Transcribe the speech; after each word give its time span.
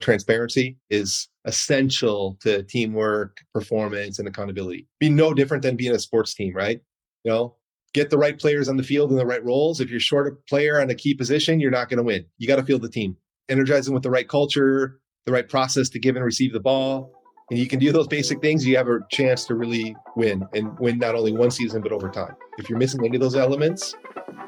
transparency 0.00 0.76
is 0.90 1.28
essential 1.44 2.36
to 2.40 2.62
teamwork, 2.64 3.38
performance, 3.54 4.18
and 4.18 4.28
accountability. 4.28 4.86
Be 5.00 5.08
no 5.08 5.32
different 5.32 5.62
than 5.62 5.76
being 5.76 5.94
a 5.94 5.98
sports 5.98 6.34
team, 6.34 6.54
right? 6.54 6.80
You 7.24 7.32
know, 7.32 7.56
get 7.94 8.10
the 8.10 8.18
right 8.18 8.38
players 8.38 8.68
on 8.68 8.76
the 8.76 8.82
field 8.82 9.10
in 9.10 9.16
the 9.16 9.26
right 9.26 9.44
roles. 9.44 9.80
If 9.80 9.90
you're 9.90 10.00
short 10.00 10.26
a 10.26 10.32
player 10.48 10.80
on 10.80 10.90
a 10.90 10.94
key 10.94 11.14
position, 11.14 11.60
you're 11.60 11.70
not 11.70 11.88
going 11.88 11.98
to 11.98 12.02
win. 12.02 12.24
You 12.38 12.46
got 12.46 12.56
to 12.56 12.64
field 12.64 12.82
the 12.82 12.90
team, 12.90 13.16
energize 13.48 13.86
them 13.86 13.94
with 13.94 14.02
the 14.02 14.10
right 14.10 14.28
culture, 14.28 15.00
the 15.24 15.32
right 15.32 15.48
process 15.48 15.88
to 15.90 15.98
give 15.98 16.16
and 16.16 16.24
receive 16.24 16.52
the 16.52 16.60
ball. 16.60 17.12
And 17.50 17.58
you 17.58 17.68
can 17.68 17.78
do 17.78 17.92
those 17.92 18.08
basic 18.08 18.40
things, 18.40 18.66
you 18.66 18.76
have 18.76 18.88
a 18.88 18.98
chance 19.10 19.44
to 19.46 19.54
really 19.54 19.96
win 20.16 20.44
and 20.52 20.76
win 20.80 20.98
not 20.98 21.14
only 21.14 21.32
one 21.32 21.52
season, 21.52 21.80
but 21.80 21.92
over 21.92 22.10
time. 22.10 22.34
If 22.58 22.68
you're 22.68 22.78
missing 22.78 23.04
any 23.04 23.16
of 23.16 23.22
those 23.22 23.36
elements, 23.36 23.94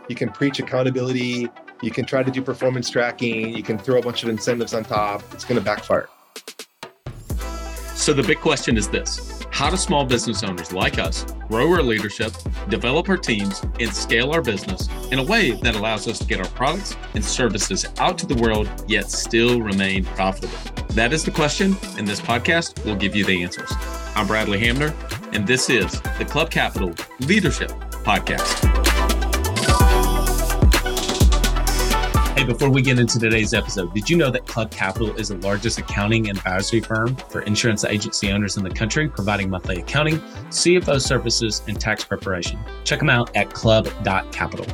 you 0.08 0.16
can 0.16 0.30
preach 0.30 0.58
accountability, 0.58 1.48
you 1.82 1.90
can 1.90 2.04
try 2.04 2.22
to 2.22 2.30
do 2.30 2.42
performance 2.42 2.90
tracking, 2.90 3.56
you 3.56 3.62
can 3.62 3.78
throw 3.78 3.98
a 3.98 4.02
bunch 4.02 4.22
of 4.22 4.28
incentives 4.28 4.74
on 4.74 4.84
top. 4.84 5.22
It's 5.32 5.44
going 5.44 5.58
to 5.58 5.64
backfire. 5.64 6.08
So 7.94 8.12
the 8.12 8.22
big 8.22 8.38
question 8.38 8.76
is 8.76 8.88
this 8.88 9.38
how 9.50 9.70
do 9.70 9.76
small 9.76 10.04
business 10.04 10.44
owners 10.44 10.72
like 10.72 10.98
us 10.98 11.24
grow 11.48 11.68
our 11.72 11.82
leadership, 11.82 12.32
develop 12.68 13.08
our 13.08 13.16
teams, 13.16 13.60
and 13.80 13.92
scale 13.92 14.30
our 14.30 14.40
business 14.40 14.88
in 15.10 15.18
a 15.18 15.24
way 15.24 15.52
that 15.62 15.74
allows 15.74 16.06
us 16.06 16.18
to 16.20 16.24
get 16.24 16.38
our 16.38 16.48
products 16.48 16.94
and 17.14 17.24
services 17.24 17.86
out 17.98 18.16
to 18.18 18.26
the 18.26 18.36
world, 18.36 18.68
yet 18.86 19.10
still 19.10 19.60
remain 19.60 20.04
profitable? 20.04 20.56
That 20.90 21.12
is 21.12 21.24
the 21.24 21.32
question, 21.32 21.76
and 21.96 22.06
this 22.06 22.20
podcast 22.20 22.84
will 22.84 22.96
give 22.96 23.16
you 23.16 23.24
the 23.24 23.42
answers. 23.42 23.72
I'm 24.14 24.26
Bradley 24.26 24.60
Hamner, 24.60 24.94
and 25.32 25.46
this 25.46 25.68
is 25.68 26.00
the 26.18 26.24
Club 26.24 26.50
Capital 26.50 26.94
Leadership 27.20 27.70
Podcast. 28.04 28.77
Before 32.48 32.70
we 32.70 32.80
get 32.80 32.98
into 32.98 33.18
today's 33.18 33.52
episode, 33.52 33.92
did 33.92 34.08
you 34.08 34.16
know 34.16 34.30
that 34.30 34.46
Club 34.46 34.70
Capital 34.70 35.14
is 35.16 35.28
the 35.28 35.36
largest 35.36 35.78
accounting 35.78 36.30
and 36.30 36.38
advisory 36.38 36.80
firm 36.80 37.14
for 37.14 37.42
insurance 37.42 37.84
agency 37.84 38.32
owners 38.32 38.56
in 38.56 38.64
the 38.64 38.70
country, 38.70 39.06
providing 39.06 39.50
monthly 39.50 39.80
accounting, 39.80 40.18
CFO 40.48 40.98
services, 40.98 41.60
and 41.68 41.78
tax 41.78 42.04
preparation? 42.04 42.58
Check 42.84 43.00
them 43.00 43.10
out 43.10 43.36
at 43.36 43.52
club.capital. 43.52 44.66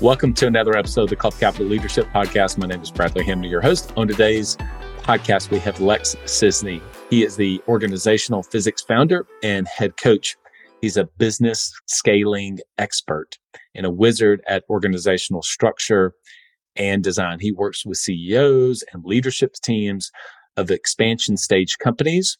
Welcome 0.00 0.32
to 0.32 0.46
another 0.46 0.74
episode 0.74 1.02
of 1.02 1.10
the 1.10 1.16
Club 1.16 1.34
Capital 1.38 1.66
Leadership 1.66 2.06
Podcast. 2.14 2.56
My 2.56 2.66
name 2.66 2.80
is 2.80 2.90
Bradley 2.90 3.26
Hamner, 3.26 3.46
your 3.46 3.60
host. 3.60 3.92
On 3.98 4.08
today's 4.08 4.56
podcast, 5.02 5.50
we 5.50 5.58
have 5.58 5.82
Lex 5.82 6.16
Sisney. 6.24 6.80
He 7.10 7.24
is 7.24 7.36
the 7.36 7.60
organizational 7.68 8.42
physics 8.42 8.80
founder 8.80 9.26
and 9.42 9.68
head 9.68 9.98
coach. 9.98 10.34
He's 10.80 10.96
a 10.96 11.04
business 11.18 11.78
scaling 11.84 12.60
expert 12.78 13.36
and 13.74 13.84
a 13.84 13.90
wizard 13.90 14.40
at 14.48 14.64
organizational 14.70 15.42
structure 15.42 16.14
and 16.76 17.02
design. 17.02 17.38
He 17.40 17.52
works 17.52 17.84
with 17.84 17.98
CEOs 17.98 18.84
and 18.92 19.04
leadership 19.04 19.54
teams 19.62 20.10
of 20.56 20.70
expansion 20.70 21.36
stage 21.36 21.78
companies 21.78 22.38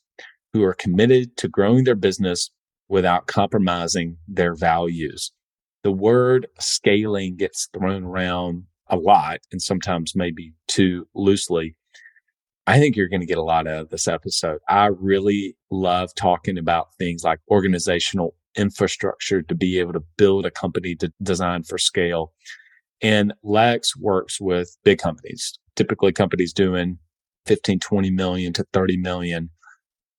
who 0.52 0.62
are 0.62 0.74
committed 0.74 1.36
to 1.39 1.48
growing 1.48 1.84
their 1.84 1.94
business 1.94 2.50
without 2.89 3.27
compromising 3.27 4.19
their 4.28 4.55
values. 4.55 5.33
The 5.83 5.92
word 5.92 6.47
scaling 6.61 7.36
gets 7.36 7.69
thrown 7.72 8.05
around 8.05 8.64
a 8.89 8.97
lot 8.97 9.41
and 9.50 9.62
sometimes 9.62 10.14
maybe 10.14 10.52
too 10.69 11.08
loosely. 11.14 11.74
I 12.67 12.78
think 12.78 12.94
you're 12.94 13.08
going 13.08 13.20
to 13.20 13.27
get 13.27 13.39
a 13.39 13.42
lot 13.42 13.67
out 13.67 13.80
of 13.80 13.89
this 13.89 14.06
episode. 14.06 14.61
I 14.69 14.86
really 14.86 15.56
love 15.70 16.14
talking 16.14 16.58
about 16.58 16.94
things 16.98 17.24
like 17.24 17.41
organizational 17.50 18.36
infrastructure 18.56 19.42
to 19.42 19.55
be 19.55 19.80
able 19.80 19.94
to 19.94 20.05
build 20.17 20.46
a 20.46 20.50
company 20.50 20.94
to 20.96 21.12
design 21.22 21.64
for 21.64 21.78
scale 21.78 22.33
and 23.03 23.34
Lex 23.42 23.97
works 23.97 24.41
with 24.41 24.77
big 24.84 24.98
companies, 24.98 25.58
typically 25.75 26.12
companies 26.12 26.53
doing 26.53 26.98
15, 27.47 27.81
20 27.81 28.11
million 28.11 28.53
to 28.53 28.64
30 28.72 28.97
million. 28.98 29.50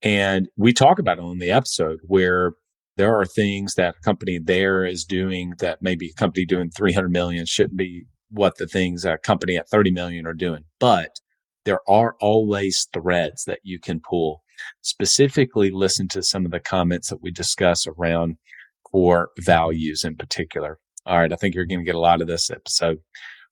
And 0.01 0.49
we 0.57 0.73
talk 0.73 0.99
about 0.99 1.17
it 1.17 1.23
on 1.23 1.39
the 1.39 1.51
episode 1.51 1.99
where 2.03 2.53
there 2.97 3.17
are 3.17 3.25
things 3.25 3.75
that 3.75 3.95
a 3.97 4.03
company 4.03 4.37
there 4.37 4.85
is 4.85 5.05
doing 5.05 5.53
that 5.59 5.81
maybe 5.81 6.09
a 6.09 6.19
company 6.19 6.45
doing 6.45 6.69
300 6.69 7.09
million 7.09 7.45
shouldn't 7.45 7.77
be 7.77 8.03
what 8.29 8.57
the 8.57 8.67
things 8.67 9.05
a 9.05 9.17
company 9.17 9.55
at 9.55 9.69
30 9.69 9.91
million 9.91 10.27
are 10.27 10.33
doing. 10.33 10.65
But 10.79 11.19
there 11.65 11.79
are 11.87 12.15
always 12.19 12.87
threads 12.93 13.45
that 13.45 13.59
you 13.63 13.79
can 13.79 14.01
pull. 14.01 14.43
Specifically, 14.81 15.71
listen 15.71 16.07
to 16.09 16.21
some 16.21 16.45
of 16.45 16.51
the 16.51 16.59
comments 16.59 17.09
that 17.09 17.21
we 17.21 17.31
discuss 17.31 17.87
around 17.87 18.37
core 18.83 19.29
values 19.39 20.03
in 20.03 20.15
particular. 20.15 20.79
All 21.05 21.19
right. 21.19 21.31
I 21.33 21.35
think 21.35 21.55
you're 21.55 21.65
going 21.65 21.79
to 21.79 21.85
get 21.85 21.95
a 21.95 21.99
lot 21.99 22.21
of 22.21 22.27
this 22.27 22.49
episode. 22.49 22.99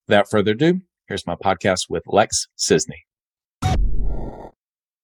Without 0.07 0.29
further 0.29 0.51
ado, 0.51 0.81
here's 1.07 1.27
my 1.27 1.35
podcast 1.35 1.87
with 1.89 2.03
Lex 2.07 2.47
Sisney. 2.57 3.01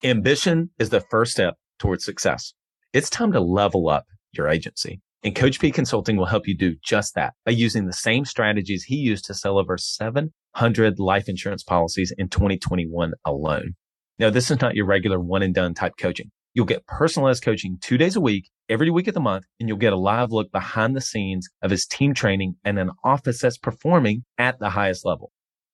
Ambition 0.03 0.69
is 0.79 0.89
the 0.89 1.03
first 1.09 1.31
step 1.31 1.55
towards 1.79 2.05
success. 2.05 2.53
It's 2.93 3.09
time 3.09 3.31
to 3.33 3.39
level 3.39 3.89
up 3.89 4.05
your 4.31 4.47
agency. 4.47 5.01
And 5.23 5.35
Coach 5.35 5.59
P 5.59 5.71
Consulting 5.71 6.15
will 6.15 6.25
help 6.25 6.47
you 6.47 6.55
do 6.55 6.75
just 6.85 7.15
that 7.15 7.33
by 7.45 7.51
using 7.51 7.85
the 7.85 7.93
same 7.93 8.23
strategies 8.23 8.83
he 8.83 8.95
used 8.95 9.25
to 9.25 9.33
sell 9.33 9.57
over 9.57 9.77
700 9.77 10.99
life 10.99 11.27
insurance 11.27 11.63
policies 11.63 12.13
in 12.17 12.29
2021 12.29 13.13
alone. 13.25 13.73
Now, 14.19 14.29
this 14.29 14.49
is 14.49 14.61
not 14.61 14.75
your 14.75 14.85
regular 14.85 15.19
one 15.19 15.43
and 15.43 15.53
done 15.53 15.73
type 15.73 15.93
coaching. 15.99 16.31
You'll 16.53 16.65
get 16.65 16.87
personalized 16.87 17.43
coaching 17.43 17.77
two 17.81 17.97
days 17.97 18.15
a 18.15 18.21
week, 18.21 18.49
every 18.69 18.89
week 18.89 19.07
of 19.07 19.13
the 19.13 19.19
month, 19.19 19.45
and 19.59 19.67
you'll 19.67 19.77
get 19.77 19.93
a 19.93 19.97
live 19.97 20.31
look 20.31 20.51
behind 20.51 20.95
the 20.95 21.01
scenes 21.01 21.47
of 21.61 21.71
his 21.71 21.85
team 21.85 22.13
training 22.13 22.55
and 22.63 22.77
an 22.77 22.91
office 23.03 23.41
that's 23.41 23.57
performing 23.57 24.25
at 24.37 24.59
the 24.59 24.69
highest 24.71 25.05
level. 25.05 25.31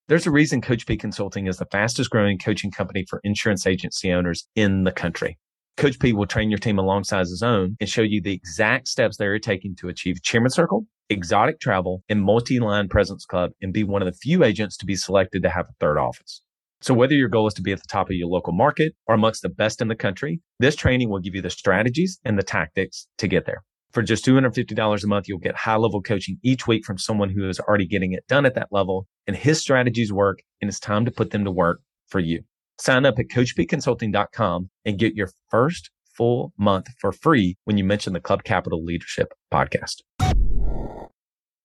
There's 0.07 0.27
a 0.27 0.31
reason 0.31 0.61
Coach 0.61 0.85
P 0.85 0.97
Consulting 0.97 1.47
is 1.47 1.57
the 1.57 1.65
fastest 1.65 2.09
growing 2.09 2.37
coaching 2.37 2.71
company 2.71 3.05
for 3.09 3.19
insurance 3.23 3.65
agency 3.65 4.11
owners 4.11 4.47
in 4.55 4.83
the 4.83 4.91
country. 4.91 5.39
Coach 5.75 5.99
P 5.99 6.13
will 6.13 6.27
train 6.27 6.51
your 6.51 6.59
team 6.59 6.77
alongside 6.77 7.21
his 7.21 7.41
own 7.41 7.77
and 7.79 7.89
show 7.89 8.03
you 8.03 8.21
the 8.21 8.33
exact 8.33 8.87
steps 8.87 9.17
they're 9.17 9.39
taking 9.39 9.75
to 9.77 9.87
achieve 9.87 10.21
Chairman 10.21 10.51
Circle, 10.51 10.85
exotic 11.09 11.59
travel, 11.59 12.03
and 12.09 12.21
multi-line 12.21 12.89
presence 12.89 13.25
club 13.25 13.51
and 13.59 13.73
be 13.73 13.83
one 13.83 14.03
of 14.03 14.05
the 14.05 14.17
few 14.21 14.43
agents 14.43 14.77
to 14.77 14.85
be 14.85 14.95
selected 14.95 15.41
to 15.41 15.49
have 15.49 15.65
a 15.65 15.73
third 15.79 15.97
office. 15.97 16.42
So 16.83 16.93
whether 16.93 17.13
your 17.13 17.29
goal 17.29 17.47
is 17.47 17.53
to 17.53 17.61
be 17.61 17.71
at 17.71 17.79
the 17.79 17.87
top 17.87 18.09
of 18.09 18.15
your 18.17 18.27
local 18.27 18.51
market 18.51 18.93
or 19.07 19.15
amongst 19.15 19.41
the 19.41 19.47
best 19.47 19.81
in 19.81 19.87
the 19.87 19.95
country, 19.95 20.41
this 20.59 20.75
training 20.75 21.09
will 21.09 21.19
give 21.19 21.33
you 21.33 21.41
the 21.41 21.49
strategies 21.49 22.19
and 22.25 22.37
the 22.37 22.43
tactics 22.43 23.07
to 23.19 23.27
get 23.29 23.45
there. 23.45 23.63
For 23.93 24.01
just 24.01 24.25
$250 24.25 25.03
a 25.03 25.07
month, 25.07 25.29
you'll 25.29 25.37
get 25.37 25.55
high 25.55 25.77
level 25.77 26.01
coaching 26.01 26.39
each 26.43 26.67
week 26.67 26.83
from 26.83 26.97
someone 26.97 27.29
who 27.29 27.47
is 27.47 27.57
already 27.57 27.87
getting 27.87 28.11
it 28.11 28.27
done 28.27 28.45
at 28.45 28.55
that 28.55 28.67
level 28.71 29.07
and 29.27 29.35
his 29.37 29.61
strategies 29.61 30.11
work 30.11 30.39
and 30.61 30.67
it's 30.67 30.77
time 30.77 31.05
to 31.05 31.11
put 31.11 31.31
them 31.31 31.45
to 31.45 31.51
work 31.51 31.79
for 32.09 32.19
you. 32.19 32.43
Sign 32.79 33.05
up 33.05 33.17
at 33.17 33.29
coachpconsulting.com 33.29 34.69
and 34.83 34.99
get 34.99 35.15
your 35.15 35.29
first 35.49 35.89
full 36.13 36.51
month 36.57 36.87
for 36.99 37.13
free 37.13 37.55
when 37.63 37.77
you 37.77 37.85
mention 37.85 38.11
the 38.11 38.19
Club 38.19 38.43
Capital 38.43 38.83
Leadership 38.83 39.33
podcast. 39.53 40.01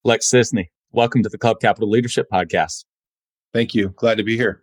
Lex 0.04 0.30
Sisney, 0.30 0.66
welcome 0.92 1.24
to 1.24 1.28
the 1.28 1.38
Club 1.38 1.58
Capital 1.60 1.90
Leadership 1.90 2.28
podcast. 2.32 2.84
Thank 3.52 3.74
you. 3.74 3.88
Glad 3.96 4.18
to 4.18 4.22
be 4.22 4.36
here. 4.36 4.62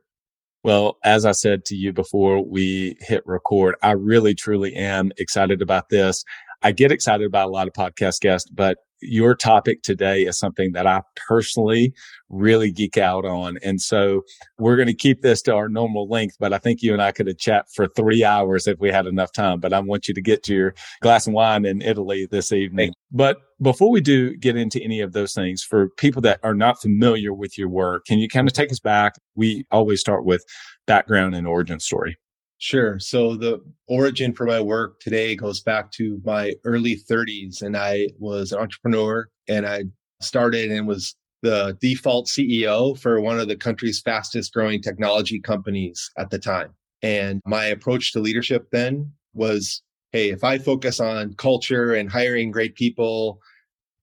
Well, 0.66 0.98
as 1.04 1.28
I 1.28 1.34
said 1.34 1.64
to 1.66 1.76
you 1.76 1.94
before 1.94 2.44
we 2.44 2.98
hit 3.00 3.22
record, 3.28 3.76
I 3.84 3.92
really 3.92 4.34
truly 4.34 4.74
am 4.74 5.12
excited 5.20 5.62
about 5.62 5.90
this. 5.90 6.24
I 6.64 6.72
get 6.72 6.92
excited 6.92 7.28
about 7.28 7.50
a 7.50 7.52
lot 7.52 7.68
of 7.68 7.74
podcast 7.74 8.20
guests, 8.20 8.50
but 8.50 8.80
your 9.02 9.36
topic 9.36 9.82
today 9.84 10.24
is 10.24 10.38
something 10.38 10.72
that 10.74 10.88
I 10.88 11.02
personally 11.28 11.94
really 12.30 12.72
geek 12.72 12.98
out 12.98 13.26
on. 13.26 13.58
And 13.64 13.82
so 13.82 14.24
we're 14.58 14.76
going 14.76 14.88
to 14.88 14.94
keep 14.94 15.22
this 15.22 15.42
to 15.44 15.56
our 15.56 15.70
normal 15.70 16.08
length, 16.08 16.36
but 16.40 16.54
I 16.54 16.58
think 16.58 16.82
you 16.82 16.94
and 16.94 17.02
I 17.02 17.12
could 17.12 17.28
have 17.28 17.38
chat 17.38 17.66
for 17.74 17.88
three 17.88 18.24
hours 18.24 18.68
if 18.68 18.80
we 18.80 18.90
had 18.90 19.06
enough 19.06 19.32
time. 19.32 19.60
But 19.60 19.74
I 19.74 19.80
want 19.80 20.08
you 20.08 20.14
to 20.14 20.22
get 20.22 20.44
to 20.44 20.54
your 20.54 20.76
glass 21.02 21.28
of 21.28 21.34
wine 21.34 21.66
in 21.66 21.82
Italy 21.82 22.28
this 22.30 22.52
evening. 22.52 22.94
But 23.12 23.38
before 23.62 23.90
we 23.90 24.02
do 24.02 24.36
get 24.36 24.56
into 24.56 24.82
any 24.82 25.00
of 25.02 25.14
those 25.14 25.34
things, 25.34 25.64
for 25.64 25.90
people 25.98 26.22
that 26.24 26.40
are 26.44 26.56
not 26.56 26.82
familiar 26.82 27.34
with 27.34 27.58
your 27.58 27.70
work, 27.70 28.06
can 28.06 28.20
you 28.20 28.28
kind 28.28 28.48
of 28.48 28.54
take 28.54 28.72
us 28.72 28.80
back? 28.80 29.14
We 29.36 29.66
always 29.72 30.02
start 30.02 30.26
with 30.26 30.44
background 30.86 31.36
and 31.36 31.48
origin 31.48 31.80
story. 31.80 32.18
Sure. 32.58 33.00
So 33.00 33.36
the 33.36 33.62
origin 33.88 34.34
for 34.34 34.46
my 34.46 34.62
work 34.62 35.00
today 35.00 35.36
goes 35.36 35.62
back 35.62 35.92
to 35.94 36.22
my 36.24 36.54
early 36.64 36.96
30s, 36.96 37.62
and 37.62 37.76
I 37.76 38.08
was 38.18 38.52
an 38.52 38.60
entrepreneur 38.60 39.28
and 39.48 39.66
I 39.66 39.86
started 40.22 40.72
and 40.72 40.88
was 40.88 41.16
the 41.42 41.78
default 41.80 42.28
CEO 42.28 42.98
for 42.98 43.22
one 43.22 43.40
of 43.40 43.48
the 43.48 43.58
country's 43.58 44.02
fastest 44.02 44.54
growing 44.54 44.82
technology 44.82 45.40
companies 45.40 46.10
at 46.18 46.30
the 46.30 46.40
time. 46.40 46.74
And 47.02 47.42
my 47.46 47.66
approach 47.66 48.14
to 48.14 48.20
leadership 48.20 48.68
then 48.72 49.12
was 49.34 49.84
hey, 50.12 50.30
if 50.30 50.46
I 50.46 50.58
focus 50.58 51.02
on 51.02 51.34
culture 51.34 51.94
and 51.94 52.10
hiring 52.10 52.50
great 52.50 52.76
people, 52.76 53.42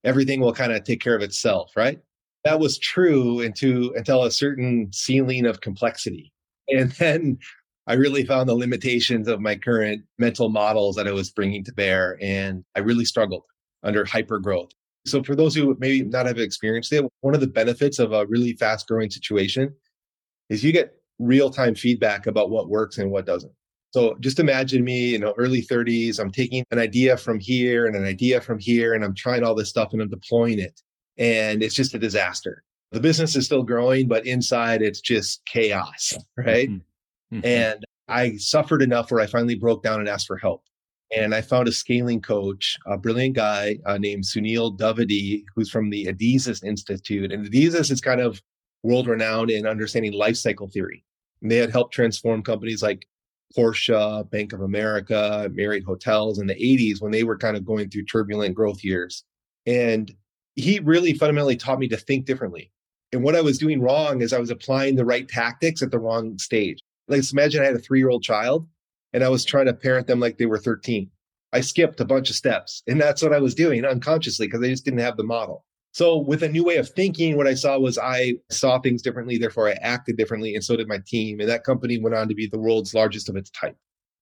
everything 0.05 0.41
will 0.41 0.53
kind 0.53 0.71
of 0.71 0.85
take 0.85 1.01
care 1.01 1.17
of 1.17 1.23
itself, 1.23 1.73
right? 1.75 2.01
That 2.45 2.61
was 2.61 2.77
true 2.77 3.41
into, 3.41 3.95
until 3.97 4.25
a 4.25 4.31
certain 4.31 4.91
ceiling 4.93 5.47
of 5.47 5.61
complexity. 5.61 6.33
And 6.69 6.93
then 6.93 7.39
I 7.87 7.95
really 7.95 8.25
found 8.25 8.49
the 8.49 8.55
limitations 8.55 9.29
of 9.29 9.41
my 9.41 9.57
current 9.57 10.03
mental 10.19 10.49
models 10.49 10.97
that 10.97 11.09
I 11.09 11.13
was 11.13 11.31
bringing 11.31 11.65
to 11.65 11.73
bear. 11.73 12.17
And 12.21 12.65
I 12.77 12.81
really 12.81 13.05
struggled 13.05 13.43
under 13.83 14.05
hyper 14.05 14.39
growth. 14.39 14.71
So, 15.05 15.23
for 15.23 15.35
those 15.35 15.55
who 15.55 15.77
maybe 15.81 16.03
not 16.03 16.27
have 16.27 16.39
experienced 16.39 16.93
it, 16.93 17.05
one 17.23 17.35
of 17.35 17.41
the 17.41 17.49
benefits 17.49 17.99
of 17.99 18.13
a 18.13 18.27
really 18.27 18.53
fast 18.53 18.87
growing 18.87 19.11
situation 19.11 19.75
is 20.49 20.63
you 20.63 20.73
get 20.73 20.95
real 21.19 21.51
time 21.51 21.75
feedback 21.75 22.27
about 22.27 22.51
what 22.51 22.69
works 22.69 22.99
and 22.99 23.11
what 23.11 23.27
doesn't. 23.27 23.53
So 23.93 24.17
just 24.21 24.39
imagine 24.39 24.85
me, 24.85 25.11
you 25.11 25.19
know, 25.19 25.35
early 25.37 25.63
30s. 25.63 26.19
I'm 26.19 26.31
taking 26.31 26.65
an 26.71 26.79
idea 26.79 27.17
from 27.17 27.39
here 27.39 27.87
and 27.87 27.95
an 27.95 28.05
idea 28.05 28.41
from 28.41 28.59
here, 28.59 28.95
and 28.95 29.05
I'm 29.05 29.15
trying 29.15 29.45
all 29.45 29.55
this 29.55 29.69
stuff 29.69 29.93
and 29.93 30.01
I'm 30.01 30.09
deploying 30.09 30.59
it. 30.59 30.81
And 31.19 31.63
it's 31.63 31.75
just 31.75 31.95
a 31.95 31.99
disaster. 31.99 32.65
The 32.93 33.01
business 33.01 33.37
is 33.37 33.45
still 33.45 33.63
growing, 33.63 34.09
but 34.09 34.27
inside 34.27 34.81
it's 34.81 35.01
just 35.01 35.45
chaos, 35.45 36.15
right? 36.37 36.69
Mm-hmm. 36.69 36.79
Mm-hmm. 37.33 37.47
And 37.47 37.85
I 38.09 38.37
suffered 38.37 38.83
enough 38.83 39.11
where 39.11 39.21
I 39.21 39.27
finally 39.27 39.55
broke 39.55 39.83
down 39.83 40.01
and 40.01 40.09
asked 40.09 40.27
for 40.27 40.37
help. 40.37 40.65
And 41.15 41.35
I 41.35 41.43
found 41.43 41.69
a 41.69 41.73
scaling 41.73 42.23
coach, 42.23 42.79
a 42.87 42.97
brilliant 42.97 43.37
guy 43.37 43.79
uh, 43.85 43.99
named 43.99 44.25
Sunil 44.25 44.79
Davadi, 44.79 45.45
who's 45.55 45.71
from 45.71 45.91
the 45.91 46.07
Adizes 46.07 46.65
Institute. 46.65 47.33
And 47.33 47.47
Adizes 47.47 47.91
is 47.91 48.01
kind 48.01 48.21
of 48.21 48.41
world 48.83 49.07
renowned 49.07 49.51
in 49.51 49.67
understanding 49.67 50.13
life 50.13 50.37
cycle 50.37 50.69
theory. 50.69 51.05
And 51.43 51.51
they 51.51 51.57
had 51.57 51.71
helped 51.71 51.93
transform 51.93 52.43
companies 52.43 52.83
like 52.83 53.07
Porsche, 53.57 54.29
Bank 54.31 54.53
of 54.53 54.63
America, 54.63 55.51
Marriott 55.53 55.85
Hotels 55.85 56.39
in 56.39 56.47
the 56.47 56.55
80s 56.55 57.03
when 57.03 57.13
they 57.13 57.25
were 57.25 57.37
kind 57.37 57.57
of 57.57 57.65
going 57.65 57.91
through 57.91 58.05
turbulent 58.05 58.55
growth 58.55 58.83
years. 58.83 59.25
And 59.67 60.13
he 60.55 60.81
really 60.81 61.15
fundamentally 61.15 61.57
taught 61.57 61.79
me 61.79 61.89
to 61.89 61.97
think 61.97 62.25
differently. 62.25 62.71
And 63.13 63.23
what 63.23 63.37
I 63.37 63.43
was 63.43 63.59
doing 63.59 63.81
wrong 63.81 64.23
is 64.23 64.33
I 64.33 64.39
was 64.39 64.51
applying 64.51 64.97
the 64.97 65.05
right 65.05 65.29
tactics 65.29 65.83
at 65.83 65.91
the 65.91 65.99
wrong 65.99 66.39
stage. 66.39 66.79
Like, 67.13 67.33
imagine 67.33 67.63
I 67.63 67.67
had 67.67 67.77
a 67.77 67.81
three 67.81 67.99
year 67.99 68.11
old 68.11 68.23
child 68.23 68.67
and 69.13 69.23
I 69.23 69.29
was 69.29 69.45
trying 69.45 69.67
to 69.67 69.75
parent 69.75 70.07
them 70.07 70.21
like 70.21 70.39
they 70.39 70.47
were 70.47 70.59
13. 70.59 71.11
I 71.53 71.61
skipped 71.61 72.01
a 72.01 72.05
bunch 72.05 72.31
of 72.31 72.37
steps. 72.37 72.83
And 72.87 73.01
that's 73.01 73.23
what 73.23 73.35
I 73.35 73.39
was 73.39 73.55
doing 73.55 73.85
unconsciously 73.85 74.47
because 74.47 74.63
I 74.63 74.71
just 74.71 74.85
didn't 74.85 75.01
have 75.01 75.17
the 75.17 75.25
model. 75.25 75.65
So, 75.95 76.17
with 76.17 76.43
a 76.43 76.49
new 76.49 76.65
way 76.65 76.77
of 76.77 76.89
thinking, 76.89 77.37
what 77.37 77.47
I 77.47 77.53
saw 77.53 77.79
was 77.79 77.99
I 77.99 78.35
saw 78.51 78.81
things 78.81 79.03
differently. 79.03 79.37
Therefore, 79.37 79.69
I 79.69 79.73
acted 79.83 80.17
differently. 80.17 80.55
And 80.55 80.65
so 80.65 80.75
did 80.75 80.89
my 80.89 81.01
team. 81.07 81.39
And 81.39 81.49
that 81.51 81.65
company 81.65 81.99
went 81.99 82.17
on 82.17 82.29
to 82.29 82.35
be 82.35 82.47
the 82.47 82.59
world's 82.59 82.95
largest 82.95 83.29
of 83.29 83.37
its 83.37 83.51
type. 83.51 83.77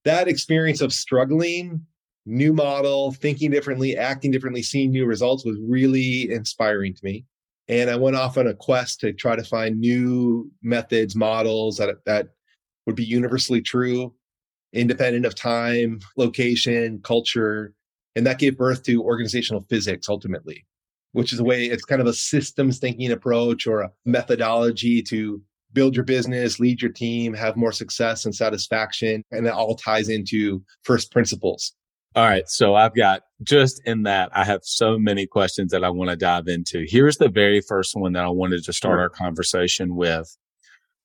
That 0.05 0.27
experience 0.27 0.81
of 0.81 0.93
struggling, 0.93 1.87
new 2.27 2.53
model, 2.53 3.13
thinking 3.13 3.53
differently, 3.53 3.97
acting 3.97 4.33
differently, 4.33 4.63
seeing 4.63 4.91
new 4.91 5.07
results 5.07 5.45
was 5.45 5.59
really 5.63 6.33
inspiring 6.33 6.95
to 6.95 7.05
me. 7.05 7.25
And 7.69 7.89
I 7.89 7.95
went 7.95 8.17
off 8.17 8.37
on 8.37 8.49
a 8.49 8.55
quest 8.55 8.99
to 9.01 9.13
try 9.13 9.37
to 9.37 9.45
find 9.45 9.79
new 9.79 10.51
methods, 10.63 11.15
models 11.15 11.77
that, 11.77 12.05
that 12.05 12.31
would 12.87 12.97
be 12.97 13.05
universally 13.05 13.61
true, 13.61 14.15
independent 14.73 15.27
of 15.27 15.35
time, 15.35 16.01
location, 16.17 17.01
culture. 17.03 17.75
And 18.17 18.27
that 18.27 18.39
gave 18.39 18.57
birth 18.57 18.83
to 18.85 19.03
organizational 19.03 19.65
physics 19.69 20.09
ultimately 20.09 20.65
which 21.13 21.33
is 21.33 21.41
a 21.41 21.45
way 21.45 21.65
it's 21.65 21.85
kind 21.85 22.01
of 22.01 22.07
a 22.07 22.13
systems 22.13 22.79
thinking 22.79 23.11
approach 23.11 23.67
or 23.67 23.81
a 23.81 23.91
methodology 24.05 25.03
to 25.03 25.43
build 25.73 25.95
your 25.95 26.05
business, 26.05 26.59
lead 26.59 26.83
your 26.83 26.91
team, 26.91 27.33
have 27.35 27.57
more 27.57 27.73
success 27.73 28.25
and 28.25 28.35
satisfaction. 28.35 29.23
And 29.31 29.47
it 29.47 29.53
all 29.53 29.77
ties 29.77 30.09
into 30.09 30.63
first 30.83 31.13
principles. 31.13 31.73
All 32.17 32.25
right. 32.25 32.49
So 32.49 32.75
I've 32.75 32.95
got 32.97 33.23
just 33.45 33.81
in 33.85 34.03
that, 34.03 34.31
I 34.35 34.45
have 34.45 34.63
so 34.65 34.99
many 34.99 35.27
questions 35.27 35.71
that 35.71 35.85
I 35.85 35.91
want 35.91 36.11
to 36.11 36.17
dive 36.17 36.49
into. 36.49 36.85
Here's 36.89 37.19
the 37.19 37.29
very 37.29 37.61
first 37.61 37.95
one 37.95 38.15
that 38.15 38.25
I 38.25 38.31
wanted 38.31 38.65
to 38.65 38.73
start 38.73 38.99
our 38.99 39.09
conversation 39.09 39.95
with. 39.95 40.37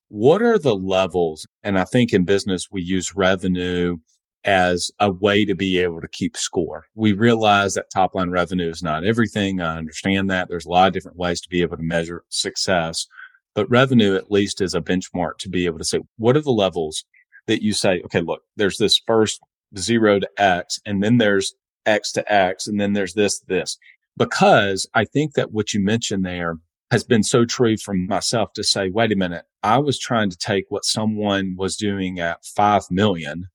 What 0.10 0.42
are 0.42 0.60
the 0.60 0.75
levels? 0.75 1.48
And 1.63 1.80
I 1.80 1.84
think 1.84 2.13
in 2.13 2.25
business, 2.25 2.68
we 2.72 2.81
use 2.81 3.16
revenue 3.16 3.98
as 4.44 4.92
a 5.00 5.12
way 5.12 5.44
to 5.46 5.56
be 5.56 5.80
able 5.80 6.00
to 6.00 6.07
keep 6.07 6.38
score. 6.38 6.86
We 6.94 7.13
realize 7.13 7.74
that 7.74 7.90
top 7.92 8.13
line 8.13 8.30
revenue 8.30 8.69
is 8.69 8.84
not 8.84 9.04
everything. 9.04 9.60
I 9.60 9.78
understand 9.78 10.30
that 10.30 10.48
there's 10.48 10.68
a 10.68 10.69
lot 10.69 10.88
of 10.88 10.94
different 10.94 11.18
ways 11.18 11.42
to 11.42 11.50
be 11.50 11.63
able 11.63 11.78
to 11.78 11.84
measure 11.84 12.24
success, 12.30 13.07
but 13.56 13.69
revenue 13.69 14.16
at 14.16 14.31
least 14.31 14.62
is 14.62 14.75
a 14.75 14.81
benchmark 14.81 15.40
to 15.40 15.50
be 15.50 15.66
able 15.66 15.80
to 15.80 15.86
say, 15.86 16.00
what 16.18 16.38
are 16.38 16.42
the 16.42 16.52
levels 16.52 17.06
that 17.48 17.63
you 17.63 17.74
say, 17.74 18.02
okay, 18.06 18.22
look, 18.22 18.42
there's 18.56 18.78
this 18.78 19.02
first 19.07 19.40
zero 19.75 20.19
to 20.19 20.30
X 20.38 20.80
and 20.86 21.02
then 21.02 21.18
there's 21.18 21.56
X 21.88 22.12
to 22.12 22.31
X 22.31 22.68
and 22.68 22.80
then 22.80 22.94
there's 22.94 23.16
this, 23.16 23.40
this, 23.48 23.80
because 24.16 24.88
I 24.94 25.06
think 25.06 25.34
that 25.34 25.52
what 25.52 25.74
you 25.74 25.80
mentioned 25.80 26.24
there 26.24 26.57
has 26.92 27.04
been 27.04 27.24
so 27.24 27.46
true 27.46 27.78
from 27.78 28.08
myself 28.08 28.54
to 28.54 28.64
say, 28.64 28.90
wait 28.90 29.12
a 29.12 29.16
minute, 29.16 29.46
I 29.64 29.78
was 29.80 29.98
trying 29.98 30.30
to 30.30 30.38
take 30.38 30.66
what 30.70 30.86
someone 30.86 31.56
was 31.58 31.76
doing 31.76 32.20
at 32.20 32.46
5 32.46 32.84
million 32.92 33.48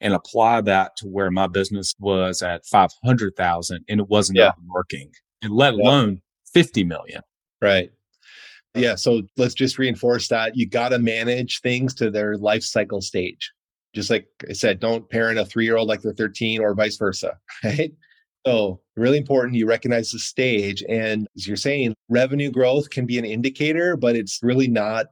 and 0.00 0.14
apply 0.14 0.62
that 0.62 0.96
to 0.96 1.06
where 1.06 1.30
my 1.30 1.46
business 1.46 1.94
was 1.98 2.42
at 2.42 2.64
500,000 2.64 3.84
and 3.88 4.00
it 4.00 4.08
wasn't 4.08 4.38
yeah. 4.38 4.52
working 4.66 5.10
and 5.42 5.52
let 5.52 5.74
yeah. 5.74 5.82
alone 5.82 6.22
50 6.52 6.84
million. 6.84 7.22
Right. 7.60 7.90
Yeah. 8.74 8.94
So 8.94 9.22
let's 9.36 9.54
just 9.54 9.78
reinforce 9.78 10.28
that 10.28 10.56
you 10.56 10.66
got 10.66 10.90
to 10.90 10.98
manage 10.98 11.60
things 11.60 11.94
to 11.96 12.10
their 12.10 12.36
life 12.36 12.62
cycle 12.62 13.02
stage. 13.02 13.52
Just 13.94 14.08
like 14.08 14.26
I 14.48 14.52
said, 14.52 14.80
don't 14.80 15.08
parent 15.10 15.38
a 15.38 15.44
three 15.44 15.64
year 15.64 15.76
old 15.76 15.88
like 15.88 16.00
they're 16.00 16.14
13 16.14 16.60
or 16.60 16.74
vice 16.74 16.96
versa. 16.96 17.38
Right. 17.64 17.92
So, 18.46 18.80
really 18.96 19.18
important 19.18 19.54
you 19.54 19.66
recognize 19.66 20.12
the 20.12 20.18
stage. 20.18 20.82
And 20.88 21.28
as 21.36 21.46
you're 21.46 21.56
saying, 21.56 21.94
revenue 22.08 22.50
growth 22.50 22.90
can 22.90 23.06
be 23.06 23.18
an 23.18 23.24
indicator, 23.24 23.96
but 23.96 24.16
it's 24.16 24.40
really 24.42 24.68
not 24.68 25.06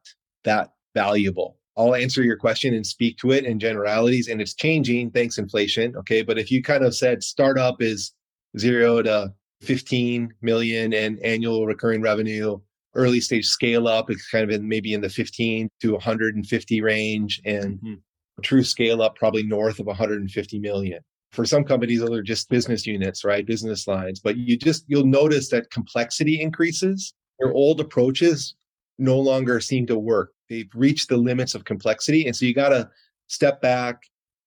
that 0.45 0.73
valuable. 0.95 1.59
I'll 1.77 1.95
answer 1.95 2.23
your 2.25 2.37
question 2.37 2.75
and 2.75 2.87
speak 2.87 3.19
to 3.19 3.31
it 3.31 3.45
in 3.45 3.61
generalities. 3.61 4.29
And 4.29 4.41
it's 4.41 4.55
changing 4.55 5.13
thanks 5.13 5.39
inflation. 5.39 5.97
Okay. 5.97 6.23
But 6.23 6.39
if 6.39 6.51
you 6.51 6.63
kind 6.63 6.85
of 6.85 6.95
said 6.95 7.23
startup 7.23 7.81
is 7.81 8.13
zero 8.59 9.01
to 9.03 9.33
15 9.63 10.31
million 10.43 10.93
in 10.93 11.19
annual 11.21 11.67
recurring 11.67 12.03
revenue, 12.03 12.59
early 12.95 13.21
stage 13.21 13.47
scale 13.47 13.87
up, 13.87 14.11
it's 14.11 14.29
kind 14.29 14.43
of 14.43 14.51
in 14.51 14.69
maybe 14.69 14.93
in 14.93 15.03
the 15.03 15.09
15 15.09 15.69
to 15.81 15.93
150 15.93 16.81
range. 16.81 17.41
And 17.45 17.77
mm-hmm. 17.77 17.95
true 18.43 18.65
scale 18.65 19.01
up, 19.01 19.15
probably 19.15 19.45
north 19.45 19.79
of 19.79 19.87
150 19.87 20.59
million. 20.59 21.01
For 21.33 21.45
some 21.45 21.65
companies, 21.65 22.01
those 22.01 22.11
are 22.11 22.23
just 22.23 22.49
business 22.49 22.87
units, 22.87 23.25
right? 23.25 23.47
Business 23.47 23.87
lines. 23.87 24.21
But 24.21 24.37
you 24.37 24.57
just, 24.57 24.85
you'll 24.89 25.05
notice 25.05 25.51
that 25.51 25.71
complexity 25.71 26.41
increases. 26.41 27.13
Your 27.39 27.53
old 27.53 27.81
approaches 27.81 28.55
no 28.99 29.19
longer 29.19 29.61
seem 29.61 29.87
to 29.87 29.99
work 29.99 30.33
they've 30.49 30.71
reached 30.75 31.09
the 31.09 31.17
limits 31.17 31.55
of 31.55 31.65
complexity. 31.65 32.27
And 32.27 32.35
so 32.35 32.47
you 32.47 32.55
got 32.55 32.71
to 32.71 32.89
step 33.27 33.61
back, 33.61 34.03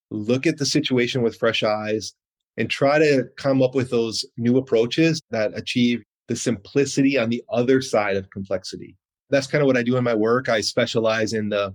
look 0.09 0.47
at 0.47 0.57
the 0.57 0.65
situation 0.65 1.21
with 1.21 1.37
fresh 1.37 1.63
eyes, 1.63 2.13
and 2.57 2.69
try 2.69 2.99
to 2.99 3.25
come 3.37 3.61
up 3.61 3.75
with 3.75 3.89
those 3.89 4.25
new 4.37 4.57
approaches 4.57 5.21
that 5.31 5.57
achieve 5.57 6.03
the 6.27 6.35
simplicity 6.35 7.17
on 7.17 7.29
the 7.29 7.43
other 7.51 7.81
side 7.81 8.17
of 8.17 8.29
complexity. 8.29 8.95
That's 9.29 9.47
kind 9.47 9.61
of 9.61 9.67
what 9.67 9.77
I 9.77 9.83
do 9.83 9.97
in 9.97 10.03
my 10.03 10.13
work. 10.13 10.49
I 10.49 10.61
specialize 10.61 11.33
in 11.33 11.49
the 11.49 11.73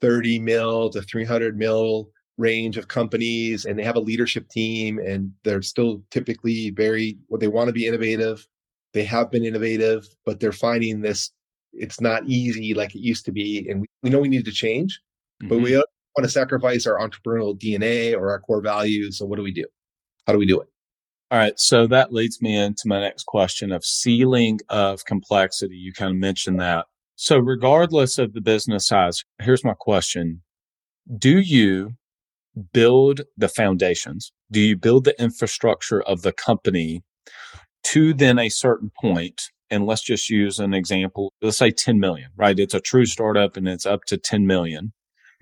30 0.00 0.40
mil 0.40 0.90
to 0.90 1.02
300 1.02 1.56
mil 1.56 2.10
range 2.38 2.76
of 2.76 2.88
companies, 2.88 3.64
and 3.64 3.78
they 3.78 3.84
have 3.84 3.96
a 3.96 4.00
leadership 4.00 4.48
team, 4.48 4.98
and 4.98 5.32
they're 5.44 5.62
still 5.62 6.02
typically 6.10 6.70
very, 6.70 7.18
well, 7.28 7.38
they 7.38 7.48
want 7.48 7.68
to 7.68 7.72
be 7.72 7.86
innovative. 7.86 8.46
They 8.92 9.04
have 9.04 9.30
been 9.30 9.44
innovative, 9.44 10.06
but 10.24 10.40
they're 10.40 10.52
finding 10.52 11.00
this 11.00 11.30
it's 11.78 12.00
not 12.00 12.26
easy 12.26 12.74
like 12.74 12.94
it 12.94 13.00
used 13.00 13.24
to 13.26 13.32
be. 13.32 13.68
And 13.68 13.82
we, 13.82 13.86
we 14.02 14.10
know 14.10 14.18
we 14.18 14.28
need 14.28 14.44
to 14.46 14.52
change, 14.52 15.00
mm-hmm. 15.42 15.48
but 15.48 15.58
we 15.58 15.64
mm-hmm. 15.64 15.74
don't 15.74 15.86
want 16.16 16.24
to 16.24 16.30
sacrifice 16.30 16.86
our 16.86 16.98
entrepreneurial 16.98 17.58
DNA 17.58 18.14
or 18.14 18.30
our 18.30 18.40
core 18.40 18.62
values. 18.62 19.18
So 19.18 19.26
what 19.26 19.36
do 19.36 19.42
we 19.42 19.52
do? 19.52 19.66
How 20.26 20.32
do 20.32 20.38
we 20.38 20.46
do 20.46 20.60
it? 20.60 20.68
All 21.30 21.38
right. 21.38 21.58
So 21.58 21.86
that 21.88 22.12
leads 22.12 22.40
me 22.40 22.56
into 22.56 22.86
my 22.86 23.00
next 23.00 23.26
question 23.26 23.72
of 23.72 23.84
ceiling 23.84 24.60
of 24.68 25.04
complexity. 25.04 25.76
You 25.76 25.92
kind 25.92 26.10
of 26.10 26.16
mentioned 26.16 26.60
that. 26.60 26.86
So 27.16 27.38
regardless 27.38 28.18
of 28.18 28.32
the 28.32 28.40
business 28.40 28.86
size, 28.86 29.24
here's 29.40 29.64
my 29.64 29.74
question. 29.74 30.42
Do 31.18 31.40
you 31.40 31.94
build 32.72 33.22
the 33.36 33.48
foundations? 33.48 34.32
Do 34.50 34.60
you 34.60 34.76
build 34.76 35.04
the 35.04 35.20
infrastructure 35.20 36.02
of 36.02 36.22
the 36.22 36.32
company 36.32 37.02
to 37.84 38.14
then 38.14 38.38
a 38.38 38.48
certain 38.48 38.90
point? 39.00 39.50
and 39.70 39.86
let's 39.86 40.02
just 40.02 40.30
use 40.30 40.58
an 40.58 40.74
example. 40.74 41.32
Let's 41.42 41.56
say 41.56 41.70
10 41.70 41.98
million, 41.98 42.30
right? 42.36 42.58
It's 42.58 42.74
a 42.74 42.80
true 42.80 43.06
startup 43.06 43.56
and 43.56 43.66
it's 43.68 43.86
up 43.86 44.04
to 44.04 44.16
10 44.16 44.46
million. 44.46 44.92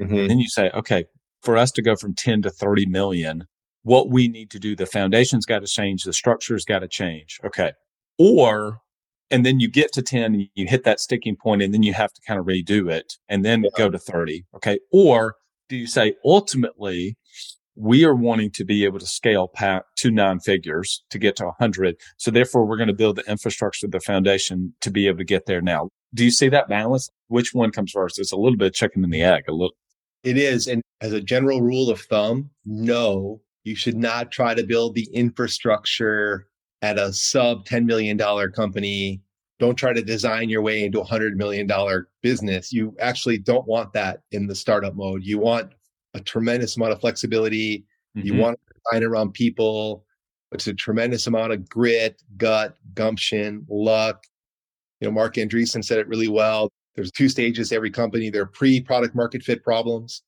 Mm-hmm. 0.00 0.26
then 0.26 0.38
you 0.40 0.48
say, 0.48 0.70
okay, 0.70 1.04
for 1.42 1.56
us 1.56 1.70
to 1.72 1.82
go 1.82 1.94
from 1.94 2.14
10 2.14 2.42
to 2.42 2.50
30 2.50 2.86
million, 2.86 3.44
what 3.82 4.10
we 4.10 4.28
need 4.28 4.50
to 4.50 4.58
do, 4.58 4.74
the 4.74 4.86
foundation's 4.86 5.46
got 5.46 5.60
to 5.60 5.66
change, 5.66 6.02
the 6.02 6.12
structure's 6.12 6.64
got 6.64 6.80
to 6.80 6.88
change. 6.88 7.38
Okay. 7.44 7.72
Or, 8.18 8.80
and 9.30 9.46
then 9.46 9.60
you 9.60 9.68
get 9.68 9.92
to 9.92 10.02
10 10.02 10.34
and 10.34 10.48
you 10.54 10.66
hit 10.66 10.84
that 10.84 11.00
sticking 11.00 11.36
point 11.36 11.62
and 11.62 11.72
then 11.72 11.82
you 11.82 11.92
have 11.92 12.12
to 12.12 12.20
kind 12.26 12.40
of 12.40 12.46
redo 12.46 12.90
it 12.90 13.14
and 13.28 13.44
then 13.44 13.62
yeah. 13.62 13.70
go 13.76 13.90
to 13.90 13.98
30. 13.98 14.44
Okay. 14.56 14.78
Or 14.90 15.36
do 15.68 15.76
you 15.76 15.86
say 15.86 16.14
ultimately 16.24 17.16
we 17.76 18.04
are 18.04 18.14
wanting 18.14 18.50
to 18.52 18.64
be 18.64 18.84
able 18.84 18.98
to 18.98 19.06
scale 19.06 19.50
to 19.96 20.10
nine 20.10 20.38
figures 20.40 21.02
to 21.10 21.18
get 21.18 21.36
to 21.36 21.46
100. 21.46 21.96
So 22.16 22.30
therefore, 22.30 22.66
we're 22.66 22.76
going 22.76 22.88
to 22.88 22.94
build 22.94 23.16
the 23.16 23.28
infrastructure, 23.28 23.88
the 23.88 24.00
foundation 24.00 24.74
to 24.80 24.90
be 24.90 25.08
able 25.08 25.18
to 25.18 25.24
get 25.24 25.46
there 25.46 25.60
now. 25.60 25.88
Do 26.14 26.24
you 26.24 26.30
see 26.30 26.48
that 26.50 26.68
balance? 26.68 27.10
Which 27.28 27.52
one 27.52 27.72
comes 27.72 27.90
first? 27.90 28.18
It's 28.18 28.32
a 28.32 28.36
little 28.36 28.56
bit 28.56 28.68
of 28.68 28.74
chicken 28.74 29.02
and 29.02 29.12
the 29.12 29.22
egg, 29.22 29.44
a 29.48 29.52
little. 29.52 29.74
It 30.22 30.38
is. 30.38 30.68
And 30.68 30.82
as 31.00 31.12
a 31.12 31.20
general 31.20 31.60
rule 31.60 31.90
of 31.90 32.00
thumb, 32.00 32.50
no, 32.64 33.40
you 33.64 33.74
should 33.74 33.96
not 33.96 34.30
try 34.30 34.54
to 34.54 34.64
build 34.64 34.94
the 34.94 35.08
infrastructure 35.12 36.46
at 36.80 36.98
a 36.98 37.12
sub 37.12 37.66
$10 37.66 37.84
million 37.86 38.18
company 38.52 39.20
Don't 39.60 39.76
try 39.76 39.92
to 39.92 40.02
design 40.02 40.48
your 40.48 40.62
way 40.62 40.84
into 40.84 41.00
a 41.00 41.04
hundred 41.04 41.36
million 41.36 41.66
dollar 41.66 42.08
business. 42.22 42.72
You 42.72 42.96
actually 42.98 43.38
don't 43.38 43.66
want 43.66 43.92
that 43.92 44.22
in 44.32 44.46
the 44.46 44.54
startup 44.54 44.94
mode. 44.94 45.22
You 45.22 45.38
want 45.38 45.72
a 46.14 46.20
tremendous 46.20 46.76
amount 46.76 46.92
of 46.92 47.00
flexibility. 47.00 47.84
Mm-hmm. 48.16 48.26
You 48.26 48.34
want 48.34 48.58
to 48.66 48.74
design 48.74 49.08
around 49.08 49.32
people. 49.32 50.04
It's 50.52 50.66
a 50.66 50.74
tremendous 50.74 51.26
amount 51.26 51.52
of 51.52 51.68
grit, 51.68 52.22
gut, 52.36 52.76
gumption, 52.94 53.66
luck. 53.68 54.24
You 55.00 55.08
know, 55.08 55.12
Marc 55.12 55.34
Andreessen 55.34 55.84
said 55.84 55.98
it 55.98 56.08
really 56.08 56.28
well. 56.28 56.70
There's 56.94 57.10
two 57.10 57.28
stages 57.28 57.70
to 57.70 57.74
every 57.74 57.90
company. 57.90 58.30
There 58.30 58.42
are 58.42 58.46
pre-product 58.46 59.14
market 59.14 59.42
fit 59.42 59.64
problems 59.64 60.22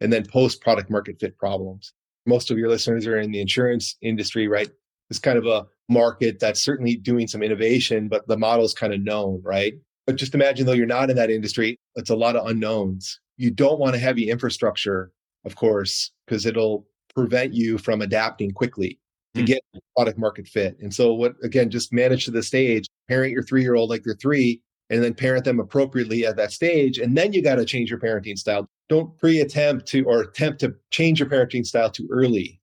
and 0.00 0.12
then 0.12 0.24
post-product 0.26 0.90
market 0.90 1.18
fit 1.20 1.38
problems. 1.38 1.92
Most 2.26 2.50
of 2.50 2.58
your 2.58 2.68
listeners 2.68 3.06
are 3.06 3.18
in 3.18 3.30
the 3.30 3.40
insurance 3.40 3.96
industry, 4.02 4.48
right? 4.48 4.68
It's 5.10 5.18
kind 5.18 5.38
of 5.38 5.46
a 5.46 5.66
market 5.88 6.38
that's 6.38 6.62
certainly 6.62 6.96
doing 6.96 7.26
some 7.26 7.42
innovation, 7.42 8.08
but 8.08 8.26
the 8.28 8.36
model 8.36 8.64
is 8.64 8.74
kind 8.74 8.92
of 8.92 9.00
known, 9.00 9.40
right? 9.42 9.74
But 10.06 10.16
just 10.16 10.34
imagine 10.34 10.66
though 10.66 10.72
you're 10.72 10.86
not 10.86 11.10
in 11.10 11.16
that 11.16 11.30
industry, 11.30 11.78
it's 11.96 12.10
a 12.10 12.16
lot 12.16 12.36
of 12.36 12.46
unknowns. 12.46 13.20
You 13.36 13.50
don't 13.50 13.78
want 13.78 13.94
a 13.94 13.98
heavy 13.98 14.30
infrastructure, 14.30 15.12
of 15.44 15.56
course, 15.56 16.10
because 16.26 16.46
it'll 16.46 16.86
prevent 17.14 17.54
you 17.54 17.78
from 17.78 18.02
adapting 18.02 18.52
quickly 18.52 18.98
to 19.34 19.42
mm. 19.42 19.46
get 19.46 19.60
product 19.96 20.18
market 20.18 20.46
fit. 20.46 20.76
And 20.80 20.92
so 20.92 21.14
what 21.14 21.34
again, 21.42 21.70
just 21.70 21.92
manage 21.92 22.24
to 22.26 22.30
the 22.30 22.42
stage, 22.42 22.86
parent 23.08 23.32
your 23.32 23.42
three 23.42 23.62
year 23.62 23.74
old 23.74 23.90
like 23.90 24.02
they're 24.02 24.14
three, 24.14 24.60
and 24.90 25.02
then 25.02 25.14
parent 25.14 25.44
them 25.44 25.60
appropriately 25.60 26.26
at 26.26 26.36
that 26.36 26.52
stage. 26.52 26.98
And 26.98 27.16
then 27.16 27.32
you 27.32 27.42
got 27.42 27.56
to 27.56 27.64
change 27.64 27.90
your 27.90 27.98
parenting 27.98 28.38
style. 28.38 28.66
Don't 28.88 29.16
pre 29.18 29.40
attempt 29.40 29.86
to 29.88 30.04
or 30.04 30.22
attempt 30.22 30.60
to 30.60 30.74
change 30.90 31.20
your 31.20 31.28
parenting 31.28 31.66
style 31.66 31.90
too 31.90 32.08
early. 32.10 32.60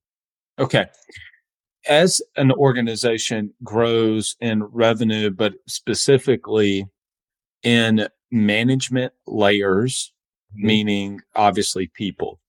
Okay 0.58 0.86
as 1.88 2.20
an 2.36 2.52
organization 2.52 3.54
grows 3.62 4.36
in 4.40 4.64
revenue, 4.64 5.30
but 5.30 5.54
specifically 5.66 6.86
in 7.62 8.08
management 8.30 9.12
layers, 9.26 10.12
mm-hmm. 10.54 10.66
meaning 10.66 11.20
obviously 11.34 11.88
people. 11.94 12.40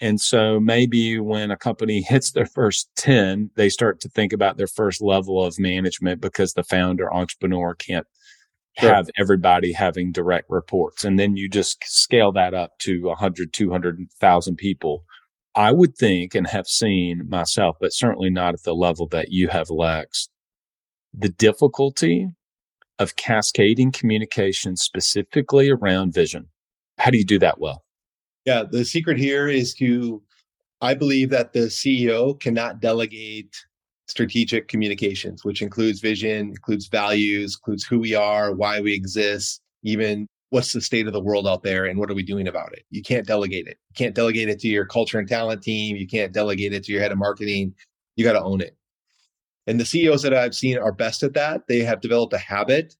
And 0.00 0.20
so 0.20 0.58
maybe 0.58 1.20
when 1.20 1.50
a 1.50 1.56
company 1.56 2.02
hits 2.08 2.32
their 2.32 2.46
first 2.46 2.90
10, 2.96 3.50
they 3.56 3.68
start 3.68 4.00
to 4.00 4.08
think 4.08 4.32
about 4.32 4.56
their 4.56 4.66
first 4.66 5.00
level 5.00 5.42
of 5.42 5.58
management 5.58 6.20
because 6.20 6.54
the 6.54 6.64
founder 6.64 7.12
entrepreneur 7.12 7.74
can't 7.74 8.06
sure. 8.78 8.92
have 8.92 9.10
everybody 9.18 9.72
having 9.72 10.12
direct 10.12 10.50
reports. 10.50 11.04
And 11.04 11.18
then 11.18 11.36
you 11.36 11.48
just 11.48 11.78
scale 11.84 12.32
that 12.32 12.54
up 12.54 12.78
to 12.80 13.02
100, 13.04 13.52
200,000 13.52 14.56
people 14.56 15.04
I 15.54 15.72
would 15.72 15.96
think 15.96 16.34
and 16.34 16.46
have 16.46 16.66
seen 16.66 17.28
myself, 17.28 17.76
but 17.80 17.92
certainly 17.92 18.30
not 18.30 18.54
at 18.54 18.62
the 18.62 18.74
level 18.74 19.06
that 19.08 19.30
you 19.30 19.48
have, 19.48 19.68
Lex, 19.70 20.28
the 21.12 21.28
difficulty 21.28 22.28
of 22.98 23.16
cascading 23.16 23.92
communication 23.92 24.76
specifically 24.76 25.68
around 25.68 26.14
vision. 26.14 26.48
How 26.98 27.10
do 27.10 27.18
you 27.18 27.24
do 27.24 27.38
that 27.40 27.58
well? 27.58 27.84
Yeah, 28.44 28.64
the 28.70 28.84
secret 28.84 29.18
here 29.18 29.48
is 29.48 29.74
to, 29.74 30.22
I 30.80 30.94
believe 30.94 31.30
that 31.30 31.52
the 31.52 31.66
CEO 31.66 32.38
cannot 32.40 32.80
delegate 32.80 33.54
strategic 34.06 34.68
communications, 34.68 35.44
which 35.44 35.62
includes 35.62 36.00
vision, 36.00 36.48
includes 36.48 36.88
values, 36.88 37.56
includes 37.56 37.84
who 37.84 37.98
we 37.98 38.14
are, 38.14 38.52
why 38.52 38.80
we 38.80 38.94
exist, 38.94 39.60
even 39.82 40.26
what's 40.52 40.74
the 40.74 40.82
state 40.82 41.06
of 41.06 41.14
the 41.14 41.20
world 41.20 41.48
out 41.48 41.62
there 41.62 41.86
and 41.86 41.98
what 41.98 42.10
are 42.10 42.14
we 42.14 42.22
doing 42.22 42.46
about 42.46 42.74
it? 42.74 42.84
You 42.90 43.00
can't 43.00 43.26
delegate 43.26 43.66
it. 43.66 43.78
You 43.88 43.94
can't 43.96 44.14
delegate 44.14 44.50
it 44.50 44.58
to 44.60 44.68
your 44.68 44.84
culture 44.84 45.18
and 45.18 45.26
talent 45.26 45.62
team. 45.62 45.96
You 45.96 46.06
can't 46.06 46.30
delegate 46.30 46.74
it 46.74 46.84
to 46.84 46.92
your 46.92 47.00
head 47.00 47.10
of 47.10 47.16
marketing. 47.16 47.74
You 48.16 48.24
got 48.24 48.34
to 48.34 48.42
own 48.42 48.60
it. 48.60 48.76
And 49.66 49.80
the 49.80 49.86
CEOs 49.86 50.20
that 50.22 50.34
I've 50.34 50.54
seen 50.54 50.76
are 50.76 50.92
best 50.92 51.22
at 51.22 51.32
that. 51.32 51.62
They 51.68 51.78
have 51.78 52.02
developed 52.02 52.34
a 52.34 52.38
habit 52.38 52.94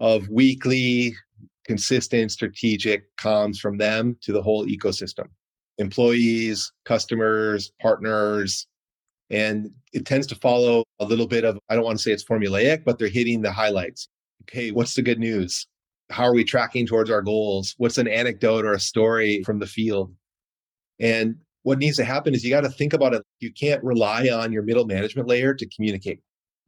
of 0.00 0.30
weekly, 0.30 1.14
consistent, 1.66 2.32
strategic 2.32 3.14
comms 3.18 3.58
from 3.58 3.76
them 3.76 4.16
to 4.22 4.32
the 4.32 4.42
whole 4.42 4.66
ecosystem 4.66 5.26
employees, 5.76 6.72
customers, 6.86 7.70
partners. 7.82 8.66
And 9.28 9.70
it 9.92 10.06
tends 10.06 10.26
to 10.28 10.34
follow 10.36 10.84
a 11.00 11.04
little 11.04 11.26
bit 11.26 11.44
of, 11.44 11.58
I 11.68 11.74
don't 11.74 11.84
want 11.84 11.98
to 11.98 12.02
say 12.02 12.12
it's 12.12 12.24
formulaic, 12.24 12.82
but 12.84 12.98
they're 12.98 13.08
hitting 13.08 13.42
the 13.42 13.52
highlights. 13.52 14.08
Okay, 14.44 14.70
what's 14.70 14.94
the 14.94 15.02
good 15.02 15.18
news? 15.18 15.66
How 16.10 16.24
are 16.24 16.34
we 16.34 16.44
tracking 16.44 16.86
towards 16.86 17.10
our 17.10 17.22
goals? 17.22 17.74
What's 17.78 17.98
an 17.98 18.08
anecdote 18.08 18.64
or 18.64 18.72
a 18.72 18.80
story 18.80 19.42
from 19.44 19.58
the 19.58 19.66
field? 19.66 20.14
And 21.00 21.36
what 21.62 21.78
needs 21.78 21.96
to 21.98 22.04
happen 22.04 22.34
is 22.34 22.44
you 22.44 22.50
got 22.50 22.62
to 22.62 22.70
think 22.70 22.92
about 22.92 23.14
it. 23.14 23.22
You 23.40 23.52
can't 23.52 23.82
rely 23.84 24.28
on 24.28 24.52
your 24.52 24.62
middle 24.62 24.86
management 24.86 25.28
layer 25.28 25.54
to 25.54 25.66
communicate. 25.68 26.20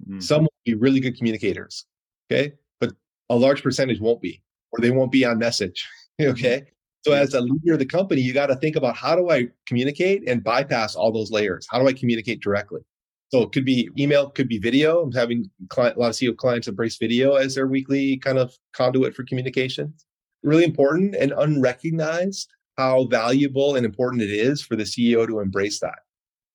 Mm-hmm. 0.06 0.20
Some 0.20 0.42
will 0.42 0.52
be 0.64 0.74
really 0.74 1.00
good 1.00 1.16
communicators. 1.16 1.86
Okay. 2.30 2.52
But 2.80 2.92
a 3.28 3.36
large 3.36 3.62
percentage 3.62 4.00
won't 4.00 4.20
be, 4.20 4.42
or 4.72 4.80
they 4.80 4.90
won't 4.90 5.12
be 5.12 5.24
on 5.24 5.38
message. 5.38 5.88
okay. 6.20 6.64
So 7.02 7.12
as 7.12 7.32
a 7.32 7.40
leader 7.40 7.72
of 7.72 7.78
the 7.78 7.86
company, 7.86 8.20
you 8.20 8.34
got 8.34 8.48
to 8.48 8.56
think 8.56 8.76
about 8.76 8.94
how 8.94 9.16
do 9.16 9.30
I 9.30 9.48
communicate 9.64 10.28
and 10.28 10.44
bypass 10.44 10.94
all 10.94 11.10
those 11.10 11.30
layers? 11.30 11.66
How 11.70 11.78
do 11.78 11.88
I 11.88 11.94
communicate 11.94 12.40
directly? 12.40 12.82
So 13.30 13.42
it 13.42 13.52
could 13.52 13.64
be 13.64 13.88
email, 13.96 14.28
could 14.30 14.48
be 14.48 14.58
video. 14.58 15.02
I'm 15.02 15.12
having 15.12 15.48
client, 15.68 15.96
a 15.96 16.00
lot 16.00 16.08
of 16.08 16.14
CEO 16.14 16.36
clients 16.36 16.66
embrace 16.66 16.96
video 16.96 17.34
as 17.36 17.54
their 17.54 17.68
weekly 17.68 18.16
kind 18.18 18.38
of 18.38 18.52
conduit 18.72 19.14
for 19.14 19.22
communication. 19.24 19.94
Really 20.42 20.64
important 20.64 21.14
and 21.14 21.32
unrecognized 21.32 22.48
how 22.76 23.04
valuable 23.04 23.76
and 23.76 23.86
important 23.86 24.22
it 24.22 24.30
is 24.30 24.62
for 24.62 24.74
the 24.74 24.82
CEO 24.82 25.26
to 25.28 25.38
embrace 25.40 25.78
that. 25.80 26.00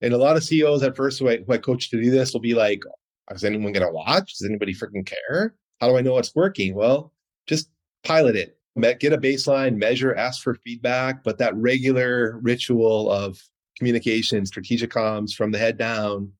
And 0.01 0.13
a 0.13 0.17
lot 0.17 0.35
of 0.35 0.43
CEOs 0.43 0.83
at 0.83 0.97
first 0.97 1.19
who 1.19 1.29
I, 1.29 1.37
who 1.37 1.53
I 1.53 1.57
coach 1.57 1.89
to 1.91 2.01
do 2.01 2.11
this 2.11 2.33
will 2.33 2.41
be 2.41 2.55
like, 2.55 2.83
is 3.31 3.45
anyone 3.45 3.71
going 3.71 3.85
to 3.85 3.93
watch? 3.93 4.37
Does 4.37 4.47
anybody 4.47 4.73
freaking 4.73 5.05
care? 5.05 5.55
How 5.79 5.87
do 5.87 5.97
I 5.97 6.01
know 6.01 6.17
it's 6.17 6.35
working? 6.35 6.75
Well, 6.75 7.13
just 7.47 7.69
pilot 8.03 8.35
it, 8.35 8.57
get 8.99 9.13
a 9.13 9.17
baseline, 9.17 9.77
measure, 9.77 10.13
ask 10.13 10.43
for 10.43 10.55
feedback. 10.55 11.23
But 11.23 11.37
that 11.37 11.55
regular 11.55 12.37
ritual 12.41 13.09
of 13.09 13.39
communication, 13.77 14.45
strategic 14.45 14.91
comms 14.91 15.33
from 15.33 15.51
the 15.51 15.57
head 15.57 15.77
down 15.77 16.31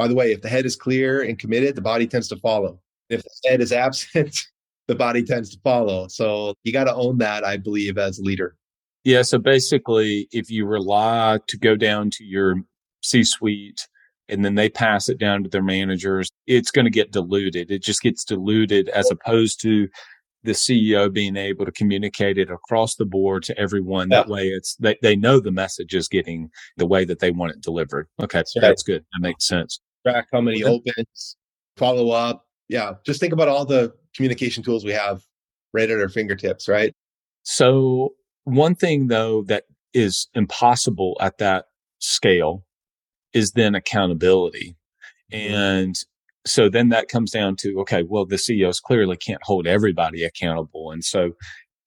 by 0.00 0.08
the 0.08 0.14
way, 0.14 0.32
if 0.32 0.40
the 0.40 0.48
head 0.48 0.64
is 0.64 0.76
clear 0.76 1.20
and 1.20 1.38
committed, 1.38 1.74
the 1.74 1.82
body 1.82 2.06
tends 2.06 2.26
to 2.28 2.36
follow. 2.36 2.80
If 3.10 3.22
the 3.22 3.50
head 3.50 3.60
is 3.60 3.70
absent, 3.70 4.34
the 4.88 4.94
body 4.94 5.22
tends 5.22 5.50
to 5.50 5.60
follow. 5.62 6.08
So 6.08 6.54
you 6.64 6.72
got 6.72 6.84
to 6.84 6.94
own 6.94 7.18
that, 7.18 7.44
I 7.44 7.58
believe, 7.58 7.98
as 7.98 8.18
a 8.18 8.22
leader. 8.22 8.56
Yeah. 9.04 9.20
So 9.20 9.36
basically, 9.36 10.26
if 10.32 10.50
you 10.50 10.64
rely 10.64 11.40
to 11.48 11.58
go 11.58 11.76
down 11.76 12.08
to 12.12 12.24
your 12.24 12.54
C 13.02 13.24
suite 13.24 13.86
and 14.30 14.42
then 14.42 14.54
they 14.54 14.70
pass 14.70 15.10
it 15.10 15.18
down 15.18 15.42
to 15.42 15.50
their 15.50 15.62
managers, 15.62 16.30
it's 16.46 16.70
going 16.70 16.86
to 16.86 16.90
get 16.90 17.12
diluted. 17.12 17.70
It 17.70 17.82
just 17.82 18.00
gets 18.00 18.24
diluted 18.24 18.88
as 18.88 19.10
opposed 19.10 19.60
to 19.64 19.86
the 20.44 20.52
CEO 20.52 21.12
being 21.12 21.36
able 21.36 21.66
to 21.66 21.72
communicate 21.72 22.38
it 22.38 22.50
across 22.50 22.94
the 22.94 23.04
board 23.04 23.42
to 23.42 23.58
everyone. 23.58 24.08
That 24.08 24.28
way 24.28 24.46
it's, 24.46 24.76
they, 24.76 24.96
they 25.02 25.14
know 25.14 25.40
the 25.40 25.52
message 25.52 25.94
is 25.94 26.08
getting 26.08 26.48
the 26.78 26.86
way 26.86 27.04
that 27.04 27.18
they 27.18 27.32
want 27.32 27.52
it 27.52 27.60
delivered. 27.60 28.08
Okay. 28.22 28.42
So 28.46 28.60
that's 28.60 28.82
good. 28.82 29.04
That 29.12 29.20
makes 29.20 29.46
sense 29.46 29.78
track 30.06 30.26
how 30.32 30.40
many 30.40 30.62
opens, 30.62 31.36
follow 31.76 32.10
up. 32.10 32.46
Yeah, 32.68 32.94
just 33.04 33.20
think 33.20 33.32
about 33.32 33.48
all 33.48 33.64
the 33.64 33.92
communication 34.14 34.62
tools 34.62 34.84
we 34.84 34.92
have 34.92 35.22
right 35.72 35.90
at 35.90 36.00
our 36.00 36.08
fingertips, 36.08 36.68
right? 36.68 36.94
So, 37.42 38.14
one 38.44 38.74
thing 38.74 39.08
though 39.08 39.42
that 39.44 39.64
is 39.92 40.28
impossible 40.34 41.16
at 41.20 41.38
that 41.38 41.66
scale 41.98 42.64
is 43.32 43.52
then 43.52 43.74
accountability. 43.74 44.76
Mm-hmm. 45.32 45.54
And 45.54 45.96
so 46.46 46.68
then 46.68 46.88
that 46.88 47.08
comes 47.08 47.30
down 47.30 47.56
to 47.56 47.80
okay, 47.80 48.02
well, 48.02 48.26
the 48.26 48.38
CEOs 48.38 48.80
clearly 48.80 49.16
can't 49.16 49.42
hold 49.42 49.66
everybody 49.66 50.24
accountable. 50.24 50.90
And 50.90 51.04
so 51.04 51.32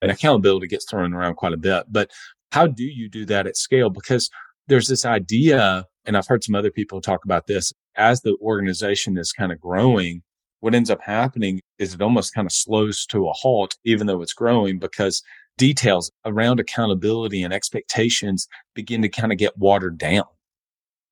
and 0.00 0.10
accountability 0.10 0.66
gets 0.66 0.88
thrown 0.88 1.14
around 1.14 1.36
quite 1.36 1.52
a 1.52 1.58
bit. 1.58 1.84
But 1.90 2.10
how 2.52 2.66
do 2.66 2.84
you 2.84 3.08
do 3.08 3.24
that 3.26 3.46
at 3.46 3.56
scale? 3.56 3.90
Because 3.90 4.30
there's 4.68 4.86
this 4.88 5.04
idea, 5.04 5.86
and 6.04 6.16
I've 6.16 6.26
heard 6.26 6.44
some 6.44 6.54
other 6.54 6.70
people 6.70 7.00
talk 7.00 7.24
about 7.24 7.46
this 7.46 7.72
as 7.96 8.20
the 8.20 8.36
organization 8.40 9.16
is 9.18 9.32
kind 9.32 9.52
of 9.52 9.60
growing, 9.60 10.22
what 10.60 10.74
ends 10.74 10.90
up 10.90 11.00
happening 11.02 11.60
is 11.78 11.94
it 11.94 12.02
almost 12.02 12.34
kind 12.34 12.46
of 12.46 12.52
slows 12.52 13.04
to 13.06 13.28
a 13.28 13.32
halt, 13.32 13.76
even 13.84 14.06
though 14.06 14.22
it's 14.22 14.32
growing, 14.32 14.78
because 14.78 15.22
details 15.58 16.10
around 16.24 16.58
accountability 16.58 17.42
and 17.42 17.52
expectations 17.52 18.48
begin 18.74 19.02
to 19.02 19.08
kind 19.08 19.30
of 19.32 19.38
get 19.38 19.56
watered 19.58 19.98
down. 19.98 20.24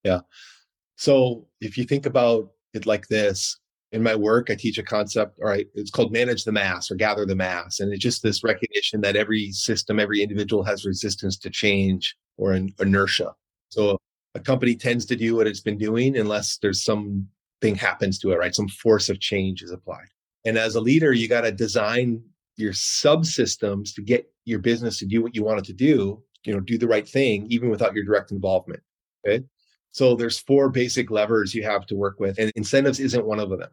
Yeah. 0.04 0.20
So 0.96 1.46
if 1.60 1.76
you 1.76 1.84
think 1.84 2.06
about 2.06 2.50
it 2.74 2.86
like 2.86 3.08
this, 3.08 3.58
in 3.92 4.02
my 4.02 4.14
work, 4.14 4.48
I 4.50 4.54
teach 4.54 4.78
a 4.78 4.82
concept, 4.82 5.38
all 5.40 5.48
right, 5.48 5.66
it's 5.74 5.90
called 5.90 6.12
manage 6.12 6.44
the 6.44 6.52
mass 6.52 6.90
or 6.90 6.94
gather 6.94 7.26
the 7.26 7.36
mass. 7.36 7.78
And 7.78 7.92
it's 7.92 8.02
just 8.02 8.22
this 8.22 8.42
recognition 8.42 9.02
that 9.02 9.16
every 9.16 9.52
system, 9.52 10.00
every 10.00 10.22
individual 10.22 10.62
has 10.64 10.86
resistance 10.86 11.36
to 11.38 11.50
change 11.50 12.16
or 12.38 12.54
inertia. 12.54 13.32
So 13.68 13.98
a 14.34 14.40
company 14.40 14.74
tends 14.74 15.04
to 15.06 15.16
do 15.16 15.36
what 15.36 15.46
it's 15.46 15.60
been 15.60 15.78
doing 15.78 16.16
unless 16.16 16.58
there's 16.58 16.84
something 16.84 17.74
happens 17.76 18.18
to 18.18 18.32
it, 18.32 18.36
right? 18.36 18.54
Some 18.54 18.68
force 18.68 19.08
of 19.08 19.20
change 19.20 19.62
is 19.62 19.70
applied. 19.70 20.08
And 20.44 20.58
as 20.58 20.74
a 20.74 20.80
leader, 20.80 21.12
you 21.12 21.28
got 21.28 21.42
to 21.42 21.52
design 21.52 22.22
your 22.56 22.72
subsystems 22.72 23.94
to 23.94 24.02
get 24.02 24.30
your 24.44 24.58
business 24.58 24.98
to 24.98 25.06
do 25.06 25.22
what 25.22 25.34
you 25.34 25.44
want 25.44 25.60
it 25.60 25.64
to 25.66 25.72
do, 25.72 26.22
you 26.44 26.52
know, 26.52 26.60
do 26.60 26.78
the 26.78 26.88
right 26.88 27.08
thing, 27.08 27.46
even 27.50 27.70
without 27.70 27.94
your 27.94 28.04
direct 28.04 28.32
involvement. 28.32 28.82
Okay. 29.26 29.44
So 29.92 30.16
there's 30.16 30.38
four 30.38 30.70
basic 30.70 31.10
levers 31.10 31.54
you 31.54 31.62
have 31.64 31.86
to 31.86 31.94
work 31.94 32.18
with, 32.18 32.38
and 32.38 32.50
incentives 32.56 32.98
isn't 32.98 33.26
one 33.26 33.38
of 33.38 33.50
them. 33.50 33.68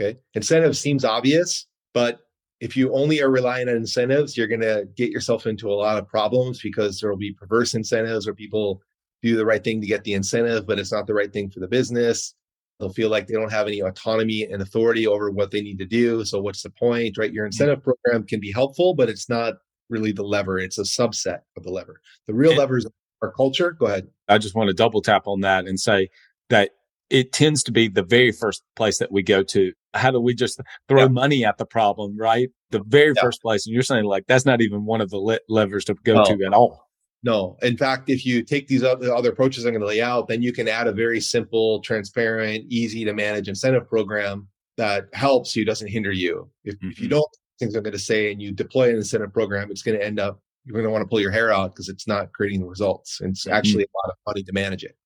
Okay. 0.00 0.18
Incentive 0.34 0.76
seems 0.76 1.04
obvious, 1.04 1.66
but 1.92 2.20
if 2.60 2.76
you 2.76 2.94
only 2.94 3.20
are 3.20 3.30
relying 3.30 3.68
on 3.68 3.76
incentives, 3.76 4.36
you're 4.36 4.46
going 4.46 4.60
to 4.60 4.86
get 4.96 5.10
yourself 5.10 5.46
into 5.46 5.70
a 5.70 5.74
lot 5.74 5.98
of 5.98 6.06
problems 6.06 6.60
because 6.62 7.00
there 7.00 7.10
will 7.10 7.16
be 7.16 7.32
perverse 7.32 7.74
incentives 7.74 8.28
or 8.28 8.34
people 8.34 8.82
do 9.22 9.36
the 9.36 9.44
right 9.44 9.62
thing 9.62 9.80
to 9.80 9.86
get 9.86 10.04
the 10.04 10.14
incentive, 10.14 10.66
but 10.66 10.78
it's 10.78 10.92
not 10.92 11.06
the 11.06 11.14
right 11.14 11.32
thing 11.32 11.50
for 11.50 11.60
the 11.60 11.68
business. 11.68 12.34
They'll 12.78 12.92
feel 12.92 13.10
like 13.10 13.26
they 13.26 13.34
don't 13.34 13.52
have 13.52 13.66
any 13.66 13.80
autonomy 13.80 14.44
and 14.44 14.62
authority 14.62 15.06
over 15.06 15.30
what 15.30 15.50
they 15.50 15.60
need 15.60 15.78
to 15.78 15.86
do. 15.86 16.24
So, 16.24 16.40
what's 16.40 16.62
the 16.62 16.70
point, 16.70 17.18
right? 17.18 17.32
Your 17.32 17.44
mm-hmm. 17.44 17.48
incentive 17.48 17.82
program 17.82 18.26
can 18.26 18.40
be 18.40 18.50
helpful, 18.50 18.94
but 18.94 19.10
it's 19.10 19.28
not 19.28 19.54
really 19.90 20.12
the 20.12 20.22
lever, 20.22 20.58
it's 20.58 20.78
a 20.78 20.82
subset 20.82 21.40
of 21.56 21.64
the 21.64 21.70
lever. 21.70 22.00
The 22.26 22.34
real 22.34 22.54
levers 22.54 22.86
are 23.22 23.32
culture. 23.32 23.72
Go 23.72 23.86
ahead. 23.86 24.08
I 24.28 24.38
just 24.38 24.54
want 24.54 24.68
to 24.68 24.74
double 24.74 25.02
tap 25.02 25.26
on 25.26 25.40
that 25.40 25.66
and 25.66 25.78
say 25.78 26.08
that 26.48 26.70
it 27.10 27.32
tends 27.32 27.62
to 27.64 27.72
be 27.72 27.88
the 27.88 28.04
very 28.04 28.32
first 28.32 28.62
place 28.76 28.98
that 28.98 29.12
we 29.12 29.22
go 29.22 29.42
to. 29.42 29.72
How 29.94 30.12
do 30.12 30.20
we 30.20 30.34
just 30.34 30.60
throw 30.88 31.02
yeah. 31.02 31.08
money 31.08 31.44
at 31.44 31.58
the 31.58 31.66
problem, 31.66 32.16
right? 32.16 32.48
The 32.70 32.82
very 32.86 33.12
yeah. 33.16 33.22
first 33.22 33.42
place. 33.42 33.66
And 33.66 33.74
you're 33.74 33.82
saying 33.82 34.04
like 34.04 34.26
that's 34.28 34.46
not 34.46 34.62
even 34.62 34.86
one 34.86 35.00
of 35.00 35.10
the 35.10 35.18
le- 35.18 35.40
levers 35.48 35.84
to 35.86 35.94
go 36.04 36.14
no. 36.14 36.24
to 36.24 36.44
at 36.46 36.54
all. 36.54 36.88
No. 37.22 37.58
In 37.62 37.76
fact, 37.76 38.08
if 38.08 38.24
you 38.24 38.42
take 38.42 38.66
these 38.66 38.82
other, 38.82 39.10
approaches 39.10 39.64
I'm 39.66 39.72
going 39.72 39.82
to 39.82 39.86
lay 39.86 40.00
out, 40.00 40.28
then 40.28 40.42
you 40.42 40.52
can 40.52 40.68
add 40.68 40.86
a 40.86 40.92
very 40.92 41.20
simple, 41.20 41.80
transparent, 41.80 42.64
easy 42.68 43.04
to 43.04 43.12
manage 43.12 43.48
incentive 43.48 43.86
program 43.86 44.48
that 44.78 45.04
helps 45.12 45.54
you, 45.54 45.64
doesn't 45.64 45.88
hinder 45.88 46.12
you. 46.12 46.48
If, 46.64 46.76
mm-hmm. 46.76 46.90
if 46.90 46.98
you 46.98 47.04
mm-hmm. 47.08 47.16
don't 47.16 47.26
things 47.58 47.74
I'm 47.74 47.82
going 47.82 47.92
to 47.92 47.98
say 47.98 48.32
and 48.32 48.40
you 48.40 48.52
deploy 48.52 48.88
an 48.88 48.96
incentive 48.96 49.32
program, 49.32 49.70
it's 49.70 49.82
going 49.82 49.98
to 49.98 50.04
end 50.04 50.18
up, 50.18 50.40
you're 50.64 50.72
going 50.72 50.84
to 50.84 50.90
want 50.90 51.02
to 51.02 51.08
pull 51.08 51.20
your 51.20 51.30
hair 51.30 51.52
out 51.52 51.72
because 51.72 51.88
it's 51.88 52.08
not 52.08 52.32
creating 52.32 52.60
the 52.60 52.66
results. 52.66 53.20
And 53.20 53.30
it's 53.30 53.44
mm-hmm. 53.44 53.54
actually 53.54 53.84
a 53.84 53.96
lot 54.02 54.12
of 54.12 54.16
money 54.26 54.42
to 54.42 54.52
manage 54.52 54.82
it. 54.82 54.96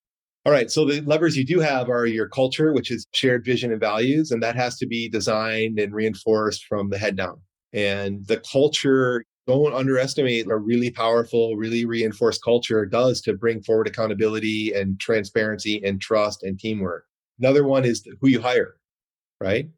All 0.47 0.53
right. 0.53 0.71
So 0.71 0.85
the 0.85 1.01
levers 1.01 1.37
you 1.37 1.45
do 1.45 1.59
have 1.61 1.89
are 1.89 2.07
your 2.07 2.29
culture, 2.29 2.73
which 2.73 2.91
is 2.91 3.07
shared 3.13 3.45
vision 3.45 3.73
and 3.73 3.81
values, 3.81 4.31
and 4.31 4.43
that 4.43 4.57
has 4.57 4.77
to 4.79 4.87
be 4.87 5.09
designed 5.09 5.79
and 5.79 5.95
reinforced 5.95 6.67
from 6.67 6.91
the 6.91 6.99
head 6.99 7.17
down. 7.17 7.41
And 7.73 8.27
the 8.27 8.37
culture, 8.37 9.25
don't 9.47 9.75
underestimate 9.75 10.47
a 10.47 10.57
really 10.57 10.91
powerful, 10.91 11.57
really 11.57 11.85
reinforced 11.85 12.43
culture 12.43 12.87
does 12.87 13.21
to 13.23 13.35
bring 13.35 13.63
forward 13.63 13.87
accountability 13.87 14.73
and 14.73 14.99
transparency 14.99 15.83
and 15.85 16.01
trust 16.01 16.43
and 16.43 16.59
teamwork. 16.59 17.05
Another 17.39 17.65
one 17.65 17.85
is 17.85 18.07
who 18.21 18.29
you 18.29 18.41
hire, 18.41 18.77
right? 19.41 19.69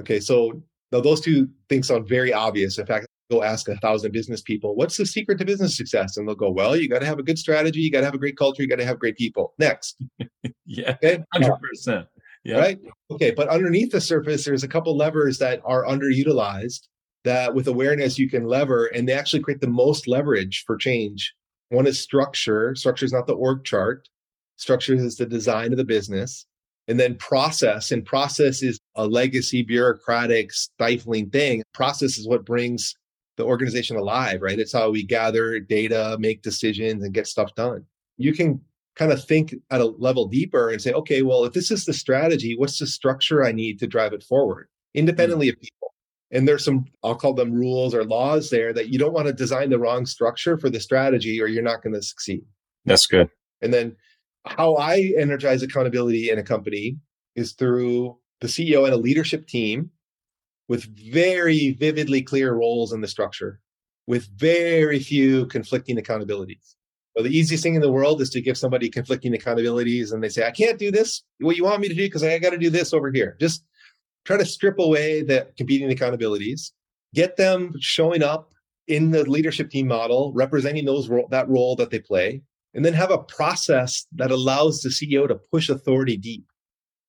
Okay. 0.00 0.20
So 0.20 0.62
now 0.92 1.00
those 1.00 1.20
two 1.20 1.48
things 1.68 1.88
sound 1.88 2.08
very 2.08 2.32
obvious. 2.32 2.78
In 2.78 2.86
fact, 2.86 3.06
go 3.30 3.42
ask 3.42 3.68
a 3.68 3.76
thousand 3.76 4.12
business 4.12 4.42
people, 4.42 4.74
what's 4.76 4.96
the 4.96 5.06
secret 5.06 5.38
to 5.38 5.44
business 5.44 5.76
success? 5.76 6.16
And 6.16 6.28
they'll 6.28 6.34
go, 6.34 6.50
well, 6.50 6.76
you 6.76 6.88
got 6.88 6.98
to 6.98 7.06
have 7.06 7.18
a 7.18 7.22
good 7.22 7.38
strategy. 7.38 7.80
You 7.80 7.90
got 7.90 8.00
to 8.00 8.04
have 8.04 8.14
a 8.14 8.18
great 8.18 8.36
culture. 8.36 8.62
You 8.62 8.68
got 8.68 8.76
to 8.76 8.84
have 8.84 8.98
great 8.98 9.16
people. 9.16 9.54
Next. 9.58 9.96
yeah. 10.66 10.96
Okay? 11.02 11.22
100%. 11.34 12.06
Yeah. 12.44 12.58
Right. 12.58 12.78
Okay. 13.10 13.30
But 13.30 13.48
underneath 13.48 13.90
the 13.90 14.00
surface, 14.02 14.44
there's 14.44 14.64
a 14.64 14.68
couple 14.68 14.94
levers 14.96 15.38
that 15.38 15.62
are 15.64 15.84
underutilized 15.84 16.88
that 17.24 17.54
with 17.54 17.66
awareness 17.66 18.18
you 18.18 18.28
can 18.28 18.44
lever 18.44 18.86
and 18.86 19.08
they 19.08 19.12
actually 19.12 19.42
create 19.42 19.60
the 19.60 19.66
most 19.66 20.06
leverage 20.06 20.64
for 20.66 20.76
change. 20.76 21.34
One 21.70 21.86
is 21.86 22.00
structure. 22.00 22.74
Structure 22.74 23.06
is 23.06 23.12
not 23.12 23.26
the 23.26 23.34
org 23.34 23.64
chart. 23.64 24.08
Structure 24.56 24.94
is 24.94 25.16
the 25.16 25.26
design 25.26 25.72
of 25.72 25.78
the 25.78 25.84
business. 25.84 26.46
And 26.86 27.00
then 27.00 27.16
process, 27.16 27.90
and 27.90 28.04
process 28.04 28.62
is 28.62 28.78
a 28.94 29.06
legacy 29.06 29.62
bureaucratic 29.62 30.52
stifling 30.52 31.30
thing. 31.30 31.62
Process 31.72 32.18
is 32.18 32.28
what 32.28 32.44
brings 32.44 32.94
the 33.36 33.44
organization 33.44 33.96
alive, 33.96 34.42
right? 34.42 34.58
It's 34.58 34.72
how 34.72 34.90
we 34.90 35.02
gather 35.02 35.58
data, 35.58 36.16
make 36.20 36.42
decisions, 36.42 37.02
and 37.02 37.14
get 37.14 37.26
stuff 37.26 37.54
done. 37.54 37.84
You 38.18 38.34
can 38.34 38.60
kind 38.96 39.12
of 39.12 39.24
think 39.24 39.54
at 39.70 39.80
a 39.80 39.86
level 39.86 40.28
deeper 40.28 40.68
and 40.68 40.80
say, 40.80 40.92
okay, 40.92 41.22
well, 41.22 41.44
if 41.44 41.52
this 41.52 41.70
is 41.70 41.84
the 41.84 41.92
strategy, 41.94 42.54
what's 42.56 42.78
the 42.78 42.86
structure 42.86 43.44
I 43.44 43.52
need 43.52 43.78
to 43.80 43.86
drive 43.86 44.12
it 44.12 44.22
forward 44.22 44.68
independently 44.92 45.48
mm-hmm. 45.48 45.56
of 45.56 45.62
people? 45.62 45.93
And 46.30 46.48
there's 46.48 46.64
some, 46.64 46.86
I'll 47.02 47.14
call 47.14 47.34
them 47.34 47.52
rules 47.52 47.94
or 47.94 48.04
laws 48.04 48.50
there 48.50 48.72
that 48.72 48.88
you 48.88 48.98
don't 48.98 49.12
want 49.12 49.26
to 49.26 49.32
design 49.32 49.70
the 49.70 49.78
wrong 49.78 50.06
structure 50.06 50.58
for 50.58 50.68
the 50.68 50.80
strategy 50.80 51.40
or 51.40 51.46
you're 51.46 51.62
not 51.62 51.82
going 51.82 51.94
to 51.94 52.02
succeed. 52.02 52.44
That's 52.84 53.06
good. 53.06 53.30
And 53.62 53.72
then 53.72 53.96
how 54.46 54.76
I 54.76 55.12
energize 55.16 55.62
accountability 55.62 56.30
in 56.30 56.38
a 56.38 56.42
company 56.42 56.98
is 57.36 57.52
through 57.52 58.18
the 58.40 58.46
CEO 58.46 58.84
and 58.84 58.92
a 58.92 58.98
leadership 58.98 59.46
team 59.46 59.90
with 60.68 60.84
very 61.12 61.72
vividly 61.72 62.22
clear 62.22 62.54
roles 62.54 62.92
in 62.92 63.00
the 63.00 63.08
structure, 63.08 63.60
with 64.06 64.28
very 64.38 64.98
few 64.98 65.46
conflicting 65.46 65.98
accountabilities. 65.98 66.74
So 67.16 67.22
the 67.22 67.36
easiest 67.36 67.62
thing 67.62 67.74
in 67.74 67.80
the 67.80 67.92
world 67.92 68.20
is 68.20 68.30
to 68.30 68.40
give 68.40 68.58
somebody 68.58 68.90
conflicting 68.90 69.32
accountabilities 69.32 70.12
and 70.12 70.22
they 70.22 70.28
say, 70.28 70.46
I 70.46 70.50
can't 70.50 70.78
do 70.78 70.90
this. 70.90 71.22
What 71.38 71.56
you 71.56 71.64
want 71.64 71.80
me 71.80 71.88
to 71.88 71.94
do 71.94 72.02
because 72.02 72.24
I 72.24 72.38
got 72.38 72.50
to 72.50 72.58
do 72.58 72.70
this 72.70 72.92
over 72.92 73.12
here. 73.12 73.36
Just 73.40 73.64
try 74.24 74.36
to 74.36 74.44
strip 74.44 74.78
away 74.78 75.22
the 75.22 75.48
competing 75.56 75.90
accountabilities, 75.90 76.72
get 77.14 77.36
them 77.36 77.74
showing 77.80 78.22
up 78.22 78.52
in 78.86 79.10
the 79.10 79.28
leadership 79.28 79.70
team 79.70 79.86
model, 79.86 80.32
representing 80.34 80.84
those 80.84 81.08
that 81.30 81.48
role 81.48 81.76
that 81.76 81.90
they 81.90 81.98
play, 81.98 82.42
and 82.74 82.84
then 82.84 82.92
have 82.92 83.10
a 83.10 83.18
process 83.18 84.06
that 84.12 84.30
allows 84.30 84.80
the 84.80 84.90
CEO 84.90 85.26
to 85.28 85.34
push 85.34 85.68
authority 85.68 86.16
deep, 86.16 86.44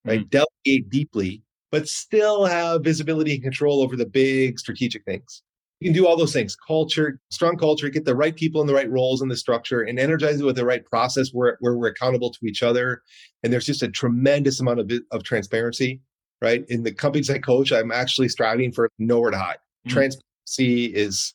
right? 0.06 0.21
Mm-hmm. 0.21 0.30
Delegate 0.30 0.89
deeply 0.89 1.43
but 1.75 1.89
still 1.89 2.45
have 2.45 2.86
visibility 2.86 3.34
and 3.34 3.43
control 3.43 3.82
over 3.82 3.97
the 3.97 4.06
big 4.06 4.58
strategic 4.58 5.04
things. 5.04 5.41
You 5.82 5.88
can 5.88 5.93
do 5.93 6.08
all 6.08 6.15
those 6.15 6.32
things 6.32 6.56
culture, 6.56 7.19
strong 7.32 7.58
culture, 7.58 7.89
get 7.89 8.06
the 8.06 8.15
right 8.15 8.34
people 8.34 8.62
in 8.62 8.67
the 8.67 8.73
right 8.73 8.89
roles 8.89 9.21
in 9.21 9.28
the 9.28 9.36
structure, 9.36 9.82
and 9.82 9.99
energize 9.99 10.39
it 10.39 10.45
with 10.45 10.56
the 10.56 10.63
right 10.63 10.86
process 10.86 11.32
where, 11.34 11.58
where 11.60 11.78
we're 11.78 11.88
accountable 11.88 12.32
to 12.32 12.45
each 12.45 12.63
other. 12.63 13.01
And 13.43 13.51
there's 13.51 13.65
just 13.65 13.84
a 13.84 13.89
tremendous 13.89 14.62
amount 14.62 14.80
of, 14.80 14.89
of 15.12 15.23
transparency, 15.23 15.99
right? 16.45 16.63
In 16.69 16.84
the 16.84 16.93
companies 16.93 17.29
I 17.29 17.39
coach, 17.39 17.71
I'm 17.71 17.91
actually 17.91 18.29
striving 18.29 18.71
for 18.71 18.88
nowhere 18.99 19.31
to 19.31 19.38
hide. 19.38 19.58
Mm-hmm. 19.58 19.93
Transparency 19.93 20.86
is 20.95 21.34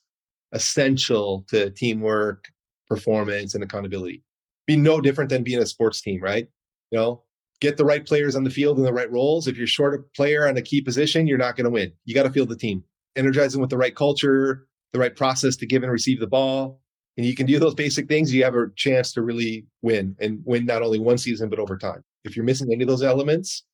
essential 0.52 1.44
to 1.48 1.70
teamwork, 1.70 2.48
performance, 2.88 3.54
and 3.54 3.64
accountability. 3.64 4.22
Be 4.68 4.76
no 4.76 5.00
different 5.00 5.28
than 5.28 5.42
being 5.42 5.58
a 5.58 5.66
sports 5.66 6.00
team, 6.00 6.22
right? 6.22 6.46
You 6.92 6.98
know, 6.98 7.22
get 7.60 7.76
the 7.76 7.84
right 7.84 8.06
players 8.06 8.36
on 8.36 8.44
the 8.44 8.50
field 8.50 8.78
in 8.78 8.84
the 8.84 8.92
right 8.92 9.10
roles. 9.10 9.48
If 9.48 9.58
you're 9.58 9.66
short 9.66 9.94
a 9.94 10.16
player 10.16 10.46
on 10.46 10.56
a 10.56 10.62
key 10.62 10.80
position, 10.80 11.26
you're 11.26 11.38
not 11.38 11.56
going 11.56 11.64
to 11.64 11.70
win. 11.70 11.92
You 12.04 12.14
got 12.14 12.22
to 12.22 12.30
field 12.30 12.48
the 12.48 12.56
team, 12.56 12.84
energize 13.16 13.52
them 13.52 13.60
with 13.60 13.70
the 13.70 13.76
right 13.76 13.94
culture, 13.94 14.68
the 14.92 15.00
right 15.00 15.14
process 15.14 15.56
to 15.56 15.66
give 15.66 15.82
and 15.82 15.90
receive 15.90 16.20
the 16.20 16.28
ball. 16.28 16.80
And 17.16 17.26
you 17.26 17.34
can 17.34 17.46
do 17.46 17.58
those 17.58 17.74
basic 17.74 18.06
things, 18.06 18.32
you 18.32 18.44
have 18.44 18.54
a 18.54 18.66
chance 18.76 19.12
to 19.14 19.22
really 19.22 19.66
win 19.82 20.16
and 20.20 20.40
win 20.44 20.66
not 20.66 20.82
only 20.82 21.00
one 21.00 21.18
season, 21.18 21.50
but 21.50 21.58
over 21.58 21.76
time. 21.76 22.04
If 22.24 22.36
you're 22.36 22.44
missing 22.44 22.68
any 22.72 22.84
of 22.84 22.88
those 22.88 23.02
elements, 23.02 23.64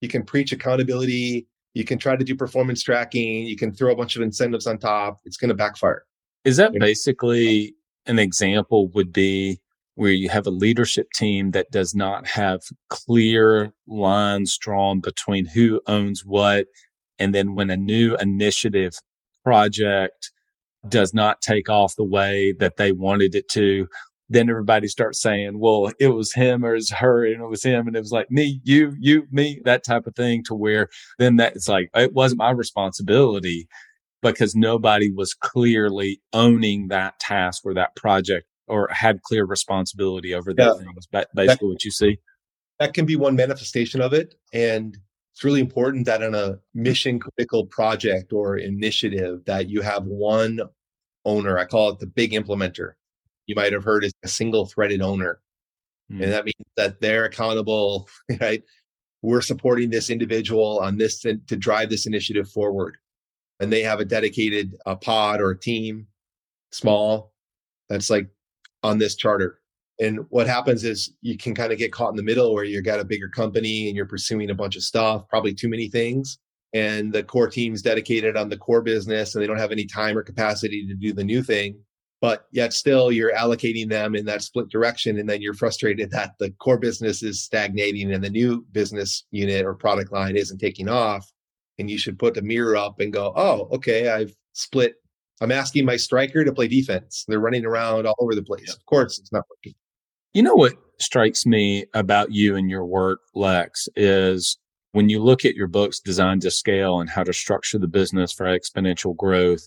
you 0.00 0.08
can 0.08 0.24
preach 0.24 0.52
accountability. 0.52 1.46
You 1.74 1.84
can 1.84 1.98
try 1.98 2.16
to 2.16 2.24
do 2.24 2.34
performance 2.34 2.82
tracking. 2.82 3.46
You 3.46 3.56
can 3.56 3.72
throw 3.72 3.92
a 3.92 3.96
bunch 3.96 4.16
of 4.16 4.22
incentives 4.22 4.66
on 4.66 4.78
top. 4.78 5.20
It's 5.24 5.36
going 5.36 5.50
to 5.50 5.54
backfire. 5.54 6.04
Is 6.44 6.56
that 6.56 6.72
basically 6.72 7.74
an 8.06 8.18
example 8.18 8.88
would 8.88 9.12
be 9.12 9.60
where 9.98 10.12
you 10.12 10.28
have 10.28 10.46
a 10.46 10.50
leadership 10.50 11.10
team 11.12 11.50
that 11.50 11.70
does 11.72 11.92
not 11.94 12.26
have 12.26 12.60
clear 12.88 13.72
lines 13.88 14.56
drawn 14.56 15.00
between 15.00 15.44
who 15.44 15.80
owns 15.88 16.24
what. 16.24 16.66
And 17.18 17.34
then 17.34 17.56
when 17.56 17.68
a 17.68 17.76
new 17.76 18.16
initiative 18.18 18.94
project 19.42 20.30
does 20.88 21.12
not 21.12 21.40
take 21.40 21.68
off 21.68 21.96
the 21.96 22.04
way 22.04 22.52
that 22.60 22.76
they 22.76 22.92
wanted 22.92 23.34
it 23.34 23.48
to, 23.48 23.88
then 24.28 24.50
everybody 24.50 24.88
starts 24.88 25.20
saying, 25.20 25.58
well, 25.58 25.90
it 25.98 26.08
was 26.08 26.32
him 26.32 26.64
or 26.64 26.74
it's 26.74 26.92
her 26.92 27.24
and 27.24 27.42
it 27.42 27.48
was 27.48 27.62
him. 27.62 27.86
And 27.86 27.96
it 27.96 28.00
was 28.00 28.12
like 28.12 28.30
me, 28.30 28.60
you, 28.64 28.94
you, 28.98 29.26
me, 29.30 29.60
that 29.64 29.84
type 29.84 30.06
of 30.06 30.14
thing 30.14 30.42
to 30.44 30.54
where 30.54 30.88
then 31.18 31.36
that's 31.36 31.68
like, 31.68 31.90
it 31.94 32.12
wasn't 32.12 32.38
my 32.38 32.50
responsibility 32.50 33.68
because 34.22 34.54
nobody 34.54 35.10
was 35.10 35.34
clearly 35.34 36.20
owning 36.32 36.88
that 36.88 37.18
task 37.20 37.62
or 37.64 37.74
that 37.74 37.96
project 37.96 38.46
or 38.66 38.88
had 38.92 39.22
clear 39.22 39.44
responsibility 39.44 40.34
over 40.34 40.52
that 40.54 40.76
yeah. 41.12 41.26
Basically, 41.34 41.46
that, 41.46 41.62
what 41.62 41.84
you 41.84 41.90
see. 41.90 42.18
That 42.78 42.94
can 42.94 43.06
be 43.06 43.16
one 43.16 43.34
manifestation 43.34 44.00
of 44.00 44.12
it, 44.12 44.34
and 44.52 44.96
it's 45.32 45.42
really 45.42 45.60
important 45.60 46.06
that 46.06 46.22
in 46.22 46.34
a 46.34 46.58
mission 46.74 47.18
critical 47.18 47.66
project 47.66 48.32
or 48.32 48.56
initiative 48.56 49.44
that 49.46 49.68
you 49.68 49.80
have 49.80 50.04
one 50.04 50.60
owner. 51.24 51.58
I 51.58 51.64
call 51.64 51.90
it 51.90 51.98
the 51.98 52.06
big 52.06 52.32
implementer. 52.32 52.92
You 53.48 53.56
might 53.56 53.72
have 53.72 53.82
heard 53.82 54.04
is 54.04 54.12
a 54.22 54.28
single 54.28 54.66
threaded 54.66 55.02
owner, 55.02 55.40
mm. 56.12 56.22
and 56.22 56.32
that 56.32 56.44
means 56.44 56.54
that 56.76 57.00
they're 57.00 57.24
accountable. 57.24 58.08
Right, 58.40 58.62
we're 59.22 59.40
supporting 59.40 59.90
this 59.90 60.10
individual 60.10 60.78
on 60.78 60.96
this 60.96 61.18
to, 61.22 61.38
to 61.48 61.56
drive 61.56 61.90
this 61.90 62.06
initiative 62.06 62.48
forward, 62.48 62.96
and 63.58 63.72
they 63.72 63.82
have 63.82 63.98
a 63.98 64.04
dedicated 64.04 64.76
a 64.86 64.94
pod 64.94 65.40
or 65.40 65.50
a 65.50 65.58
team, 65.58 66.06
small. 66.70 67.32
That's 67.88 68.10
like 68.10 68.28
on 68.82 68.98
this 68.98 69.16
charter. 69.16 69.60
And 70.00 70.20
what 70.30 70.46
happens 70.46 70.84
is 70.84 71.12
you 71.22 71.36
can 71.36 71.54
kind 71.54 71.72
of 71.72 71.78
get 71.78 71.92
caught 71.92 72.10
in 72.10 72.16
the 72.16 72.22
middle 72.22 72.54
where 72.54 72.64
you've 72.64 72.84
got 72.84 73.00
a 73.00 73.04
bigger 73.04 73.28
company 73.28 73.88
and 73.88 73.96
you're 73.96 74.06
pursuing 74.06 74.50
a 74.50 74.54
bunch 74.54 74.76
of 74.76 74.82
stuff, 74.82 75.28
probably 75.28 75.54
too 75.54 75.68
many 75.68 75.88
things. 75.88 76.38
And 76.72 77.12
the 77.12 77.24
core 77.24 77.48
team's 77.48 77.82
dedicated 77.82 78.36
on 78.36 78.48
the 78.48 78.56
core 78.56 78.82
business 78.82 79.34
and 79.34 79.42
they 79.42 79.46
don't 79.46 79.58
have 79.58 79.72
any 79.72 79.86
time 79.86 80.16
or 80.16 80.22
capacity 80.22 80.86
to 80.86 80.94
do 80.94 81.12
the 81.12 81.24
new 81.24 81.42
thing. 81.42 81.80
But 82.20 82.46
yet 82.50 82.72
still 82.72 83.12
you're 83.12 83.32
allocating 83.32 83.88
them 83.88 84.16
in 84.16 84.24
that 84.24 84.42
split 84.42 84.68
direction. 84.68 85.18
And 85.18 85.28
then 85.28 85.40
you're 85.40 85.54
frustrated 85.54 86.10
that 86.10 86.32
the 86.38 86.50
core 86.58 86.78
business 86.78 87.22
is 87.22 87.42
stagnating 87.42 88.12
and 88.12 88.24
the 88.24 88.30
new 88.30 88.66
business 88.72 89.24
unit 89.30 89.64
or 89.64 89.74
product 89.74 90.12
line 90.12 90.36
isn't 90.36 90.58
taking 90.58 90.88
off. 90.88 91.30
and 91.78 91.90
you 91.90 91.98
should 91.98 92.18
put 92.18 92.36
a 92.36 92.42
mirror 92.42 92.76
up 92.76 93.00
and 93.00 93.12
go, 93.12 93.32
oh, 93.36 93.68
okay, 93.72 94.08
I've 94.08 94.34
split. 94.52 94.94
I'm 95.40 95.52
asking 95.52 95.84
my 95.84 95.96
striker 95.96 96.44
to 96.44 96.52
play 96.52 96.66
defense. 96.66 97.24
They're 97.28 97.38
running 97.38 97.64
around 97.64 98.06
all 98.06 98.16
over 98.18 98.34
the 98.34 98.42
place. 98.42 98.64
Yeah. 98.66 98.74
Of 98.74 98.84
course, 98.86 99.18
it's 99.18 99.32
not 99.32 99.44
working. 99.48 99.74
You 100.34 100.42
know 100.42 100.54
what 100.54 100.74
strikes 101.00 101.46
me 101.46 101.86
about 101.94 102.32
you 102.32 102.56
and 102.56 102.68
your 102.68 102.84
work, 102.84 103.20
Lex, 103.34 103.88
is 103.94 104.58
when 104.92 105.08
you 105.08 105.22
look 105.22 105.44
at 105.44 105.54
your 105.54 105.68
books 105.68 106.00
designed 106.00 106.42
to 106.42 106.50
scale 106.50 107.00
and 107.00 107.08
how 107.08 107.22
to 107.22 107.32
structure 107.32 107.78
the 107.78 107.86
business 107.86 108.32
for 108.32 108.46
exponential 108.46 109.16
growth, 109.16 109.66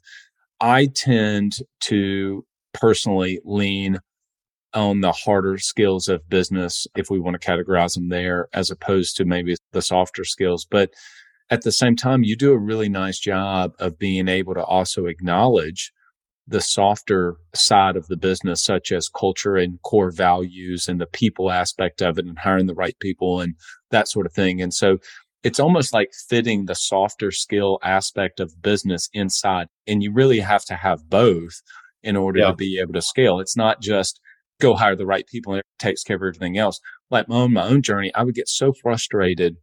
I 0.61 0.85
tend 0.85 1.53
to 1.81 2.45
personally 2.73 3.39
lean 3.43 3.99
on 4.73 5.01
the 5.01 5.11
harder 5.11 5.57
skills 5.57 6.07
of 6.07 6.29
business, 6.29 6.87
if 6.95 7.09
we 7.09 7.19
want 7.19 7.39
to 7.39 7.45
categorize 7.45 7.95
them 7.95 8.09
there, 8.09 8.47
as 8.53 8.71
opposed 8.71 9.17
to 9.17 9.25
maybe 9.25 9.55
the 9.73 9.81
softer 9.81 10.23
skills. 10.23 10.65
But 10.69 10.91
at 11.49 11.63
the 11.63 11.71
same 11.71 11.97
time, 11.97 12.23
you 12.23 12.37
do 12.37 12.53
a 12.53 12.57
really 12.57 12.87
nice 12.87 13.19
job 13.19 13.73
of 13.79 13.99
being 13.99 14.29
able 14.29 14.53
to 14.53 14.63
also 14.63 15.07
acknowledge 15.07 15.91
the 16.47 16.61
softer 16.61 17.35
side 17.53 17.97
of 17.97 18.07
the 18.07 18.17
business, 18.17 18.63
such 18.63 18.91
as 18.91 19.09
culture 19.09 19.57
and 19.57 19.81
core 19.81 20.11
values 20.11 20.87
and 20.87 21.01
the 21.01 21.05
people 21.07 21.51
aspect 21.51 22.01
of 22.01 22.17
it 22.17 22.25
and 22.25 22.39
hiring 22.39 22.67
the 22.67 22.73
right 22.73 22.95
people 22.99 23.41
and 23.41 23.55
that 23.89 24.07
sort 24.07 24.25
of 24.25 24.33
thing. 24.33 24.61
And 24.61 24.73
so 24.73 24.99
it's 25.43 25.59
almost 25.59 25.93
like 25.93 26.11
fitting 26.29 26.65
the 26.65 26.75
softer 26.75 27.31
skill 27.31 27.79
aspect 27.83 28.39
of 28.39 28.61
business 28.61 29.09
inside. 29.13 29.67
And 29.87 30.03
you 30.03 30.11
really 30.13 30.39
have 30.39 30.65
to 30.65 30.75
have 30.75 31.09
both 31.09 31.61
in 32.03 32.15
order 32.15 32.39
yeah. 32.39 32.47
to 32.47 32.55
be 32.55 32.79
able 32.79 32.93
to 32.93 33.01
scale. 33.01 33.39
It's 33.39 33.57
not 33.57 33.81
just 33.81 34.19
go 34.59 34.75
hire 34.75 34.95
the 34.95 35.05
right 35.05 35.25
people 35.27 35.53
and 35.53 35.59
it 35.59 35.65
takes 35.79 36.03
care 36.03 36.15
of 36.15 36.21
everything 36.21 36.57
else. 36.57 36.79
Like 37.09 37.27
my 37.27 37.35
own, 37.37 37.53
my 37.53 37.63
own 37.63 37.81
journey, 37.81 38.13
I 38.13 38.23
would 38.23 38.35
get 38.35 38.47
so 38.47 38.73
frustrated 38.73 39.57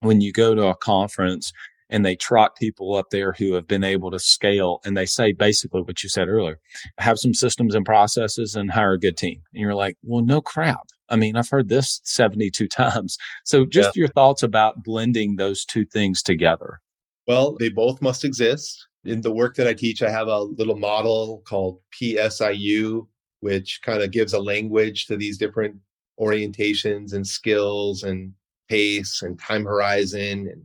when 0.00 0.20
you 0.20 0.32
go 0.32 0.54
to 0.54 0.66
a 0.66 0.76
conference 0.76 1.52
and 1.92 2.04
they 2.04 2.16
trot 2.16 2.56
people 2.56 2.96
up 2.96 3.10
there 3.10 3.32
who 3.32 3.52
have 3.52 3.68
been 3.68 3.84
able 3.84 4.10
to 4.10 4.18
scale 4.18 4.80
and 4.84 4.96
they 4.96 5.06
say 5.06 5.32
basically 5.32 5.82
what 5.82 6.02
you 6.02 6.08
said 6.08 6.26
earlier 6.26 6.58
have 6.98 7.18
some 7.18 7.34
systems 7.34 7.74
and 7.74 7.84
processes 7.84 8.56
and 8.56 8.70
hire 8.70 8.94
a 8.94 8.98
good 8.98 9.16
team 9.16 9.42
and 9.52 9.60
you're 9.60 9.74
like 9.74 9.96
well 10.02 10.24
no 10.24 10.40
crap 10.40 10.88
i 11.12 11.16
mean 11.16 11.36
i've 11.36 11.48
heard 11.48 11.68
this 11.68 12.00
72 12.04 12.66
times 12.68 13.16
so 13.44 13.64
just 13.64 13.96
yeah. 13.96 14.00
your 14.00 14.08
thoughts 14.08 14.42
about 14.42 14.82
blending 14.82 15.36
those 15.36 15.64
two 15.64 15.84
things 15.84 16.22
together 16.22 16.80
well 17.26 17.56
they 17.58 17.68
both 17.68 18.02
must 18.02 18.24
exist 18.24 18.86
in 19.04 19.20
the 19.20 19.32
work 19.32 19.54
that 19.56 19.68
i 19.68 19.74
teach 19.74 20.02
i 20.02 20.10
have 20.10 20.28
a 20.28 20.40
little 20.40 20.76
model 20.76 21.42
called 21.46 21.78
psiu 21.92 23.06
which 23.40 23.80
kind 23.82 24.02
of 24.02 24.10
gives 24.10 24.32
a 24.32 24.40
language 24.40 25.06
to 25.06 25.16
these 25.16 25.38
different 25.38 25.76
orientations 26.20 27.12
and 27.12 27.26
skills 27.26 28.02
and 28.02 28.32
pace 28.68 29.22
and 29.22 29.38
time 29.38 29.64
horizon 29.64 30.48
and 30.48 30.64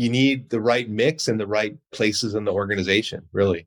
you 0.00 0.08
need 0.08 0.48
the 0.50 0.60
right 0.60 0.88
mix 0.88 1.28
and 1.28 1.38
the 1.38 1.46
right 1.46 1.76
places 1.92 2.34
in 2.34 2.44
the 2.44 2.52
organization, 2.52 3.22
really. 3.32 3.66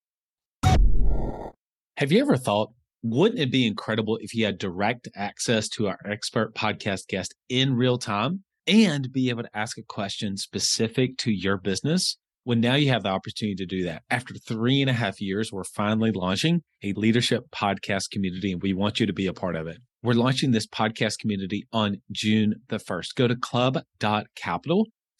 Have 2.01 2.11
you 2.11 2.19
ever 2.19 2.35
thought, 2.35 2.71
wouldn't 3.03 3.39
it 3.39 3.51
be 3.51 3.67
incredible 3.67 4.17
if 4.23 4.33
you 4.33 4.43
had 4.43 4.57
direct 4.57 5.07
access 5.15 5.69
to 5.69 5.87
our 5.87 5.99
expert 6.03 6.55
podcast 6.55 7.05
guest 7.07 7.35
in 7.47 7.75
real 7.75 7.99
time 7.99 8.43
and 8.65 9.11
be 9.11 9.29
able 9.29 9.43
to 9.43 9.55
ask 9.55 9.77
a 9.77 9.83
question 9.83 10.35
specific 10.35 11.15
to 11.17 11.31
your 11.31 11.57
business? 11.57 12.17
Well, 12.43 12.57
now 12.57 12.73
you 12.73 12.89
have 12.89 13.03
the 13.03 13.09
opportunity 13.09 13.53
to 13.53 13.67
do 13.67 13.83
that. 13.83 14.01
After 14.09 14.33
three 14.33 14.81
and 14.81 14.89
a 14.89 14.93
half 14.93 15.21
years, 15.21 15.51
we're 15.51 15.63
finally 15.63 16.11
launching 16.11 16.63
a 16.83 16.93
leadership 16.93 17.43
podcast 17.51 18.09
community, 18.09 18.51
and 18.51 18.63
we 18.63 18.73
want 18.73 18.99
you 18.99 19.05
to 19.05 19.13
be 19.13 19.27
a 19.27 19.33
part 19.33 19.55
of 19.55 19.67
it. 19.67 19.77
We're 20.01 20.13
launching 20.13 20.49
this 20.49 20.65
podcast 20.65 21.19
community 21.19 21.67
on 21.71 22.01
June 22.11 22.55
the 22.69 22.79
1st. 22.79 23.13
Go 23.13 23.27
to 23.27 23.35
club.capital 23.35 24.87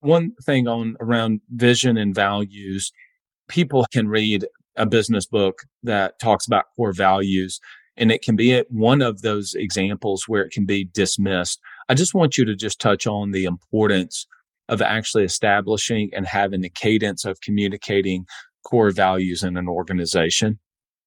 one 0.00 0.32
thing 0.44 0.66
on 0.68 0.96
around 1.00 1.40
vision 1.50 1.96
and 1.96 2.14
values, 2.14 2.92
people 3.48 3.86
can 3.92 4.08
read 4.08 4.46
a 4.76 4.86
business 4.86 5.26
book 5.26 5.62
that 5.82 6.18
talks 6.20 6.46
about 6.46 6.66
core 6.76 6.92
values 6.92 7.60
and 7.96 8.10
it 8.10 8.22
can 8.22 8.34
be 8.34 8.64
one 8.70 9.02
of 9.02 9.20
those 9.20 9.54
examples 9.54 10.24
where 10.26 10.42
it 10.42 10.50
can 10.50 10.64
be 10.64 10.84
dismissed. 10.84 11.60
I 11.88 11.94
just 11.94 12.14
want 12.14 12.38
you 12.38 12.44
to 12.46 12.56
just 12.56 12.80
touch 12.80 13.06
on 13.06 13.32
the 13.32 13.44
importance 13.44 14.26
of 14.68 14.80
actually 14.80 15.24
establishing 15.24 16.10
and 16.14 16.26
having 16.26 16.62
the 16.62 16.70
cadence 16.70 17.24
of 17.24 17.40
communicating 17.42 18.24
core 18.64 18.90
values 18.90 19.42
in 19.42 19.56
an 19.56 19.68
organization. 19.68 20.58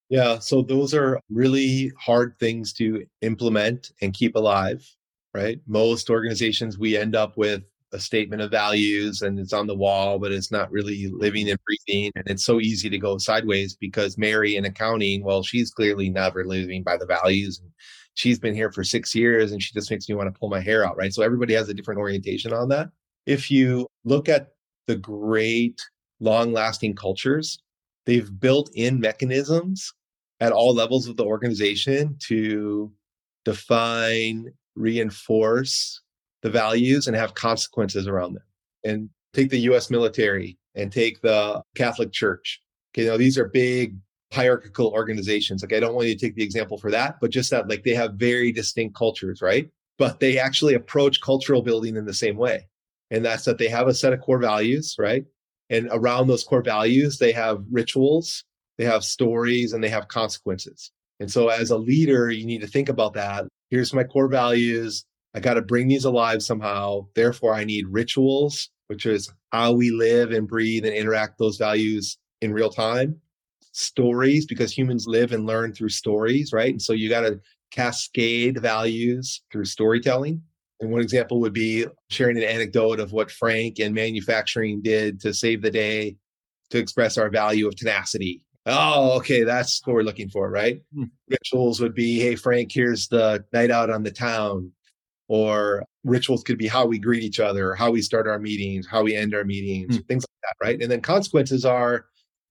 Yeah, 0.08 0.38
so 0.38 0.62
those 0.62 0.94
are 0.94 1.18
really 1.30 1.90
hard 1.98 2.36
things 2.38 2.72
to 2.74 3.04
implement 3.22 3.90
and 4.00 4.14
keep 4.14 4.36
alive, 4.36 4.86
right? 5.32 5.60
Most 5.66 6.10
organizations 6.10 6.78
we 6.78 6.96
end 6.96 7.16
up 7.16 7.36
with 7.36 7.62
a 7.94 8.00
statement 8.00 8.42
of 8.42 8.50
values 8.50 9.22
and 9.22 9.38
it's 9.38 9.52
on 9.52 9.68
the 9.68 9.74
wall, 9.74 10.18
but 10.18 10.32
it's 10.32 10.50
not 10.50 10.70
really 10.72 11.08
living 11.14 11.48
and 11.48 11.58
breathing. 11.64 12.10
And 12.16 12.24
it's 12.26 12.44
so 12.44 12.60
easy 12.60 12.90
to 12.90 12.98
go 12.98 13.18
sideways 13.18 13.76
because 13.76 14.18
Mary 14.18 14.56
in 14.56 14.64
accounting, 14.64 15.22
well, 15.22 15.44
she's 15.44 15.70
clearly 15.70 16.10
never 16.10 16.44
living 16.44 16.82
by 16.82 16.96
the 16.96 17.06
values. 17.06 17.60
And 17.60 17.70
she's 18.14 18.40
been 18.40 18.54
here 18.54 18.72
for 18.72 18.82
six 18.82 19.14
years 19.14 19.52
and 19.52 19.62
she 19.62 19.72
just 19.72 19.92
makes 19.92 20.08
me 20.08 20.16
want 20.16 20.32
to 20.32 20.38
pull 20.38 20.48
my 20.48 20.60
hair 20.60 20.84
out, 20.84 20.96
right? 20.96 21.14
So 21.14 21.22
everybody 21.22 21.54
has 21.54 21.68
a 21.68 21.74
different 21.74 22.00
orientation 22.00 22.52
on 22.52 22.68
that. 22.70 22.88
If 23.26 23.48
you 23.48 23.86
look 24.04 24.28
at 24.28 24.48
the 24.88 24.96
great 24.96 25.80
long 26.18 26.52
lasting 26.52 26.96
cultures, 26.96 27.60
they've 28.06 28.40
built 28.40 28.70
in 28.74 28.98
mechanisms 28.98 29.94
at 30.40 30.52
all 30.52 30.74
levels 30.74 31.06
of 31.06 31.16
the 31.16 31.24
organization 31.24 32.16
to 32.26 32.92
define, 33.44 34.52
reinforce, 34.74 36.00
the 36.44 36.50
values 36.50 37.08
and 37.08 37.16
have 37.16 37.34
consequences 37.34 38.06
around 38.06 38.34
them. 38.34 38.44
And 38.84 39.10
take 39.32 39.50
the 39.50 39.60
US 39.70 39.90
military 39.90 40.56
and 40.76 40.92
take 40.92 41.20
the 41.22 41.60
Catholic 41.74 42.12
Church. 42.12 42.60
Okay, 42.92 43.06
know, 43.06 43.16
these 43.16 43.36
are 43.36 43.48
big 43.48 43.96
hierarchical 44.32 44.88
organizations. 44.88 45.62
Like 45.62 45.72
I 45.72 45.80
don't 45.80 45.94
want 45.94 46.06
you 46.06 46.14
to 46.14 46.20
take 46.20 46.36
the 46.36 46.44
example 46.44 46.78
for 46.78 46.90
that, 46.90 47.16
but 47.20 47.30
just 47.30 47.50
that 47.50 47.68
like 47.68 47.82
they 47.82 47.94
have 47.94 48.14
very 48.14 48.52
distinct 48.52 48.94
cultures, 48.94 49.40
right? 49.40 49.68
But 49.98 50.20
they 50.20 50.38
actually 50.38 50.74
approach 50.74 51.20
cultural 51.20 51.62
building 51.62 51.96
in 51.96 52.04
the 52.04 52.14
same 52.14 52.36
way. 52.36 52.68
And 53.10 53.24
that's 53.24 53.44
that 53.44 53.58
they 53.58 53.68
have 53.68 53.88
a 53.88 53.94
set 53.94 54.12
of 54.12 54.20
core 54.20 54.38
values, 54.38 54.96
right? 54.98 55.24
And 55.70 55.88
around 55.92 56.26
those 56.26 56.44
core 56.44 56.62
values, 56.62 57.18
they 57.18 57.32
have 57.32 57.64
rituals, 57.70 58.44
they 58.76 58.84
have 58.84 59.04
stories, 59.04 59.72
and 59.72 59.82
they 59.82 59.88
have 59.88 60.08
consequences. 60.08 60.90
And 61.20 61.30
so 61.30 61.48
as 61.48 61.70
a 61.70 61.78
leader, 61.78 62.30
you 62.30 62.44
need 62.44 62.60
to 62.60 62.66
think 62.66 62.88
about 62.88 63.14
that. 63.14 63.46
Here's 63.70 63.94
my 63.94 64.04
core 64.04 64.28
values. 64.28 65.04
I 65.34 65.40
got 65.40 65.54
to 65.54 65.62
bring 65.62 65.88
these 65.88 66.04
alive 66.04 66.42
somehow. 66.42 67.06
Therefore, 67.14 67.54
I 67.54 67.64
need 67.64 67.88
rituals, 67.88 68.70
which 68.86 69.06
is 69.06 69.32
how 69.52 69.72
we 69.72 69.90
live 69.90 70.30
and 70.30 70.46
breathe 70.46 70.84
and 70.84 70.94
interact 70.94 71.38
those 71.38 71.56
values 71.56 72.18
in 72.40 72.52
real 72.52 72.70
time. 72.70 73.20
Stories, 73.72 74.46
because 74.46 74.76
humans 74.76 75.06
live 75.08 75.32
and 75.32 75.46
learn 75.46 75.72
through 75.74 75.88
stories, 75.88 76.52
right? 76.52 76.70
And 76.70 76.80
so 76.80 76.92
you 76.92 77.08
got 77.08 77.22
to 77.22 77.40
cascade 77.72 78.60
values 78.60 79.42
through 79.50 79.64
storytelling. 79.64 80.40
And 80.80 80.92
one 80.92 81.00
example 81.00 81.40
would 81.40 81.52
be 81.52 81.86
sharing 82.10 82.36
an 82.36 82.44
anecdote 82.44 83.00
of 83.00 83.12
what 83.12 83.30
Frank 83.30 83.80
and 83.80 83.94
manufacturing 83.94 84.82
did 84.82 85.20
to 85.20 85.34
save 85.34 85.62
the 85.62 85.70
day 85.70 86.16
to 86.70 86.78
express 86.78 87.18
our 87.18 87.30
value 87.30 87.66
of 87.66 87.74
tenacity. 87.74 88.44
Oh, 88.66 89.16
okay, 89.18 89.42
that's 89.42 89.80
what 89.84 89.94
we're 89.94 90.02
looking 90.02 90.28
for, 90.28 90.50
right? 90.50 90.80
Hmm. 90.94 91.04
Rituals 91.28 91.80
would 91.80 91.94
be, 91.94 92.18
hey, 92.20 92.36
Frank, 92.36 92.70
here's 92.72 93.08
the 93.08 93.44
night 93.52 93.70
out 93.70 93.90
on 93.90 94.04
the 94.04 94.10
town. 94.10 94.72
Or 95.28 95.84
rituals 96.04 96.42
could 96.42 96.58
be 96.58 96.66
how 96.66 96.86
we 96.86 96.98
greet 96.98 97.22
each 97.22 97.40
other, 97.40 97.74
how 97.74 97.90
we 97.90 98.02
start 98.02 98.28
our 98.28 98.38
meetings, 98.38 98.86
how 98.86 99.02
we 99.02 99.16
end 99.16 99.34
our 99.34 99.44
meetings, 99.44 99.96
hmm. 99.96 100.02
things 100.02 100.24
like 100.24 100.40
that, 100.42 100.66
right? 100.66 100.82
And 100.82 100.90
then 100.90 101.00
consequences 101.00 101.64
are 101.64 102.06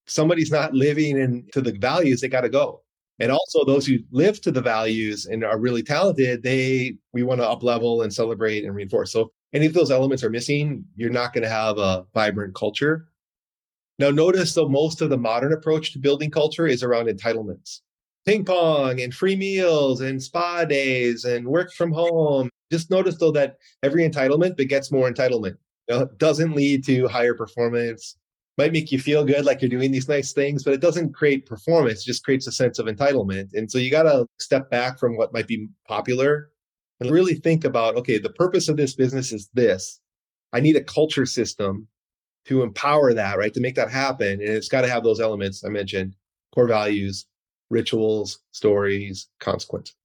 somebody's 0.07 0.51
not 0.51 0.73
living 0.73 1.17
into 1.17 1.61
the 1.61 1.73
values, 1.73 2.21
they 2.21 2.27
got 2.27 2.41
to 2.41 2.49
go 2.49 2.83
and 3.19 3.31
also 3.31 3.63
those 3.63 3.85
who 3.85 3.99
live 4.11 4.41
to 4.41 4.51
the 4.51 4.61
values 4.61 5.25
and 5.25 5.43
are 5.43 5.59
really 5.59 5.83
talented 5.83 6.43
they 6.43 6.95
we 7.13 7.23
want 7.23 7.39
to 7.39 7.47
up 7.47 7.63
level 7.63 8.01
and 8.01 8.13
celebrate 8.13 8.63
and 8.65 8.75
reinforce 8.75 9.11
so 9.11 9.31
any 9.53 9.65
of 9.65 9.73
those 9.73 9.91
elements 9.91 10.23
are 10.23 10.29
missing 10.29 10.83
you're 10.95 11.09
not 11.09 11.33
going 11.33 11.43
to 11.43 11.49
have 11.49 11.77
a 11.77 12.05
vibrant 12.13 12.55
culture 12.55 13.07
now 13.99 14.09
notice 14.09 14.53
though 14.53 14.69
most 14.69 15.01
of 15.01 15.09
the 15.09 15.17
modern 15.17 15.53
approach 15.53 15.93
to 15.93 15.99
building 15.99 16.31
culture 16.31 16.67
is 16.67 16.83
around 16.83 17.07
entitlements 17.07 17.81
ping 18.25 18.45
pong 18.45 19.01
and 19.01 19.13
free 19.13 19.35
meals 19.35 20.01
and 20.01 20.21
spa 20.21 20.65
days 20.65 21.25
and 21.25 21.47
work 21.47 21.71
from 21.73 21.91
home 21.91 22.49
just 22.71 22.89
notice 22.89 23.17
though 23.17 23.31
that 23.31 23.57
every 23.83 24.07
entitlement 24.07 24.55
begets 24.55 24.91
more 24.91 25.11
entitlement 25.11 25.55
you 25.89 25.97
know, 25.97 26.05
doesn't 26.17 26.55
lead 26.55 26.83
to 26.85 27.07
higher 27.07 27.33
performance 27.33 28.17
might 28.57 28.71
make 28.71 28.91
you 28.91 28.99
feel 28.99 29.25
good 29.25 29.45
like 29.45 29.61
you're 29.61 29.69
doing 29.69 29.91
these 29.91 30.07
nice 30.07 30.31
things, 30.31 30.63
but 30.63 30.73
it 30.73 30.81
doesn't 30.81 31.13
create 31.13 31.45
performance, 31.45 32.01
it 32.01 32.05
just 32.05 32.23
creates 32.23 32.47
a 32.47 32.51
sense 32.51 32.79
of 32.79 32.85
entitlement. 32.85 33.49
And 33.53 33.69
so 33.71 33.77
you 33.77 33.89
got 33.89 34.03
to 34.03 34.27
step 34.39 34.69
back 34.69 34.99
from 34.99 35.17
what 35.17 35.33
might 35.33 35.47
be 35.47 35.67
popular 35.87 36.51
and 36.99 37.09
really 37.09 37.35
think 37.35 37.65
about 37.65 37.95
okay, 37.95 38.17
the 38.17 38.29
purpose 38.29 38.69
of 38.69 38.77
this 38.77 38.93
business 38.93 39.31
is 39.31 39.49
this. 39.53 39.99
I 40.53 40.59
need 40.59 40.75
a 40.75 40.83
culture 40.83 41.25
system 41.25 41.87
to 42.45 42.61
empower 42.61 43.13
that, 43.13 43.37
right? 43.37 43.53
To 43.53 43.61
make 43.61 43.75
that 43.75 43.89
happen. 43.89 44.33
And 44.33 44.41
it's 44.41 44.67
got 44.67 44.81
to 44.81 44.89
have 44.89 45.03
those 45.03 45.19
elements 45.19 45.63
I 45.63 45.69
mentioned 45.69 46.15
core 46.53 46.67
values, 46.67 47.25
rituals, 47.73 48.39
stories, 48.51 49.27
consequences. 49.39 49.95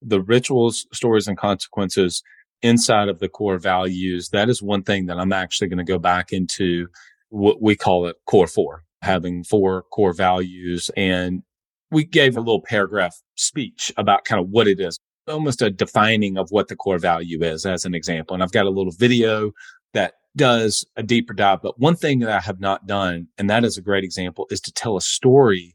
The 0.00 0.22
rituals, 0.22 0.86
stories, 0.92 1.28
and 1.28 1.36
consequences 1.36 2.22
inside 2.62 3.08
of 3.08 3.18
the 3.18 3.28
core 3.28 3.58
values, 3.58 4.30
that 4.30 4.48
is 4.48 4.62
one 4.62 4.82
thing 4.82 5.06
that 5.06 5.18
I'm 5.18 5.32
actually 5.32 5.68
going 5.68 5.84
to 5.84 5.92
go 5.92 5.98
back 5.98 6.32
into 6.32 6.86
what 7.28 7.60
we 7.60 7.76
call 7.76 8.06
it 8.06 8.16
core 8.26 8.46
four, 8.46 8.84
having 9.02 9.44
four 9.44 9.82
core 9.92 10.14
values. 10.14 10.90
And 10.96 11.42
we 11.90 12.04
gave 12.04 12.36
a 12.36 12.40
little 12.40 12.62
paragraph 12.62 13.16
speech 13.34 13.92
about 13.96 14.24
kind 14.24 14.40
of 14.40 14.48
what 14.48 14.68
it 14.68 14.80
is, 14.80 14.98
almost 15.28 15.62
a 15.62 15.70
defining 15.70 16.38
of 16.38 16.48
what 16.50 16.68
the 16.68 16.76
core 16.76 16.98
value 16.98 17.42
is 17.42 17.66
as 17.66 17.84
an 17.84 17.94
example. 17.94 18.34
And 18.34 18.42
I've 18.42 18.52
got 18.52 18.66
a 18.66 18.70
little 18.70 18.92
video 18.92 19.52
that 19.92 20.14
does 20.36 20.86
a 20.96 21.02
deeper 21.02 21.34
dive. 21.34 21.62
But 21.62 21.78
one 21.78 21.96
thing 21.96 22.20
that 22.20 22.30
I 22.30 22.40
have 22.40 22.60
not 22.60 22.86
done, 22.86 23.28
and 23.36 23.50
that 23.50 23.64
is 23.64 23.76
a 23.76 23.82
great 23.82 24.04
example, 24.04 24.46
is 24.50 24.60
to 24.60 24.72
tell 24.72 24.96
a 24.96 25.02
story 25.02 25.74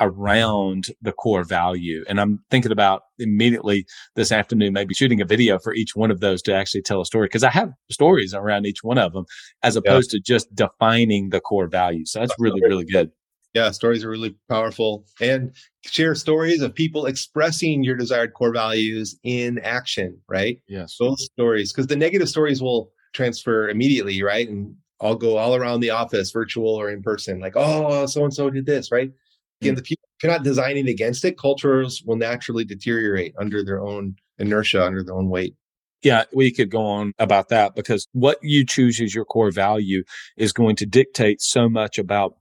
around 0.00 0.88
the 1.02 1.12
core 1.12 1.44
value. 1.44 2.04
And 2.08 2.20
I'm 2.20 2.40
thinking 2.50 2.72
about 2.72 3.02
immediately 3.18 3.86
this 4.14 4.30
afternoon, 4.30 4.72
maybe 4.72 4.94
shooting 4.94 5.20
a 5.20 5.24
video 5.24 5.58
for 5.58 5.74
each 5.74 5.96
one 5.96 6.10
of 6.10 6.20
those 6.20 6.42
to 6.42 6.54
actually 6.54 6.82
tell 6.82 7.00
a 7.00 7.06
story 7.06 7.26
because 7.26 7.44
I 7.44 7.50
have 7.50 7.72
stories 7.90 8.34
around 8.34 8.66
each 8.66 8.84
one 8.84 8.98
of 8.98 9.12
them 9.12 9.24
as 9.62 9.76
opposed 9.76 10.12
yeah. 10.12 10.18
to 10.18 10.22
just 10.22 10.54
defining 10.54 11.30
the 11.30 11.40
core 11.40 11.66
value. 11.66 12.04
So 12.04 12.20
that's 12.20 12.34
really, 12.38 12.60
really 12.62 12.84
good. 12.84 13.10
Yeah, 13.54 13.70
stories 13.70 14.04
are 14.04 14.10
really 14.10 14.36
powerful 14.48 15.06
and 15.20 15.52
share 15.84 16.14
stories 16.14 16.60
of 16.60 16.74
people 16.74 17.06
expressing 17.06 17.82
your 17.82 17.96
desired 17.96 18.34
core 18.34 18.52
values 18.52 19.18
in 19.24 19.58
action, 19.60 20.20
right? 20.28 20.60
Yes. 20.68 20.96
Those 21.00 21.24
stories, 21.24 21.72
because 21.72 21.86
the 21.86 21.96
negative 21.96 22.28
stories 22.28 22.62
will 22.62 22.92
transfer 23.14 23.68
immediately, 23.68 24.22
right? 24.22 24.48
And 24.48 24.76
I'll 25.00 25.14
go 25.14 25.38
all 25.38 25.54
around 25.54 25.80
the 25.80 25.90
office, 25.90 26.30
virtual 26.30 26.74
or 26.74 26.90
in 26.90 27.02
person, 27.02 27.40
like, 27.40 27.54
oh, 27.56 28.04
so 28.06 28.24
and 28.24 28.34
so 28.34 28.50
did 28.50 28.66
this, 28.66 28.92
right? 28.92 29.10
Again, 29.60 29.74
the 29.74 29.82
people, 29.82 30.08
if 30.16 30.22
you're 30.22 30.32
not 30.32 30.44
designing 30.44 30.88
against 30.88 31.24
it, 31.24 31.36
cultures 31.36 32.02
will 32.06 32.16
naturally 32.16 32.64
deteriorate 32.64 33.34
under 33.38 33.64
their 33.64 33.80
own 33.80 34.16
inertia, 34.38 34.84
under 34.84 35.02
their 35.02 35.14
own 35.14 35.28
weight. 35.28 35.56
Yeah, 36.02 36.24
we 36.32 36.52
could 36.52 36.70
go 36.70 36.84
on 36.84 37.12
about 37.18 37.48
that 37.48 37.74
because 37.74 38.06
what 38.12 38.38
you 38.40 38.64
choose 38.64 39.00
as 39.00 39.14
your 39.14 39.24
core 39.24 39.50
value 39.50 40.04
is 40.36 40.52
going 40.52 40.76
to 40.76 40.86
dictate 40.86 41.40
so 41.40 41.68
much 41.68 41.98
about 41.98 42.36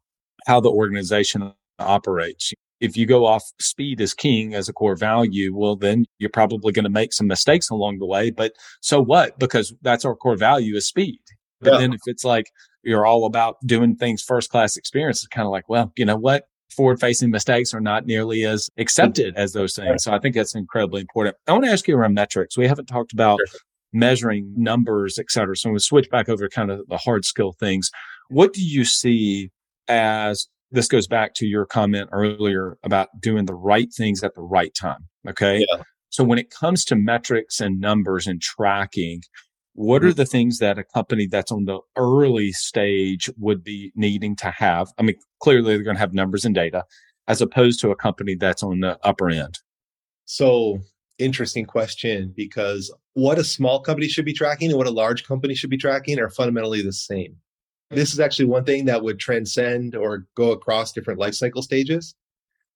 how 0.46 0.60
the 0.60 0.70
organization 0.70 1.54
operates. 1.80 2.54
If 2.80 2.96
you 2.96 3.08
go 3.08 3.26
off 3.26 3.44
speed 3.60 4.00
as 4.00 4.14
king 4.14 4.54
as 4.54 4.70
a 4.70 4.74
core 4.74 4.96
value, 4.96 5.58
well, 5.58 5.76
then 5.76 6.06
you're 6.20 6.30
probably 6.30 6.72
going 6.72 6.84
to 6.84 6.92
make 6.92 7.14
some 7.14 7.26
mistakes 7.26 7.72
along 7.72 7.98
the 7.98 8.06
way. 8.06 8.30
But 8.30 8.54
so 8.82 9.02
what? 9.02 9.40
Because 9.40 9.74
that's 9.82 10.06
our 10.06 10.16
core 10.16 10.38
value 10.38 10.76
is 10.76 10.88
speed. 10.88 11.20
But 11.60 11.74
yeah. 11.74 11.80
then 11.80 11.94
if 11.94 12.02
it's 12.06 12.24
like 12.24 12.52
you're 12.84 13.08
all 13.08 13.26
about 13.26 13.56
doing 13.66 13.96
things 13.96 14.22
first 14.22 14.52
class 14.52 14.78
experience, 14.78 15.18
it's 15.18 15.28
kind 15.28 15.48
of 15.48 15.52
like, 15.52 15.68
well, 15.68 15.92
you 15.98 16.06
know 16.06 16.16
what? 16.16 16.44
Forward 16.78 17.00
facing 17.00 17.32
mistakes 17.32 17.74
are 17.74 17.82
not 17.82 18.06
nearly 18.06 18.46
as 18.46 18.70
accepted 18.78 19.36
as 19.36 19.52
those 19.52 19.76
things. 19.76 20.04
So 20.04 20.14
I 20.14 20.20
think 20.20 20.36
that's 20.36 20.56
incredibly 20.56 21.02
important. 21.02 21.36
I 21.48 21.52
want 21.52 21.66
to 21.66 21.72
ask 21.72 21.88
you 21.88 21.98
around 21.98 22.14
metrics. 22.14 22.58
We 22.58 22.68
haven't 22.68 22.86
talked 22.86 23.12
about 23.12 23.40
sure. 23.40 23.60
measuring 23.92 24.54
numbers, 24.56 25.20
et 25.20 25.26
cetera. 25.30 25.58
So 25.58 25.72
we 25.72 25.80
switch 25.80 26.10
back 26.10 26.30
over 26.30 26.48
to 26.48 26.56
kind 26.56 26.72
of 26.72 26.88
the 26.88 26.98
hard 26.98 27.26
skill 27.26 27.54
things. 27.60 27.92
What 28.30 28.54
do 28.54 28.64
you 28.64 28.86
see 28.86 29.50
as 29.90 30.48
this 30.72 30.88
goes 30.88 31.08
back 31.08 31.34
to 31.36 31.46
your 31.48 31.66
comment 31.66 32.10
earlier 32.12 32.78
about 32.84 33.10
doing 33.20 33.46
the 33.46 33.56
right 33.56 33.92
things 33.92 34.24
at 34.24 34.36
the 34.36 34.42
right 34.42 34.74
time? 34.74 35.08
Okay. 35.28 35.66
Yeah. 35.68 35.82
So 36.10 36.24
when 36.24 36.40
it 36.40 36.50
comes 36.50 36.86
to 36.86 36.96
metrics 36.96 37.60
and 37.60 37.82
numbers 37.82 38.28
and 38.28 38.42
tracking, 38.42 39.24
what 39.78 40.04
are 40.04 40.08
mm-hmm. 40.08 40.16
the 40.16 40.26
things 40.26 40.58
that 40.58 40.80
a 40.80 40.84
company 40.84 41.28
that's 41.28 41.52
on 41.52 41.66
the 41.66 41.80
early 41.96 42.52
stage 42.52 43.30
would 43.38 43.64
be 43.64 43.92
needing 43.96 44.36
to 44.38 44.50
have? 44.50 44.92
I 44.98 45.04
mean, 45.04 45.16
clearly 45.40 45.76
they're 45.76 45.84
going 45.84 45.96
to 45.96 46.00
have 46.00 46.16
numbers 46.16 46.46
and 46.46 46.56
data 46.56 46.84
as 47.28 47.42
opposed 47.42 47.80
to 47.82 47.92
a 47.92 47.96
company 47.96 48.34
that's 48.34 48.64
on 48.64 48.80
the 48.80 48.98
upper 49.04 49.30
end. 49.30 49.60
So 50.26 50.80
interesting 51.20 51.66
question 51.66 52.34
because 52.36 52.92
what 53.14 53.38
a 53.38 53.44
small 53.44 53.80
company 53.80 54.08
should 54.08 54.26
be 54.26 54.34
tracking 54.34 54.70
and 54.70 54.80
what 54.80 54.88
a 54.88 54.92
large 54.92 55.28
company 55.28 55.54
should 55.54 55.70
be 55.70 55.78
tracking 55.78 56.20
are 56.20 56.30
fundamentally 56.32 56.82
the 56.82 56.92
same. 56.92 57.36
This 57.92 58.14
is 58.14 58.20
actually 58.20 58.46
one 58.46 58.64
thing 58.64 58.86
that 58.86 59.04
would 59.04 59.20
transcend 59.20 59.96
or 59.96 60.26
go 60.36 60.52
across 60.54 60.92
different 60.92 61.20
life 61.20 61.36
cycle 61.36 61.62
stages. 61.62 62.16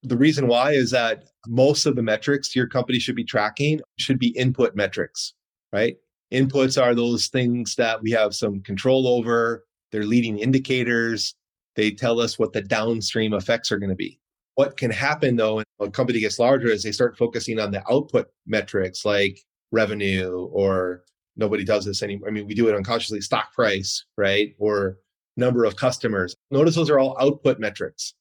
The 0.04 0.18
reason 0.18 0.48
why 0.48 0.74
is 0.74 0.92
that 0.92 1.24
most 1.48 1.88
of 1.88 1.96
the 1.96 2.04
metrics 2.04 2.56
your 2.56 2.68
company 2.68 3.00
should 3.00 3.16
be 3.16 3.24
tracking 3.24 3.82
should 3.98 4.20
be 4.20 4.38
input 4.38 4.76
metrics, 4.76 5.34
right? 5.74 5.96
Inputs 6.34 6.82
are 6.82 6.96
those 6.96 7.28
things 7.28 7.76
that 7.76 8.02
we 8.02 8.12
have 8.12 8.34
some 8.34 8.62
control 8.62 9.08
over. 9.08 9.66
They're 9.92 10.04
leading 10.04 10.40
indicators. 10.40 11.36
They 11.76 11.92
tell 11.92 12.20
us 12.20 12.40
what 12.40 12.54
the 12.54 12.62
downstream 12.62 13.34
effects 13.34 13.72
are 13.72 13.78
going 13.78 13.90
to 13.90 13.96
be. 13.96 14.20
What 14.56 14.78
can 14.78 14.92
happen 14.92 15.36
though, 15.36 15.56
when 15.56 15.66
a 15.80 15.90
company 15.90 16.20
gets 16.20 16.40
larger 16.40 16.68
is 16.68 16.84
they 16.84 16.92
start 16.92 17.18
focusing 17.18 17.60
on 17.60 17.72
the 17.72 17.84
output 17.92 18.28
metrics 18.46 19.06
like 19.06 19.40
revenue 19.72 20.50
or 20.52 21.04
nobody 21.36 21.64
does 21.64 21.86
this 21.86 22.04
anymore. 22.04 22.28
I 22.28 22.32
mean, 22.32 22.48
we 22.48 22.54
do 22.54 22.68
it 22.68 22.76
unconsciously, 22.76 23.22
stock 23.22 23.54
price, 23.54 24.06
right? 24.18 24.54
Or 24.60 24.98
number 25.38 25.66
of 25.66 25.76
customers. 25.76 26.36
Notice 26.52 26.76
those 26.76 26.90
are 26.90 27.00
all 27.00 27.18
output 27.20 27.60
metrics. 27.60 28.14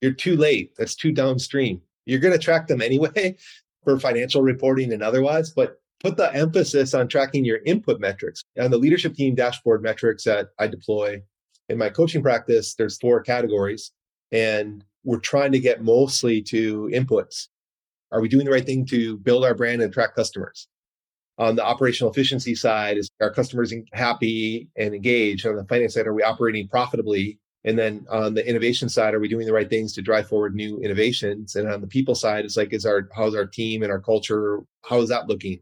You're 0.00 0.12
too 0.12 0.36
late. 0.36 0.74
That's 0.76 0.94
too 0.94 1.12
downstream. 1.12 1.80
You're 2.06 2.20
going 2.20 2.32
to 2.32 2.38
track 2.38 2.68
them 2.68 2.82
anyway 2.82 3.36
for 3.84 3.98
financial 3.98 4.42
reporting 4.42 4.92
and 4.92 5.02
otherwise, 5.02 5.50
but 5.50 5.80
put 6.00 6.16
the 6.16 6.32
emphasis 6.34 6.94
on 6.94 7.08
tracking 7.08 7.44
your 7.44 7.58
input 7.66 8.00
metrics. 8.00 8.42
And 8.56 8.72
the 8.72 8.78
leadership 8.78 9.14
team 9.14 9.34
dashboard 9.34 9.82
metrics 9.82 10.24
that 10.24 10.48
I 10.58 10.66
deploy 10.66 11.22
in 11.68 11.78
my 11.78 11.88
coaching 11.88 12.22
practice, 12.22 12.74
there's 12.74 12.98
four 12.98 13.20
categories. 13.20 13.92
And 14.32 14.84
we're 15.04 15.18
trying 15.18 15.52
to 15.52 15.58
get 15.58 15.82
mostly 15.82 16.42
to 16.42 16.90
inputs. 16.92 17.48
Are 18.12 18.20
we 18.20 18.28
doing 18.28 18.44
the 18.44 18.50
right 18.50 18.64
thing 18.64 18.86
to 18.86 19.18
build 19.18 19.44
our 19.44 19.54
brand 19.54 19.82
and 19.82 19.90
attract 19.90 20.16
customers? 20.16 20.68
On 21.38 21.54
the 21.54 21.64
operational 21.64 22.10
efficiency 22.10 22.54
side, 22.54 22.98
is 22.98 23.10
our 23.20 23.30
customers 23.30 23.72
happy 23.92 24.68
and 24.76 24.94
engaged? 24.94 25.46
On 25.46 25.56
the 25.56 25.64
finance 25.64 25.94
side, 25.94 26.06
are 26.06 26.14
we 26.14 26.22
operating 26.22 26.68
profitably? 26.68 27.38
And 27.64 27.78
then 27.78 28.06
on 28.10 28.34
the 28.34 28.48
innovation 28.48 28.88
side, 28.88 29.14
are 29.14 29.20
we 29.20 29.28
doing 29.28 29.46
the 29.46 29.52
right 29.52 29.68
things 29.68 29.92
to 29.94 30.02
drive 30.02 30.28
forward 30.28 30.54
new 30.54 30.78
innovations? 30.80 31.54
And 31.54 31.68
on 31.68 31.80
the 31.80 31.86
people 31.86 32.14
side, 32.14 32.44
it's 32.44 32.56
like, 32.56 32.72
is 32.72 32.86
our 32.86 33.08
how's 33.14 33.36
our 33.36 33.46
team 33.46 33.82
and 33.82 33.92
our 33.92 34.00
culture? 34.00 34.60
How 34.84 35.00
is 35.00 35.10
that 35.10 35.28
looking? 35.28 35.60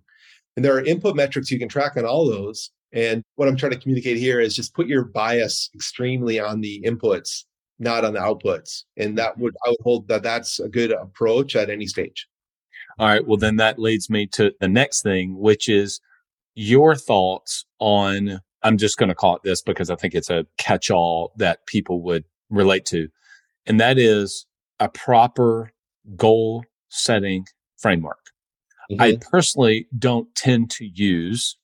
And 0.57 0.65
there 0.65 0.75
are 0.75 0.85
input 0.85 1.15
metrics 1.15 1.51
you 1.51 1.59
can 1.59 1.69
track 1.69 1.97
on 1.97 2.05
all 2.05 2.29
those. 2.29 2.71
And 2.93 3.23
what 3.35 3.47
I'm 3.47 3.57
trying 3.57 3.73
to 3.73 3.79
communicate 3.79 4.17
here 4.17 4.41
is 4.41 4.57
just 4.57 4.75
put 4.75 4.87
your 4.87 5.05
bias 5.05 5.69
extremely 5.75 6.41
on 6.41 6.61
the 6.63 6.83
inputs, 6.85 7.45
not 7.79 8.05
on 8.05 8.15
the 8.15 8.21
outputs. 8.21 8.85
And 8.97 9.19
that 9.19 9.37
would, 9.39 9.55
I 9.67 9.71
would 9.71 9.81
hold 9.83 10.09
that 10.09 10.23
that's 10.23 10.59
a 10.59 10.69
good 10.69 10.93
approach 10.93 11.57
at 11.57 11.69
any 11.69 11.87
stage. 11.87 12.27
All 12.99 13.09
right. 13.09 13.27
Well, 13.27 13.37
then 13.37 13.57
that 13.57 13.79
leads 13.79 14.09
me 14.09 14.27
to 14.29 14.53
the 14.61 14.69
next 14.69 15.03
thing, 15.03 15.39
which 15.39 15.69
is 15.69 16.01
your 16.55 16.95
thoughts 16.95 17.67
on, 17.79 18.41
I'm 18.63 18.79
just 18.79 18.97
going 18.97 19.11
to 19.11 19.15
call 19.15 19.37
it 19.37 19.43
this 19.45 19.61
because 19.61 19.91
I 19.91 19.97
think 19.97 20.15
it's 20.15 20.31
a 20.31 20.47
catch 20.57 20.91
all 20.91 21.33
that 21.37 21.67
people 21.67 22.01
would 22.03 22.25
relate 22.49 22.87
to. 22.87 23.09
And 23.67 23.79
that 23.81 23.99
is 23.99 24.47
a 24.81 24.89
proper 24.89 25.73
goal 26.17 26.65
setting 26.89 27.45
framework. 27.77 28.31
Mm-hmm. 28.91 29.03
I 29.03 29.19
personally 29.31 29.89
don't 29.99 30.35
tend 30.35 30.71
to 30.73 30.87
use, 30.87 31.57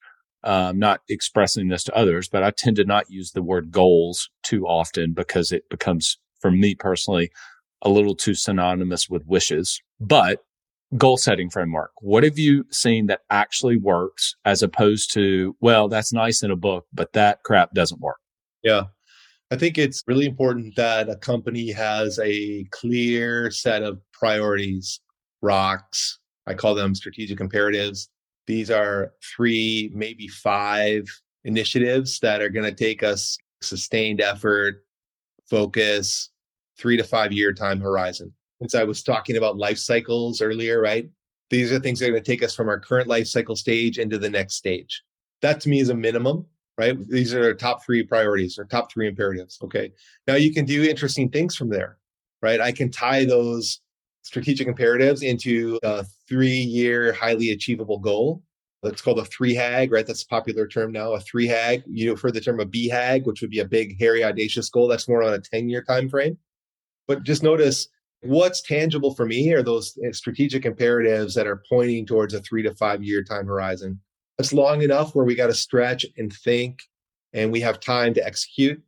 uh, 0.44 0.72
not 0.74 1.00
expressing 1.08 1.68
this 1.68 1.84
to 1.84 1.94
others, 1.94 2.28
but 2.28 2.42
I 2.42 2.50
tend 2.50 2.76
to 2.76 2.84
not 2.84 3.10
use 3.10 3.32
the 3.32 3.42
word 3.42 3.70
goals 3.70 4.28
too 4.42 4.66
often 4.66 5.12
because 5.12 5.52
it 5.52 5.68
becomes, 5.70 6.18
for 6.40 6.50
me 6.50 6.74
personally, 6.74 7.30
a 7.82 7.88
little 7.88 8.14
too 8.14 8.34
synonymous 8.34 9.08
with 9.08 9.26
wishes. 9.26 9.80
But 10.00 10.40
goal 10.96 11.16
setting 11.16 11.48
framework, 11.48 11.92
what 12.00 12.22
have 12.22 12.38
you 12.38 12.64
seen 12.70 13.06
that 13.06 13.20
actually 13.30 13.76
works 13.76 14.34
as 14.44 14.62
opposed 14.62 15.12
to, 15.14 15.56
well, 15.60 15.88
that's 15.88 16.12
nice 16.12 16.42
in 16.42 16.50
a 16.50 16.56
book, 16.56 16.86
but 16.92 17.12
that 17.12 17.42
crap 17.44 17.72
doesn't 17.72 18.00
work? 18.00 18.18
Yeah. 18.62 18.84
I 19.50 19.56
think 19.56 19.76
it's 19.76 20.02
really 20.06 20.26
important 20.26 20.76
that 20.76 21.10
a 21.10 21.16
company 21.16 21.72
has 21.72 22.18
a 22.22 22.64
clear 22.70 23.50
set 23.50 23.82
of 23.82 24.00
priorities, 24.12 25.00
rocks. 25.42 26.18
I 26.46 26.54
call 26.54 26.74
them 26.74 26.94
strategic 26.94 27.40
imperatives. 27.40 28.08
These 28.46 28.70
are 28.70 29.12
three, 29.22 29.90
maybe 29.94 30.28
five 30.28 31.04
initiatives 31.44 32.18
that 32.20 32.42
are 32.42 32.48
going 32.48 32.68
to 32.68 32.74
take 32.74 33.02
us 33.02 33.38
sustained 33.60 34.20
effort, 34.20 34.84
focus, 35.48 36.30
three 36.78 36.96
to 36.96 37.04
five 37.04 37.32
year 37.32 37.52
time 37.52 37.80
horizon. 37.80 38.32
Since 38.60 38.74
I 38.74 38.84
was 38.84 39.02
talking 39.02 39.36
about 39.36 39.56
life 39.56 39.78
cycles 39.78 40.40
earlier, 40.40 40.80
right? 40.80 41.08
These 41.50 41.72
are 41.72 41.80
things 41.80 42.00
that 42.00 42.06
are 42.06 42.12
going 42.12 42.22
to 42.22 42.30
take 42.30 42.42
us 42.42 42.54
from 42.54 42.68
our 42.68 42.80
current 42.80 43.08
life 43.08 43.26
cycle 43.26 43.56
stage 43.56 43.98
into 43.98 44.18
the 44.18 44.30
next 44.30 44.54
stage. 44.54 45.02
That 45.42 45.60
to 45.62 45.68
me 45.68 45.80
is 45.80 45.90
a 45.90 45.94
minimum 45.94 46.46
right? 46.78 46.96
These 47.08 47.34
are 47.34 47.44
our 47.44 47.54
top 47.54 47.84
three 47.84 48.02
priorities 48.02 48.58
or 48.58 48.64
top 48.64 48.90
three 48.92 49.08
imperatives. 49.08 49.58
Okay. 49.62 49.92
Now 50.26 50.34
you 50.34 50.52
can 50.52 50.64
do 50.64 50.82
interesting 50.84 51.28
things 51.28 51.54
from 51.54 51.68
there, 51.68 51.98
right? 52.40 52.60
I 52.60 52.72
can 52.72 52.90
tie 52.90 53.24
those 53.24 53.80
strategic 54.22 54.66
imperatives 54.68 55.22
into 55.22 55.78
a 55.82 56.04
three 56.28 56.48
year 56.48 57.12
highly 57.12 57.50
achievable 57.50 57.98
goal. 57.98 58.42
That's 58.82 59.02
called 59.02 59.20
a 59.20 59.24
three 59.24 59.54
hag, 59.54 59.92
right? 59.92 60.06
That's 60.06 60.24
a 60.24 60.26
popular 60.26 60.66
term 60.66 60.90
now. 60.90 61.12
A 61.12 61.20
three 61.20 61.46
hag. 61.46 61.84
You 61.86 62.06
know, 62.06 62.16
for 62.16 62.32
the 62.32 62.40
term 62.40 62.58
a 62.58 62.66
BHAG, 62.66 63.26
which 63.26 63.40
would 63.40 63.50
be 63.50 63.60
a 63.60 63.64
big, 63.64 63.98
hairy, 64.00 64.24
audacious 64.24 64.68
goal. 64.68 64.88
That's 64.88 65.08
more 65.08 65.22
on 65.22 65.34
a 65.34 65.38
10 65.38 65.68
year 65.68 65.82
time 65.82 66.08
frame. 66.08 66.38
But 67.06 67.22
just 67.22 67.42
notice 67.42 67.88
what's 68.22 68.60
tangible 68.60 69.14
for 69.14 69.26
me 69.26 69.52
are 69.52 69.62
those 69.62 69.96
eh, 70.04 70.12
strategic 70.12 70.64
imperatives 70.64 71.34
that 71.34 71.46
are 71.46 71.62
pointing 71.68 72.06
towards 72.06 72.34
a 72.34 72.40
three 72.40 72.62
to 72.62 72.74
five 72.74 73.02
year 73.04 73.22
time 73.22 73.46
horizon. 73.46 74.00
That's 74.38 74.52
long 74.52 74.82
enough 74.82 75.14
where 75.14 75.24
we 75.24 75.34
got 75.34 75.48
to 75.48 75.54
stretch 75.54 76.06
and 76.16 76.32
think 76.32 76.80
and 77.32 77.52
we 77.52 77.60
have 77.60 77.80
time 77.80 78.14
to 78.14 78.26
execute, 78.26 78.82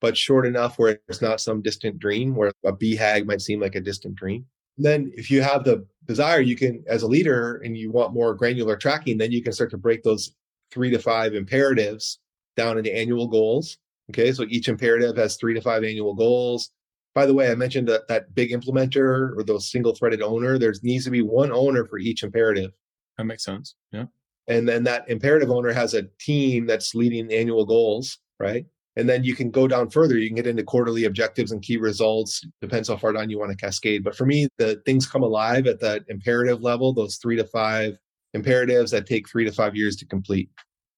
but 0.00 0.16
short 0.16 0.46
enough 0.46 0.78
where 0.78 0.98
it's 1.08 1.22
not 1.22 1.40
some 1.40 1.62
distant 1.62 1.98
dream 1.98 2.34
where 2.34 2.52
a 2.64 2.72
BHAG 2.72 3.26
might 3.26 3.40
seem 3.40 3.60
like 3.60 3.74
a 3.74 3.80
distant 3.80 4.14
dream. 4.14 4.46
Then 4.78 5.12
if 5.14 5.30
you 5.30 5.42
have 5.42 5.64
the 5.64 5.86
desire, 6.06 6.40
you 6.40 6.56
can, 6.56 6.82
as 6.86 7.02
a 7.02 7.06
leader 7.06 7.60
and 7.64 7.76
you 7.76 7.90
want 7.90 8.14
more 8.14 8.34
granular 8.34 8.76
tracking, 8.76 9.18
then 9.18 9.32
you 9.32 9.42
can 9.42 9.52
start 9.52 9.70
to 9.70 9.78
break 9.78 10.02
those 10.02 10.34
three 10.70 10.90
to 10.90 10.98
five 10.98 11.34
imperatives 11.34 12.18
down 12.56 12.78
into 12.78 12.94
annual 12.94 13.28
goals. 13.28 13.78
Okay. 14.10 14.32
So 14.32 14.44
each 14.48 14.68
imperative 14.68 15.16
has 15.16 15.36
three 15.36 15.54
to 15.54 15.60
five 15.60 15.84
annual 15.84 16.14
goals. 16.14 16.70
By 17.14 17.26
the 17.26 17.34
way, 17.34 17.50
I 17.50 17.54
mentioned 17.54 17.88
that, 17.88 18.08
that 18.08 18.34
big 18.34 18.50
implementer 18.50 19.36
or 19.36 19.42
those 19.46 19.70
single 19.70 19.94
threaded 19.94 20.22
owner, 20.22 20.58
there 20.58 20.74
needs 20.82 21.04
to 21.04 21.10
be 21.10 21.22
one 21.22 21.52
owner 21.52 21.84
for 21.84 21.98
each 21.98 22.22
imperative. 22.22 22.72
That 23.18 23.24
makes 23.24 23.44
sense. 23.44 23.74
Yeah. 23.92 24.06
And 24.48 24.68
then 24.68 24.82
that 24.84 25.08
imperative 25.08 25.50
owner 25.50 25.72
has 25.72 25.94
a 25.94 26.04
team 26.18 26.66
that's 26.66 26.94
leading 26.94 27.32
annual 27.32 27.64
goals, 27.64 28.18
right? 28.40 28.66
And 28.96 29.08
then 29.08 29.24
you 29.24 29.34
can 29.34 29.50
go 29.50 29.66
down 29.66 29.90
further. 29.90 30.18
You 30.18 30.28
can 30.28 30.36
get 30.36 30.46
into 30.46 30.62
quarterly 30.62 31.04
objectives 31.04 31.50
and 31.50 31.62
key 31.62 31.78
results. 31.78 32.46
Depends 32.60 32.88
how 32.88 32.96
far 32.96 33.12
down 33.12 33.30
you 33.30 33.38
want 33.38 33.50
to 33.50 33.56
cascade. 33.56 34.04
But 34.04 34.14
for 34.14 34.26
me, 34.26 34.48
the 34.58 34.82
things 34.84 35.06
come 35.06 35.22
alive 35.22 35.66
at 35.66 35.80
that 35.80 36.02
imperative 36.08 36.60
level, 36.60 36.92
those 36.92 37.16
three 37.16 37.36
to 37.36 37.44
five 37.44 37.96
imperatives 38.34 38.90
that 38.90 39.06
take 39.06 39.28
three 39.28 39.44
to 39.44 39.52
five 39.52 39.74
years 39.74 39.96
to 39.96 40.06
complete. 40.06 40.50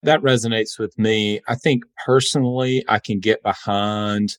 That 0.02 0.20
resonates 0.22 0.78
with 0.78 0.98
me. 0.98 1.40
I 1.48 1.54
think 1.54 1.84
personally, 2.04 2.84
I 2.88 2.98
can 2.98 3.20
get 3.20 3.42
behind 3.42 4.36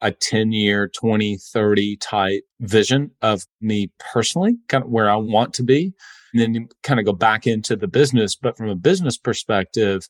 a 0.00 0.12
10 0.12 0.52
year, 0.52 0.88
20, 0.88 1.38
30 1.38 1.96
type 1.96 2.44
vision 2.60 3.10
of 3.22 3.46
me 3.60 3.90
personally, 3.98 4.56
kind 4.68 4.84
of 4.84 4.90
where 4.90 5.10
I 5.10 5.16
want 5.16 5.54
to 5.54 5.62
be 5.62 5.92
and 6.32 6.54
then 6.54 6.68
kind 6.82 7.00
of 7.00 7.06
go 7.06 7.12
back 7.12 7.46
into 7.46 7.76
the 7.76 7.88
business. 7.88 8.36
But 8.36 8.56
from 8.56 8.68
a 8.68 8.74
business 8.74 9.16
perspective, 9.16 10.08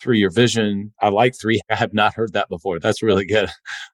three 0.00 0.18
year 0.18 0.30
vision, 0.30 0.92
I 1.00 1.08
like 1.08 1.34
three. 1.38 1.60
I 1.70 1.76
have 1.76 1.92
not 1.92 2.14
heard 2.14 2.32
that 2.32 2.48
before. 2.48 2.78
That's 2.78 3.02
really 3.02 3.26
good. 3.26 3.50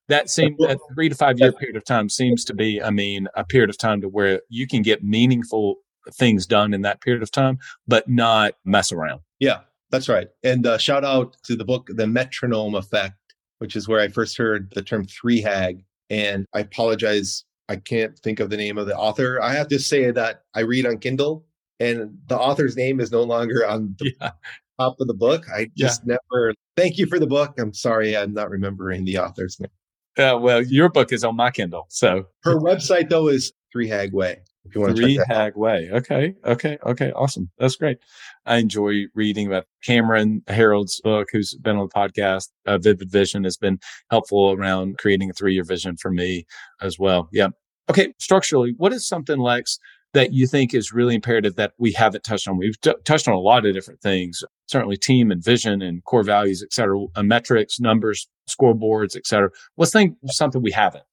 That 0.09 0.31
seems 0.31 0.57
that 0.59 0.79
three 0.95 1.09
to 1.09 1.14
five 1.14 1.38
year 1.38 1.53
period 1.53 1.77
of 1.77 1.85
time 1.85 2.09
seems 2.09 2.45
to 2.45 2.55
be, 2.55 2.83
I 2.83 2.90
mean, 2.90 3.29
a 3.35 3.45
period 3.45 3.71
of 3.71 3.79
time 3.79 4.01
to 4.03 4.09
where 4.09 4.40
you 4.49 4.66
can 4.66 4.83
get 4.83 5.03
meaningful 5.03 5.77
things 6.12 6.47
done 6.47 6.73
in 6.73 6.83
that 6.83 7.01
period 7.01 7.23
of 7.23 7.31
time, 7.31 7.59
but 7.88 8.09
not 8.09 8.55
mess 8.64 8.92
around. 8.92 9.21
Yeah, 9.40 9.61
that's 9.90 10.09
right. 10.09 10.29
And 10.42 10.66
uh, 10.66 10.79
shout 10.79 11.05
out 11.05 11.37
to 11.45 11.57
the 11.57 11.64
book, 11.64 11.88
The 11.92 12.07
Metronome 12.07 12.75
Effect, 12.75 13.16
which 13.59 13.77
is 13.77 13.88
where 13.88 14.01
I 14.01 14.09
first 14.09 14.37
heard 14.37 14.73
the 14.75 14.83
term 14.83 15.05
three 15.05 15.40
hag. 15.40 15.85
And 16.09 16.47
I 16.55 16.61
apologize. 16.61 17.45
I 17.69 17.77
can't 17.77 18.16
think 18.21 18.38
of 18.38 18.51
the 18.51 18.57
name 18.57 18.79
of 18.79 18.87
the 18.87 18.97
author. 18.97 19.42
I 19.42 19.53
have 19.55 19.66
to 19.69 19.81
say 19.81 20.12
that 20.12 20.42
I 20.55 20.61
read 20.61 20.87
on 20.87 20.99
Kindle 20.99 21.45
and 21.81 22.19
the 22.29 22.38
author's 22.38 22.77
name 22.77 23.01
is 23.01 23.12
no 23.12 23.23
longer 23.23 23.66
on 23.66 23.97
the 23.99 24.14
yeah. 24.21 24.31
Top 24.79 24.97
of 25.01 25.07
the 25.07 25.15
book. 25.15 25.47
I 25.49 25.71
just 25.77 26.03
yeah. 26.07 26.17
never. 26.31 26.55
Thank 26.77 26.99
you 26.99 27.07
for 27.07 27.19
the 27.19 27.27
book. 27.27 27.55
I'm 27.59 27.73
sorry, 27.73 28.17
I'm 28.17 28.35
not 28.35 28.51
remembering 28.51 29.05
the 29.05 29.19
author's 29.19 29.59
name. 29.59 29.71
Uh, 30.19 30.39
well, 30.39 30.62
your 30.62 30.89
book 30.89 31.12
is 31.12 31.25
on 31.25 31.37
my 31.37 31.51
Kindle, 31.51 31.87
so 31.89 32.25
her 32.45 32.59
website 32.59 33.09
though 33.11 33.29
is 33.29 33.53
Three 33.73 33.89
Hag 33.89 34.12
Way. 34.12 34.39
If 34.65 34.75
you 34.75 34.81
want 34.81 34.97
Three 34.97 35.21
Hag 35.29 35.57
Way. 35.57 35.89
Okay, 35.93 36.35
okay, 36.45 36.79
okay, 36.85 37.12
awesome. 37.12 37.51
That's 37.59 37.77
great. 37.77 37.99
I 38.47 38.57
enjoy 38.57 39.05
reading 39.15 39.47
about 39.47 39.67
Cameron 39.85 40.43
Herold's 40.49 41.01
book, 41.03 41.29
who's 41.33 41.55
been 41.55 41.77
on 41.77 41.89
the 41.89 41.95
podcast. 41.95 42.49
Uh, 42.67 42.79
Vivid 42.79 43.11
Vision 43.11 43.45
has 43.45 43.57
been 43.57 43.79
helpful 44.11 44.53
around 44.53 44.99
creating 44.99 45.31
a 45.31 45.33
three-year 45.33 45.65
vision 45.65 45.97
for 45.97 46.11
me 46.11 46.47
as 46.81 46.99
well. 46.99 47.29
Yeah. 47.33 47.49
Okay, 47.89 48.12
structurally, 48.19 48.75
what 48.77 48.93
is 48.93 49.07
something 49.07 49.39
Lex 49.39 49.79
that 50.16 50.33
you 50.33 50.46
think 50.46 50.74
is 50.74 50.92
really 50.92 51.14
imperative 51.14 51.57
that 51.57 51.72
we 51.79 51.92
haven't 51.92 52.24
touched 52.24 52.48
on? 52.48 52.57
We've 52.57 52.81
t- 52.81 52.94
touched 53.05 53.29
on 53.29 53.35
a 53.35 53.40
lot 53.40 53.66
of 53.66 53.74
different 53.74 54.00
things, 54.00 54.42
certainly 54.66 54.96
team 54.96 55.31
and 55.31 55.44
vision 55.44 55.83
and 55.83 56.02
core 56.05 56.22
values, 56.22 56.62
et 56.62 56.72
cetera, 56.72 57.05
uh, 57.14 57.22
metrics, 57.22 57.79
numbers, 57.79 58.26
scoreboards, 58.48 59.16
et 59.16 59.26
cetera. 59.26 59.50
What's 59.76 59.92
think 59.92 60.16
something 60.26 60.62
we 60.62 60.72
haven't? 60.72 61.05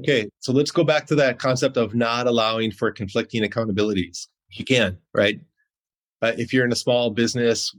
Okay, 0.00 0.28
so 0.40 0.52
let's 0.52 0.70
go 0.70 0.82
back 0.82 1.06
to 1.06 1.14
that 1.16 1.38
concept 1.38 1.76
of 1.76 1.94
not 1.94 2.26
allowing 2.26 2.72
for 2.72 2.90
conflicting 2.90 3.42
accountabilities. 3.42 4.26
You 4.50 4.64
can, 4.64 4.98
right? 5.12 5.40
Uh, 6.22 6.32
if 6.38 6.52
you're 6.52 6.64
in 6.64 6.72
a 6.72 6.76
small 6.76 7.10
business 7.10 7.74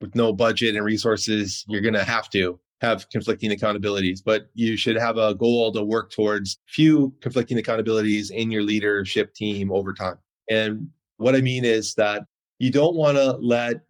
with 0.00 0.14
no 0.14 0.32
budget 0.32 0.74
and 0.74 0.84
resources, 0.84 1.64
you're 1.68 1.80
going 1.80 1.94
to 1.94 2.04
have 2.04 2.28
to 2.30 2.58
have 2.80 3.08
conflicting 3.10 3.50
accountabilities, 3.50 4.20
but 4.24 4.48
you 4.54 4.76
should 4.76 4.96
have 4.96 5.16
a 5.16 5.34
goal 5.34 5.72
to 5.72 5.82
work 5.82 6.10
towards 6.10 6.58
few 6.66 7.12
conflicting 7.20 7.58
accountabilities 7.58 8.30
in 8.30 8.50
your 8.50 8.62
leadership 8.62 9.34
team 9.34 9.72
over 9.72 9.92
time. 9.92 10.16
And 10.48 10.88
what 11.16 11.34
I 11.34 11.40
mean 11.40 11.64
is 11.64 11.94
that 11.94 12.22
you 12.58 12.70
don't 12.70 12.94
want 12.94 13.16
to 13.16 13.32
let 13.32 13.80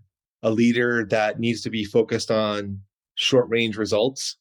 a 0.43 0.51
leader 0.51 1.07
that 1.11 1.39
needs 1.39 1.63
to 1.63 1.71
be 1.71 1.85
focused 1.85 2.31
on 2.31 2.81
short 3.15 3.49
range 3.49 3.77
results 3.77 4.37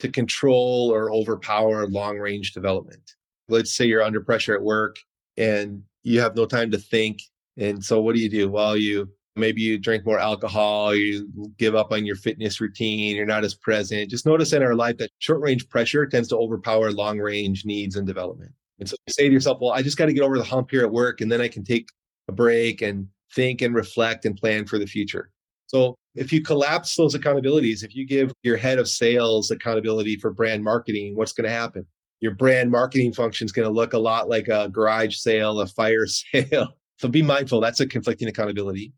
to 0.00 0.08
control 0.08 0.90
or 0.92 1.12
overpower 1.12 1.86
long 1.86 2.18
range 2.18 2.52
development. 2.52 3.12
Let's 3.48 3.76
say 3.76 3.84
you're 3.84 4.02
under 4.02 4.20
pressure 4.20 4.54
at 4.54 4.62
work 4.62 4.96
and 5.36 5.82
you 6.02 6.20
have 6.20 6.34
no 6.34 6.46
time 6.46 6.70
to 6.72 6.78
think. 6.78 7.20
And 7.56 7.84
so 7.84 8.00
what 8.00 8.14
do 8.14 8.20
you 8.20 8.30
do? 8.30 8.50
Well, 8.50 8.76
you 8.76 9.08
maybe 9.36 9.60
you 9.60 9.78
drink 9.78 10.06
more 10.06 10.18
alcohol, 10.18 10.94
you 10.94 11.28
give 11.58 11.74
up 11.74 11.92
on 11.92 12.06
your 12.06 12.16
fitness 12.16 12.60
routine, 12.60 13.16
you're 13.16 13.26
not 13.26 13.44
as 13.44 13.54
present. 13.54 14.10
Just 14.10 14.26
notice 14.26 14.52
in 14.52 14.62
our 14.62 14.74
life 14.74 14.98
that 14.98 15.10
short 15.18 15.40
range 15.40 15.68
pressure 15.68 16.06
tends 16.06 16.28
to 16.28 16.36
overpower 16.36 16.92
long 16.92 17.18
range 17.18 17.64
needs 17.64 17.96
and 17.96 18.06
development. 18.06 18.52
And 18.78 18.88
so 18.88 18.96
you 19.06 19.12
say 19.12 19.28
to 19.28 19.32
yourself, 19.32 19.58
well, 19.60 19.72
I 19.72 19.82
just 19.82 19.96
got 19.96 20.06
to 20.06 20.12
get 20.12 20.22
over 20.22 20.38
the 20.38 20.44
hump 20.44 20.70
here 20.70 20.82
at 20.82 20.90
work 20.90 21.20
and 21.20 21.30
then 21.30 21.40
I 21.40 21.48
can 21.48 21.64
take 21.64 21.88
a 22.28 22.32
break 22.32 22.82
and 22.82 23.08
think 23.34 23.62
and 23.62 23.74
reflect 23.74 24.24
and 24.24 24.36
plan 24.36 24.66
for 24.66 24.78
the 24.78 24.86
future. 24.86 25.30
So 25.66 25.96
if 26.14 26.32
you 26.32 26.42
collapse 26.42 26.94
those 26.94 27.14
accountabilities, 27.14 27.82
if 27.82 27.94
you 27.94 28.06
give 28.06 28.32
your 28.42 28.56
head 28.56 28.78
of 28.78 28.88
sales 28.88 29.50
accountability 29.50 30.16
for 30.16 30.30
brand 30.30 30.62
marketing, 30.62 31.16
what's 31.16 31.32
going 31.32 31.48
to 31.48 31.54
happen? 31.54 31.86
Your 32.20 32.34
brand 32.34 32.70
marketing 32.70 33.12
function 33.12 33.44
is 33.44 33.52
going 33.52 33.66
to 33.66 33.74
look 33.74 33.92
a 33.92 33.98
lot 33.98 34.28
like 34.28 34.48
a 34.48 34.68
garage 34.68 35.16
sale, 35.16 35.60
a 35.60 35.66
fire 35.66 36.06
sale. 36.06 36.76
So 36.98 37.08
be 37.08 37.22
mindful. 37.22 37.60
That's 37.60 37.80
a 37.80 37.86
conflicting 37.86 38.28
accountability. 38.28 38.92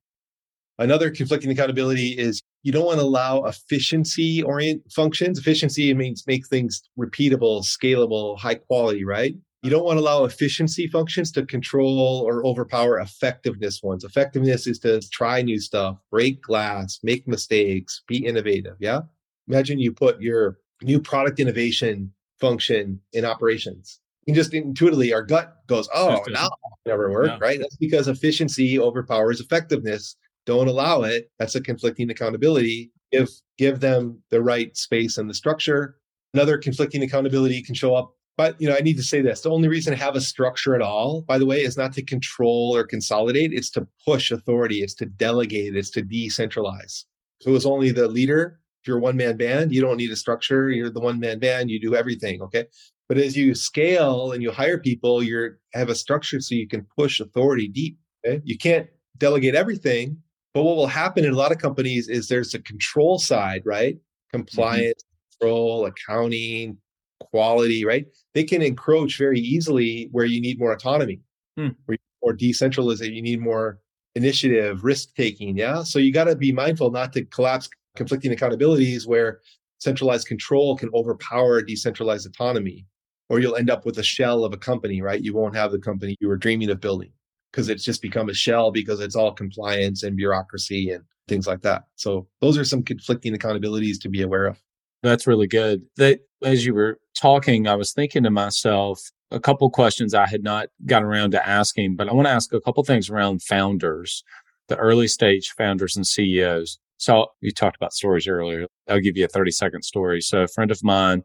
Another 0.79 1.11
conflicting 1.11 1.51
accountability 1.51 2.09
is 2.19 2.43
you 2.63 2.73
don't 2.73 2.85
want 2.85 2.99
to 2.99 3.05
allow 3.05 3.45
efficiency 3.45 4.43
orient 4.43 4.83
functions. 4.93 5.39
Efficiency 5.39 5.93
means 5.95 6.25
make 6.27 6.47
things 6.47 6.83
repeatable, 6.99 7.63
scalable, 7.65 8.39
high 8.39 8.57
quality, 8.57 9.05
right? 9.05 9.35
You 9.63 9.71
don't 9.71 9.85
want 9.85 9.99
to 9.99 10.03
allow 10.03 10.25
efficiency 10.25 10.87
functions 10.87 11.33
to 11.33 11.47
control 11.47 12.23
or 12.27 12.47
overpower 12.47 12.99
effectiveness 12.99 13.83
ones. 13.83 14.05
Effectiveness 14.05 14.67
is 14.67 14.79
to 14.81 15.01
try 15.11 15.43
new 15.43 15.59
stuff, 15.59 15.97
break 16.11 16.43
glass, 16.43 17.01
make 17.03 17.27
mistakes, 17.27 18.03
be 18.07 18.25
innovative. 18.25 18.77
Yeah. 18.79 19.01
Imagine 19.49 19.79
you 19.79 19.93
put 19.93 20.21
your 20.21 20.59
new 20.83 21.01
product 21.01 21.41
innovation 21.41 22.13
function 22.39 23.01
in 23.13 23.25
operations. 23.25 23.99
You 24.27 24.35
just 24.35 24.53
intuitively, 24.53 25.13
our 25.13 25.23
gut 25.23 25.57
goes, 25.69 25.89
oh, 25.95 26.23
now 26.29 26.49
never 26.85 27.11
work, 27.11 27.29
yeah. 27.29 27.39
right? 27.41 27.59
That's 27.59 27.77
because 27.77 28.09
efficiency 28.09 28.79
overpowers 28.79 29.41
effectiveness 29.41 30.17
don't 30.47 30.69
allow 30.69 31.03
it. 31.03 31.31
That's 31.39 31.55
a 31.55 31.61
conflicting 31.61 32.11
accountability. 32.11 32.93
Give 33.13 33.29
give 33.59 33.81
them 33.81 34.23
the 34.31 34.41
right 34.41 34.77
space 34.77 35.19
and 35.19 35.29
the 35.29 35.35
structure. 35.35 35.97
Another 36.35 36.59
conflicting 36.59 37.03
accountability 37.03 37.63
can 37.63 37.75
show 37.75 37.95
up. 37.95 38.13
But 38.37 38.61
you 38.61 38.69
know, 38.69 38.77
I 38.77 38.81
need 38.81 38.97
to 38.97 39.03
say 39.03 39.23
this. 39.23 39.41
The 39.41 39.51
only 39.51 39.69
reason 39.69 39.93
to 39.93 40.03
have 40.03 40.17
a 40.17 40.21
structure 40.21 40.75
at 40.75 40.83
all, 40.83 41.23
by 41.23 41.39
the 41.39 41.47
way, 41.47 41.61
is 41.61 41.77
not 41.77 41.93
to 41.95 42.03
control 42.03 42.75
or 42.75 42.85
consolidate. 42.85 43.53
It's 43.53 43.71
to 43.71 43.87
push 44.07 44.31
authority. 44.31 44.83
It's 44.83 44.95
to 44.95 45.07
delegate. 45.07 45.77
It's 45.77 45.91
to 45.91 46.03
decentralize. 46.03 47.05
So 47.41 47.55
it's 47.55 47.67
only 47.67 47.91
the 47.91 48.09
leader. 48.09 48.61
If 48.83 48.89
you're 48.89 48.99
a 48.99 49.01
one 49.01 49.17
man 49.17 49.37
band, 49.37 49.73
you 49.73 49.81
don't 49.81 49.97
need 49.97 50.11
a 50.11 50.17
structure. 50.17 50.71
You're 50.71 50.91
the 50.91 51.01
one 51.01 51.19
man 51.19 51.39
band. 51.39 51.71
You 51.71 51.81
do 51.81 51.95
everything. 51.95 52.43
Okay. 52.43 52.67
But 53.09 53.19
as 53.19 53.37
you 53.37 53.55
scale 53.55 54.33
and 54.33 54.43
you 54.43 54.51
hire 54.51 54.79
people, 54.79 55.23
you 55.23 55.55
have 55.75 55.89
a 55.89 55.95
structure 55.95 56.41
so 56.41 56.55
you 56.55 56.69
can 56.69 56.87
push 56.97 57.21
authority 57.21 57.69
deep. 57.69 57.99
Okay? 58.25 58.43
You 58.45 58.59
can't 58.59 58.89
delegate 59.19 59.55
everything, 59.55 60.19
but 60.57 60.63
what 60.63 60.77
will 60.77 60.87
happen 60.87 61.23
in 61.23 61.35
a 61.35 61.37
lot 61.37 61.53
of 61.53 61.59
companies 61.59 62.09
is 62.09 62.29
there's 62.29 62.55
a 62.55 62.59
control 62.59 63.19
side, 63.19 63.61
right? 63.67 63.97
Mm-hmm. 63.97 64.39
Compliance, 64.39 65.03
mm-hmm. 65.03 65.45
control, 65.45 65.85
accounting, 65.85 66.79
quality, 67.21 67.85
right? 67.85 68.07
They 68.33 68.43
can 68.43 68.63
encroach 68.63 69.19
very 69.19 69.39
easily 69.39 70.09
where 70.13 70.25
you 70.25 70.41
need 70.41 70.59
more 70.59 70.73
autonomy, 70.73 71.21
hmm. 71.59 71.69
where 71.85 71.99
more 72.23 72.33
decentralization, 72.33 73.15
you 73.15 73.21
need 73.21 73.43
more 73.43 73.81
initiative, 74.15 74.83
risk 74.83 75.15
taking. 75.15 75.59
Yeah. 75.59 75.83
So 75.83 75.99
you 75.99 76.11
got 76.11 76.25
to 76.25 76.35
be 76.35 76.53
mindful 76.53 76.91
not 76.91 77.13
to 77.13 77.25
collapse 77.27 77.69
conflicting 77.95 78.35
accountabilities 78.35 79.07
where 79.07 79.41
centralized 79.77 80.27
control 80.27 80.75
can 80.75 80.89
overpower 80.95 81.61
decentralized 81.61 82.27
autonomy, 82.27 82.87
or 83.29 83.41
you'll 83.41 83.57
end 83.57 83.69
up 83.69 83.85
with 83.85 83.99
a 83.99 84.03
shell 84.03 84.43
of 84.43 84.55
a 84.55 84.57
company, 84.57 85.03
right? 85.03 85.23
You 85.23 85.35
won't 85.35 85.55
have 85.55 85.71
the 85.71 85.79
company 85.79 86.17
you 86.19 86.29
were 86.29 86.39
dreaming 86.39 86.71
of 86.71 86.81
building 86.81 87.13
because 87.51 87.69
it's 87.69 87.85
just 87.85 88.03
become 88.03 88.29
a 88.29 88.35
shell 88.35 88.71
because 88.71 89.01
it's 89.01 89.17
all 89.17 89.33
compliance 89.33 90.03
and 90.03 90.17
bureaucracy 90.17 90.91
and 90.91 91.05
things 91.29 91.47
like 91.47 91.63
that. 91.63 91.85
So 91.97 92.29
those 92.41 92.59
are 92.59 92.65
some 92.65 92.83
conflicting 92.83 93.35
accountabilities 93.35 94.01
to 94.03 94.09
be 94.09 94.23
aware 94.23 94.47
of. 94.47 94.61
That's 95.03 95.27
really 95.27 95.47
good. 95.47 95.83
That 95.97 96.21
as 96.43 96.67
you 96.67 96.75
were 96.75 96.99
talking, 97.19 97.67
I 97.67 97.75
was 97.75 97.93
thinking 97.93 98.23
to 98.25 98.31
myself 98.31 99.01
a 99.31 99.41
couple 99.41 99.69
questions 99.71 100.15
I 100.15 100.27
had 100.27 100.43
not 100.43 100.69
got 100.85 101.03
around 101.03 101.33
to 101.33 101.49
asking, 101.49 101.97
but 101.97 102.09
I 102.09 102.13
want 102.13 102.27
to 102.27 102.33
ask 102.33 102.53
a 102.53 102.61
couple 102.61 102.83
things 102.85 103.11
around 103.11 103.43
founders, 103.43 104.23
the 104.69 104.77
early 104.77 105.09
stage 105.09 105.53
founders 105.57 105.97
and 105.97 106.07
CEOs. 106.07 106.79
So 106.99 107.29
you 107.41 107.51
talked 107.51 107.77
about 107.77 107.93
stories 107.93 108.27
earlier. 108.27 108.67
I'll 108.89 109.01
give 109.01 109.17
you 109.17 109.25
a 109.25 109.29
30 109.29 109.51
second 109.51 109.83
story. 109.83 110.21
So 110.21 110.43
a 110.43 110.49
friend 110.49 110.71
of 110.71 110.83
mine 110.83 111.25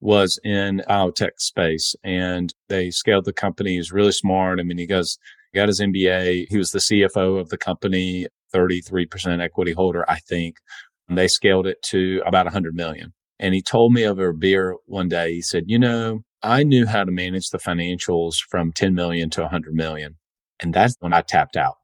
was 0.00 0.38
in 0.44 0.82
biotech 0.88 1.38
space 1.38 1.96
and 2.04 2.54
they 2.68 2.90
scaled 2.90 3.24
the 3.24 3.32
company. 3.32 3.76
He's 3.76 3.92
really 3.92 4.12
smart. 4.12 4.60
I 4.60 4.62
mean, 4.62 4.78
he 4.78 4.86
goes, 4.86 5.18
got 5.54 5.68
his 5.68 5.80
MBA. 5.80 6.46
He 6.48 6.56
was 6.58 6.70
the 6.70 6.78
CFO 6.78 7.40
of 7.40 7.48
the 7.48 7.58
company, 7.58 8.26
33% 8.54 9.40
equity 9.40 9.72
holder, 9.72 10.04
I 10.08 10.18
think. 10.18 10.56
And 11.08 11.16
they 11.16 11.28
scaled 11.28 11.66
it 11.66 11.80
to 11.84 12.22
about 12.26 12.46
100 12.46 12.74
million. 12.74 13.12
And 13.38 13.54
he 13.54 13.62
told 13.62 13.92
me 13.92 14.06
over 14.06 14.28
a 14.28 14.34
beer 14.34 14.76
one 14.86 15.08
day, 15.08 15.34
he 15.34 15.42
said, 15.42 15.64
you 15.66 15.78
know, 15.78 16.20
I 16.42 16.62
knew 16.64 16.86
how 16.86 17.04
to 17.04 17.10
manage 17.10 17.50
the 17.50 17.58
financials 17.58 18.36
from 18.48 18.72
10 18.72 18.94
million 18.94 19.30
to 19.30 19.42
100 19.42 19.74
million. 19.74 20.16
And 20.60 20.74
that's 20.74 20.96
when 21.00 21.12
I 21.12 21.22
tapped 21.22 21.56
out. 21.56 21.76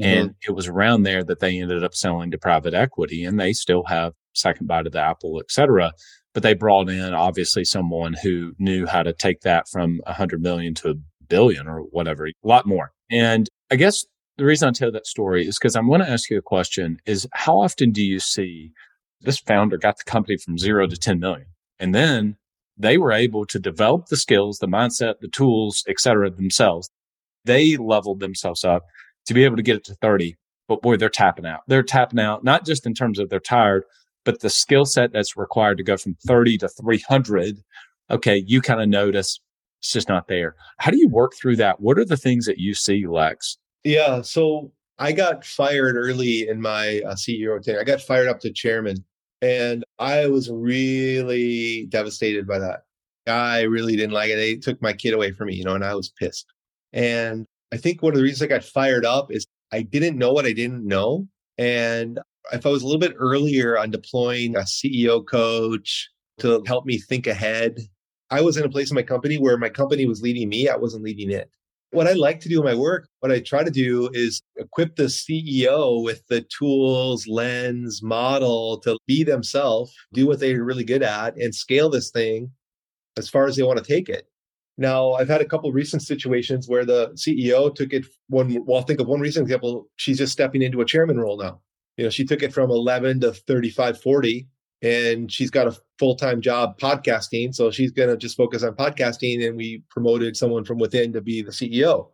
Mm-hmm. 0.00 0.20
And 0.20 0.34
it 0.46 0.52
was 0.52 0.68
around 0.68 1.02
there 1.02 1.24
that 1.24 1.40
they 1.40 1.58
ended 1.58 1.84
up 1.84 1.94
selling 1.94 2.30
to 2.30 2.38
private 2.38 2.74
equity 2.74 3.24
and 3.24 3.38
they 3.38 3.52
still 3.52 3.84
have 3.84 4.12
second 4.34 4.66
bite 4.66 4.86
of 4.86 4.92
the 4.92 5.00
apple, 5.00 5.38
et 5.40 5.50
cetera. 5.50 5.92
But 6.34 6.42
they 6.42 6.54
brought 6.54 6.88
in 6.88 7.12
obviously 7.12 7.64
someone 7.64 8.14
who 8.22 8.52
knew 8.58 8.86
how 8.86 9.02
to 9.02 9.12
take 9.12 9.42
that 9.42 9.68
from 9.68 10.00
100 10.06 10.42
million 10.42 10.74
to 10.76 10.98
billion 11.32 11.66
or 11.66 11.80
whatever, 11.80 12.26
a 12.26 12.32
lot 12.44 12.66
more. 12.66 12.92
And 13.10 13.48
I 13.70 13.76
guess 13.76 14.04
the 14.36 14.44
reason 14.44 14.68
I 14.68 14.72
tell 14.72 14.92
that 14.92 15.06
story 15.06 15.46
is 15.48 15.58
because 15.58 15.74
I'm 15.74 15.88
going 15.88 16.02
to 16.02 16.10
ask 16.10 16.28
you 16.28 16.36
a 16.36 16.42
question 16.42 16.98
is 17.06 17.26
how 17.32 17.58
often 17.58 17.90
do 17.90 18.04
you 18.04 18.20
see 18.20 18.72
this 19.22 19.38
founder 19.38 19.78
got 19.78 19.96
the 19.96 20.04
company 20.04 20.36
from 20.36 20.58
zero 20.58 20.86
to 20.86 20.96
10 20.96 21.18
million 21.18 21.46
and 21.78 21.94
then 21.94 22.36
they 22.76 22.98
were 22.98 23.12
able 23.12 23.46
to 23.46 23.58
develop 23.58 24.06
the 24.06 24.16
skills, 24.16 24.58
the 24.58 24.66
mindset, 24.66 25.20
the 25.20 25.28
tools, 25.28 25.84
et 25.88 26.00
cetera 26.00 26.30
themselves. 26.30 26.90
They 27.44 27.76
leveled 27.76 28.20
themselves 28.20 28.62
up 28.64 28.84
to 29.26 29.34
be 29.34 29.44
able 29.44 29.56
to 29.56 29.62
get 29.62 29.76
it 29.76 29.84
to 29.84 29.94
30. 29.94 30.36
But 30.68 30.82
boy, 30.82 30.96
they're 30.96 31.08
tapping 31.08 31.46
out. 31.46 31.60
They're 31.66 31.82
tapping 31.82 32.20
out, 32.20 32.44
not 32.44 32.66
just 32.66 32.86
in 32.86 32.94
terms 32.94 33.18
of 33.18 33.30
they're 33.30 33.40
tired, 33.40 33.84
but 34.24 34.40
the 34.40 34.50
skill 34.50 34.84
set 34.84 35.12
that's 35.12 35.36
required 35.36 35.78
to 35.78 35.84
go 35.84 35.96
from 35.96 36.14
30 36.26 36.58
to 36.58 36.68
300. 36.68 37.58
Okay. 38.10 38.44
You 38.46 38.60
kind 38.60 38.82
of 38.82 38.88
notice 38.88 39.40
it's 39.82 39.92
just 39.92 40.08
not 40.08 40.28
there. 40.28 40.54
How 40.78 40.92
do 40.92 40.96
you 40.96 41.08
work 41.08 41.32
through 41.34 41.56
that? 41.56 41.80
What 41.80 41.98
are 41.98 42.04
the 42.04 42.16
things 42.16 42.46
that 42.46 42.58
you 42.58 42.72
see, 42.72 43.04
Lex? 43.04 43.58
Yeah. 43.82 44.22
So 44.22 44.70
I 45.00 45.10
got 45.10 45.44
fired 45.44 45.96
early 45.96 46.48
in 46.48 46.60
my 46.60 47.00
uh, 47.04 47.14
CEO 47.14 47.60
tenure. 47.60 47.80
I 47.80 47.84
got 47.84 48.00
fired 48.00 48.28
up 48.28 48.38
to 48.40 48.52
chairman, 48.52 49.04
and 49.40 49.84
I 49.98 50.28
was 50.28 50.48
really 50.52 51.86
devastated 51.86 52.46
by 52.46 52.60
that. 52.60 52.84
I 53.26 53.62
really 53.62 53.96
didn't 53.96 54.12
like 54.12 54.30
it. 54.30 54.36
They 54.36 54.54
took 54.54 54.80
my 54.80 54.92
kid 54.92 55.14
away 55.14 55.32
from 55.32 55.48
me, 55.48 55.56
you 55.56 55.64
know, 55.64 55.74
and 55.74 55.84
I 55.84 55.96
was 55.96 56.10
pissed. 56.10 56.46
And 56.92 57.44
I 57.72 57.76
think 57.76 58.02
one 58.02 58.12
of 58.12 58.18
the 58.18 58.22
reasons 58.22 58.42
I 58.42 58.46
got 58.46 58.64
fired 58.64 59.04
up 59.04 59.32
is 59.32 59.46
I 59.72 59.82
didn't 59.82 60.16
know 60.16 60.32
what 60.32 60.46
I 60.46 60.52
didn't 60.52 60.86
know. 60.86 61.26
And 61.58 62.20
if 62.52 62.66
I 62.66 62.68
was 62.68 62.82
a 62.82 62.86
little 62.86 63.00
bit 63.00 63.14
earlier 63.18 63.76
on 63.76 63.90
deploying 63.90 64.54
a 64.54 64.60
CEO 64.60 65.26
coach 65.26 66.08
to 66.38 66.62
help 66.66 66.86
me 66.86 66.98
think 66.98 67.26
ahead 67.26 67.80
I 68.32 68.40
was 68.40 68.56
in 68.56 68.64
a 68.64 68.68
place 68.70 68.90
in 68.90 68.94
my 68.94 69.02
company 69.02 69.36
where 69.36 69.58
my 69.58 69.68
company 69.68 70.06
was 70.06 70.22
leading 70.22 70.48
me, 70.48 70.66
I 70.66 70.76
wasn't 70.76 71.04
leading 71.04 71.30
it. 71.30 71.50
What 71.90 72.08
I 72.08 72.14
like 72.14 72.40
to 72.40 72.48
do 72.48 72.60
in 72.60 72.64
my 72.64 72.74
work, 72.74 73.06
what 73.20 73.30
I 73.30 73.40
try 73.40 73.62
to 73.62 73.70
do 73.70 74.08
is 74.14 74.40
equip 74.56 74.96
the 74.96 75.04
CEO 75.04 76.02
with 76.02 76.26
the 76.28 76.40
tools, 76.40 77.28
lens, 77.28 78.02
model 78.02 78.78
to 78.80 78.96
be 79.06 79.22
themselves, 79.22 79.94
do 80.14 80.26
what 80.26 80.40
they're 80.40 80.64
really 80.64 80.82
good 80.82 81.02
at, 81.02 81.36
and 81.36 81.54
scale 81.54 81.90
this 81.90 82.10
thing 82.10 82.50
as 83.18 83.28
far 83.28 83.44
as 83.44 83.56
they 83.56 83.62
want 83.62 83.78
to 83.78 83.84
take 83.84 84.08
it. 84.08 84.26
Now, 84.78 85.12
I've 85.12 85.28
had 85.28 85.42
a 85.42 85.46
couple 85.46 85.70
recent 85.70 86.00
situations 86.00 86.66
where 86.66 86.86
the 86.86 87.10
CEO 87.10 87.74
took 87.74 87.92
it 87.92 88.06
one, 88.30 88.64
well, 88.64 88.78
I'll 88.78 88.86
think 88.86 89.00
of 89.00 89.08
one 89.08 89.20
recent 89.20 89.42
example. 89.42 89.88
She's 89.96 90.16
just 90.16 90.32
stepping 90.32 90.62
into 90.62 90.80
a 90.80 90.86
chairman 90.86 91.20
role 91.20 91.36
now. 91.36 91.60
You 91.98 92.04
know, 92.04 92.10
she 92.10 92.24
took 92.24 92.42
it 92.42 92.54
from 92.54 92.70
11 92.70 93.20
to 93.20 93.34
35, 93.34 94.00
40 94.00 94.48
and 94.82 95.30
she's 95.30 95.50
got 95.50 95.68
a 95.68 95.76
full-time 95.98 96.40
job 96.40 96.78
podcasting 96.78 97.54
so 97.54 97.70
she's 97.70 97.92
going 97.92 98.08
to 98.08 98.16
just 98.16 98.36
focus 98.36 98.62
on 98.62 98.74
podcasting 98.74 99.46
and 99.46 99.56
we 99.56 99.82
promoted 99.88 100.36
someone 100.36 100.64
from 100.64 100.78
within 100.78 101.12
to 101.12 101.20
be 101.20 101.42
the 101.42 101.52
ceo 101.52 102.08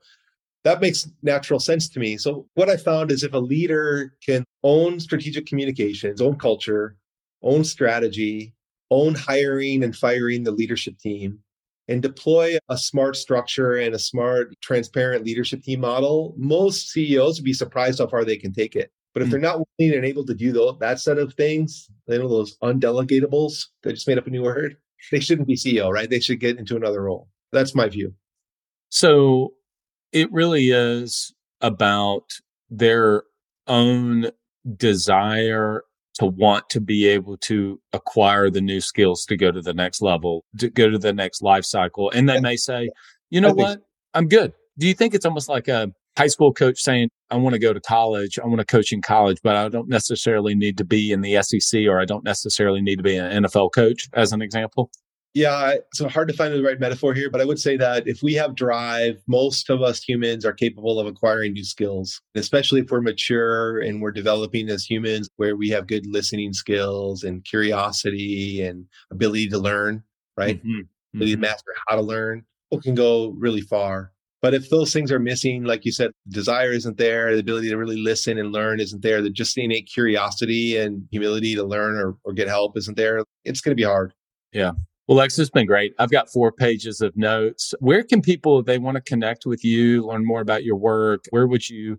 that 0.64 0.81
makes 0.81 1.09
natural 1.23 1.61
sense 1.61 1.89
to 1.89 2.01
me. 2.01 2.16
So 2.16 2.47
what 2.55 2.69
i 2.69 2.77
found 2.77 3.11
is 3.11 3.23
if 3.23 3.33
a 3.33 3.39
leader 3.39 4.14
can 4.25 4.45
own 4.62 5.01
strategic 5.01 5.47
communications 5.47 6.21
own 6.21 6.37
culture 6.37 6.97
own 7.43 7.64
strategy 7.64 8.55
own 8.91 9.14
hiring 9.14 9.85
and 9.85 9.97
firing 9.97 10.43
the 10.43 10.51
leadership 10.51 10.99
team 10.99 11.39
and 11.89 12.03
deploy 12.03 12.59
a 12.69 12.77
smart 12.77 13.16
structure 13.16 13.77
and 13.77 13.95
a 13.95 13.99
smart 13.99 14.55
transparent 14.61 15.25
leadership 15.25 15.62
team 15.62 15.81
model 15.81 16.35
most 16.37 16.91
ceos 16.91 17.39
would 17.39 17.45
be 17.45 17.53
surprised 17.53 17.99
how 17.99 18.07
far 18.07 18.25
they 18.25 18.37
can 18.37 18.53
take 18.53 18.75
it 18.77 18.91
but 19.15 19.23
if 19.23 19.29
mm. 19.29 19.31
they're 19.33 19.41
not 19.41 19.61
willing 19.79 19.95
and 19.95 20.05
able 20.05 20.25
to 20.27 20.35
do 20.35 20.53
those, 20.53 20.79
that 20.81 21.01
set 21.01 21.19
of 21.19 21.35
things, 21.35 21.89
you 22.07 22.19
know, 22.19 22.29
those 22.29 22.57
undelegatables—they 22.59 23.93
just 23.93 24.09
made 24.09 24.19
up 24.19 24.27
a 24.27 24.31
new 24.31 24.43
word, 24.43 24.77
they 25.11 25.21
shouldn't 25.21 25.49
be 25.49 25.57
CEO, 25.57 25.91
right? 25.91 26.11
They 26.11 26.21
should 26.21 26.41
get 26.41 26.59
into 26.59 26.77
another 26.77 27.03
role. 27.03 27.29
That's 27.53 27.75
my 27.75 27.89
view. 27.89 28.15
So 28.91 29.55
it 30.13 30.33
really 30.33 30.71
is 30.71 31.35
about 31.61 32.25
their 32.71 33.25
own 33.67 34.31
desire 34.77 35.83
to 36.15 36.27
want 36.27 36.69
to 36.71 36.81
be 36.81 37.07
able 37.07 37.37
to 37.37 37.81
acquire 37.93 38.51
the 38.51 38.61
new 38.61 38.81
skills 38.81 39.25
to 39.27 39.37
go 39.37 39.53
to 39.53 39.61
the 39.61 39.75
next 39.75 40.03
level, 40.03 40.45
to 40.59 40.69
go 40.69 40.91
to 40.91 40.99
the 40.99 41.13
next 41.13 41.43
life 41.43 41.65
cycle. 41.65 42.11
And 42.11 42.29
they 42.29 42.41
may 42.41 42.57
say, 42.57 42.91
you 43.31 43.41
know 43.41 43.53
what? 43.53 43.81
I'm 44.15 44.27
good. 44.27 44.53
Do 44.79 44.89
you 44.89 44.95
think 44.95 45.15
it's 45.15 45.27
almost 45.27 45.49
like 45.49 45.69
a 45.69 45.93
high 46.19 46.27
school 46.27 46.53
coach 46.53 46.81
saying, 46.81 47.09
I 47.31 47.37
want 47.37 47.55
to 47.55 47.61
go 47.61 47.73
to 47.73 47.81
college, 47.81 48.41
I 48.43 48.47
want 48.47 48.59
to 48.59 48.66
coach 48.66 48.93
in 48.93 49.01
college, 49.01 49.39
but 49.45 49.55
I 49.55 49.69
don't 49.69 49.89
necessarily 49.89 50.55
need 50.57 50.77
to 50.79 50.85
be 50.85 51.12
in 51.12 51.21
the 51.21 51.41
SEC 51.43 51.83
or 51.87 52.01
I 52.01 52.05
don't 52.05 52.25
necessarily 52.25 52.81
need 52.81 52.97
to 52.97 53.05
be 53.05 53.16
an 53.16 53.45
NFL 53.45 53.73
coach, 53.73 54.09
as 54.14 54.33
an 54.33 54.43
example? 54.43 54.91
Yeah, 55.35 55.75
so 55.93 56.09
hard 56.09 56.27
to 56.29 56.35
find 56.35 56.53
the 56.53 56.62
right 56.62 56.81
metaphor 56.81 57.14
here, 57.14 57.31
but 57.31 57.41
I 57.41 57.45
would 57.45 57.61
say 57.61 57.77
that 57.77 58.09
if 58.09 58.23
we 58.23 58.35
have 58.35 58.57
drive, 58.57 59.23
most 59.29 59.71
of 59.71 59.83
us 59.83 60.03
humans 60.03 60.45
are 60.45 60.53
capable 60.53 60.99
of 60.99 61.07
acquiring 61.07 61.53
new 61.53 61.64
skills, 61.64 62.21
especially 62.35 62.81
if 62.81 62.91
we're 62.91 63.03
mature 63.03 63.79
and 63.79 64.03
we're 64.03 64.11
developing 64.11 64.69
as 64.71 64.85
humans, 64.85 65.29
where 65.37 65.55
we 65.55 65.69
have 65.69 65.87
good 65.87 66.07
listening 66.07 66.53
skills 66.53 67.23
and 67.23 67.45
curiosity 67.45 68.62
and 68.62 68.87
ability 69.12 69.49
to 69.51 69.59
learn, 69.59 70.03
right? 70.37 70.59
Mm-hmm. 70.59 70.81
Ability 71.14 71.35
mm-hmm. 71.35 71.43
to 71.43 71.49
master 71.49 71.73
how 71.87 71.95
to 71.95 72.03
learn. 72.03 72.45
People 72.71 72.83
can 72.83 72.95
go 72.97 73.29
really 73.39 73.61
far. 73.61 74.12
But 74.41 74.55
if 74.55 74.70
those 74.70 74.93
things 74.93 75.11
are 75.11 75.18
missing, 75.18 75.64
like 75.64 75.84
you 75.84 75.91
said, 75.91 76.12
desire 76.28 76.70
isn't 76.72 76.97
there, 76.97 77.34
the 77.34 77.41
ability 77.41 77.70
to 77.70 77.76
really 77.76 78.01
listen 78.01 78.39
and 78.39 78.53
learn 78.53 78.78
isn't 78.78 79.03
there, 79.03 79.20
the 79.20 79.30
just 79.30 79.59
innate 79.59 79.89
curiosity 79.93 80.76
and 80.76 81.09
humility 81.11 81.57
to 81.57 81.64
learn 81.64 81.97
or, 81.97 82.16
or 82.24 82.32
get 82.32 82.47
help 82.47 82.76
isn't 82.76 82.97
there, 82.97 83.24
it's 83.45 83.61
going 83.61 83.72
to 83.72 83.80
be 83.80 83.82
hard. 83.82 84.12
Yeah. 84.53 84.72
Well, 85.09 85.16
Lex, 85.16 85.39
it's 85.39 85.51
been 85.51 85.66
great. 85.66 85.95
I've 85.99 86.11
got 86.11 86.30
four 86.30 86.53
pages 86.53 87.01
of 87.01 87.16
notes. 87.16 87.74
Where 87.80 88.05
can 88.05 88.20
people, 88.20 88.61
if 88.61 88.66
they 88.66 88.78
want 88.78 88.95
to 88.97 89.01
connect 89.01 89.47
with 89.47 89.64
you, 89.64 90.07
learn 90.07 90.24
more 90.24 90.43
about 90.43 90.64
your 90.64 90.76
work, 90.76 91.24
where 91.30 91.47
would 91.47 91.68
you 91.68 91.99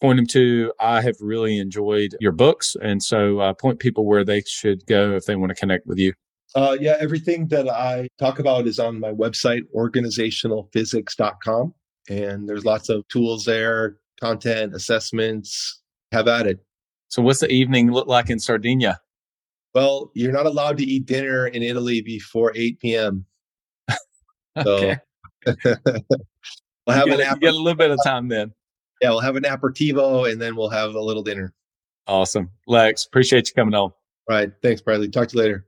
point 0.00 0.16
them 0.16 0.26
to? 0.28 0.72
I 0.80 1.02
have 1.02 1.16
really 1.20 1.58
enjoyed 1.58 2.16
your 2.20 2.32
books. 2.32 2.76
And 2.80 3.02
so 3.02 3.40
uh, 3.40 3.54
point 3.54 3.80
people 3.80 4.06
where 4.06 4.24
they 4.24 4.42
should 4.46 4.86
go 4.86 5.16
if 5.16 5.26
they 5.26 5.36
want 5.36 5.50
to 5.50 5.54
connect 5.56 5.86
with 5.86 5.98
you. 5.98 6.14
Uh, 6.54 6.76
yeah, 6.80 6.96
everything 7.00 7.48
that 7.48 7.68
I 7.68 8.08
talk 8.18 8.38
about 8.38 8.66
is 8.66 8.78
on 8.78 9.00
my 9.00 9.10
website, 9.10 9.62
organizationalphysics.com. 9.74 11.74
And 12.08 12.48
there's 12.48 12.64
lots 12.64 12.88
of 12.88 13.06
tools 13.08 13.44
there, 13.44 13.96
content, 14.20 14.74
assessments. 14.74 15.80
Have 16.12 16.28
at 16.28 16.46
it. 16.46 16.60
So, 17.08 17.22
what's 17.22 17.40
the 17.40 17.50
evening 17.50 17.90
look 17.90 18.06
like 18.06 18.30
in 18.30 18.38
Sardinia? 18.38 19.00
Well, 19.74 20.12
you're 20.14 20.32
not 20.32 20.46
allowed 20.46 20.78
to 20.78 20.84
eat 20.84 21.06
dinner 21.06 21.48
in 21.48 21.62
Italy 21.62 22.00
before 22.00 22.52
8 22.54 22.78
p.m. 22.78 23.26
okay. 24.56 24.98
we'll 25.46 25.56
have 26.86 27.08
an 27.08 27.18
get 27.40 27.54
a 27.54 27.56
little 27.56 27.74
bit 27.74 27.90
of 27.90 27.98
time 28.04 28.28
then. 28.28 28.52
Yeah, 29.00 29.10
we'll 29.10 29.20
have 29.20 29.34
an 29.34 29.42
aperitivo 29.42 30.30
and 30.30 30.40
then 30.40 30.54
we'll 30.54 30.70
have 30.70 30.94
a 30.94 31.00
little 31.00 31.24
dinner. 31.24 31.52
Awesome. 32.06 32.50
Lex, 32.68 33.06
appreciate 33.06 33.48
you 33.48 33.54
coming 33.54 33.74
on. 33.74 33.80
All 33.80 33.94
right. 34.28 34.52
Thanks, 34.62 34.80
Bradley. 34.80 35.08
Talk 35.08 35.28
to 35.28 35.36
you 35.36 35.42
later. 35.42 35.66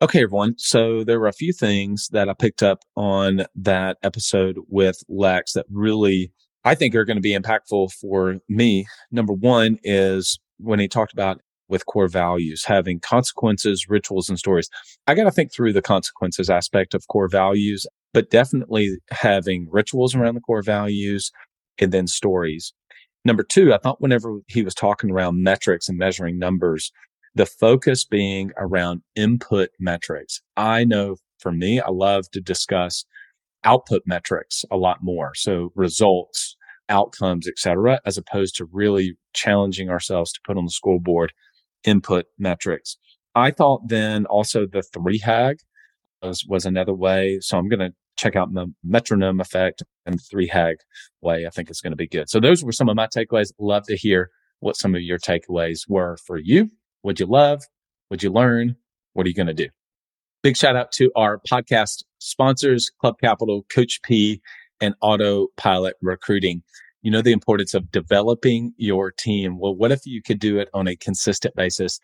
Okay, 0.00 0.22
everyone. 0.22 0.54
So 0.58 1.02
there 1.02 1.18
were 1.18 1.26
a 1.26 1.32
few 1.32 1.52
things 1.52 2.08
that 2.12 2.28
I 2.28 2.32
picked 2.32 2.62
up 2.62 2.84
on 2.94 3.46
that 3.56 3.96
episode 4.04 4.56
with 4.68 5.02
Lex 5.08 5.54
that 5.54 5.66
really 5.72 6.30
I 6.64 6.76
think 6.76 6.94
are 6.94 7.04
going 7.04 7.16
to 7.16 7.20
be 7.20 7.36
impactful 7.36 7.90
for 8.00 8.36
me. 8.48 8.86
Number 9.10 9.32
one 9.32 9.78
is 9.82 10.38
when 10.58 10.78
he 10.78 10.86
talked 10.86 11.12
about 11.12 11.40
with 11.68 11.86
core 11.86 12.06
values, 12.06 12.64
having 12.64 13.00
consequences, 13.00 13.86
rituals, 13.88 14.28
and 14.28 14.38
stories. 14.38 14.68
I 15.08 15.16
got 15.16 15.24
to 15.24 15.32
think 15.32 15.52
through 15.52 15.72
the 15.72 15.82
consequences 15.82 16.48
aspect 16.48 16.94
of 16.94 17.08
core 17.08 17.28
values, 17.28 17.84
but 18.14 18.30
definitely 18.30 18.98
having 19.10 19.66
rituals 19.68 20.14
around 20.14 20.36
the 20.36 20.40
core 20.40 20.62
values 20.62 21.32
and 21.80 21.90
then 21.90 22.06
stories. 22.06 22.72
Number 23.24 23.42
two, 23.42 23.74
I 23.74 23.78
thought 23.78 24.00
whenever 24.00 24.38
he 24.46 24.62
was 24.62 24.74
talking 24.74 25.10
around 25.10 25.42
metrics 25.42 25.88
and 25.88 25.98
measuring 25.98 26.38
numbers, 26.38 26.92
the 27.38 27.46
focus 27.46 28.04
being 28.04 28.50
around 28.56 29.00
input 29.14 29.70
metrics. 29.78 30.42
I 30.56 30.84
know 30.84 31.16
for 31.38 31.52
me, 31.52 31.80
I 31.80 31.88
love 31.88 32.28
to 32.32 32.40
discuss 32.40 33.04
output 33.62 34.02
metrics 34.06 34.64
a 34.72 34.76
lot 34.76 34.98
more. 35.02 35.36
So 35.36 35.70
results, 35.76 36.56
outcomes, 36.88 37.46
etc., 37.46 38.00
as 38.04 38.18
opposed 38.18 38.56
to 38.56 38.64
really 38.72 39.16
challenging 39.34 39.88
ourselves 39.88 40.32
to 40.32 40.40
put 40.44 40.56
on 40.56 40.64
the 40.64 40.72
scoreboard 40.72 41.32
input 41.84 42.26
metrics. 42.40 42.96
I 43.36 43.52
thought 43.52 43.86
then 43.86 44.26
also 44.26 44.66
the 44.66 44.82
three 44.82 45.18
hag 45.18 45.58
was, 46.20 46.44
was 46.48 46.66
another 46.66 46.94
way. 46.94 47.38
So 47.40 47.56
I'm 47.56 47.68
going 47.68 47.78
to 47.78 47.94
check 48.16 48.34
out 48.34 48.52
the 48.52 48.66
metronome 48.82 49.38
effect 49.38 49.84
and 50.06 50.20
three 50.28 50.48
hag 50.48 50.78
way. 51.20 51.46
I 51.46 51.50
think 51.50 51.70
it's 51.70 51.80
going 51.80 51.92
to 51.92 51.96
be 51.96 52.08
good. 52.08 52.28
So 52.28 52.40
those 52.40 52.64
were 52.64 52.72
some 52.72 52.88
of 52.88 52.96
my 52.96 53.06
takeaways. 53.06 53.52
Love 53.60 53.84
to 53.84 53.96
hear 53.96 54.30
what 54.58 54.76
some 54.76 54.96
of 54.96 55.02
your 55.02 55.18
takeaways 55.18 55.82
were 55.88 56.16
for 56.26 56.36
you. 56.36 56.72
Would 57.02 57.20
you 57.20 57.26
love? 57.26 57.64
What'd 58.08 58.22
you 58.22 58.32
learn? 58.32 58.76
What 59.12 59.26
are 59.26 59.28
you 59.28 59.34
going 59.34 59.48
to 59.48 59.54
do? 59.54 59.68
Big 60.42 60.56
shout 60.56 60.76
out 60.76 60.92
to 60.92 61.10
our 61.16 61.40
podcast 61.50 62.04
sponsors, 62.18 62.90
Club 63.00 63.16
Capital, 63.20 63.66
Coach 63.70 64.00
P, 64.02 64.40
and 64.80 64.94
Autopilot 65.00 65.96
Recruiting 66.00 66.62
you 67.02 67.10
know 67.10 67.22
the 67.22 67.32
importance 67.32 67.74
of 67.74 67.90
developing 67.90 68.72
your 68.76 69.10
team. 69.10 69.58
Well, 69.58 69.74
what 69.74 69.90
if 69.92 70.04
you 70.04 70.22
could 70.22 70.38
do 70.38 70.58
it 70.58 70.68
on 70.74 70.86
a 70.88 70.96
consistent 70.96 71.54
basis 71.54 72.00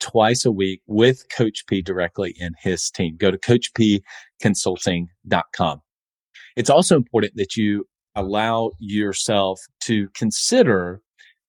twice 0.00 0.44
a 0.44 0.52
week 0.52 0.82
with 0.86 1.24
Coach 1.30 1.64
P 1.66 1.82
directly 1.82 2.34
in 2.38 2.54
his 2.60 2.90
team? 2.90 3.16
Go 3.16 3.30
to 3.30 3.38
coachpconsulting.com. 3.38 5.82
It's 6.56 6.70
also 6.70 6.96
important 6.96 7.36
that 7.36 7.56
you 7.56 7.86
allow 8.14 8.70
yourself 8.78 9.60
to 9.82 10.08
consider 10.14 11.02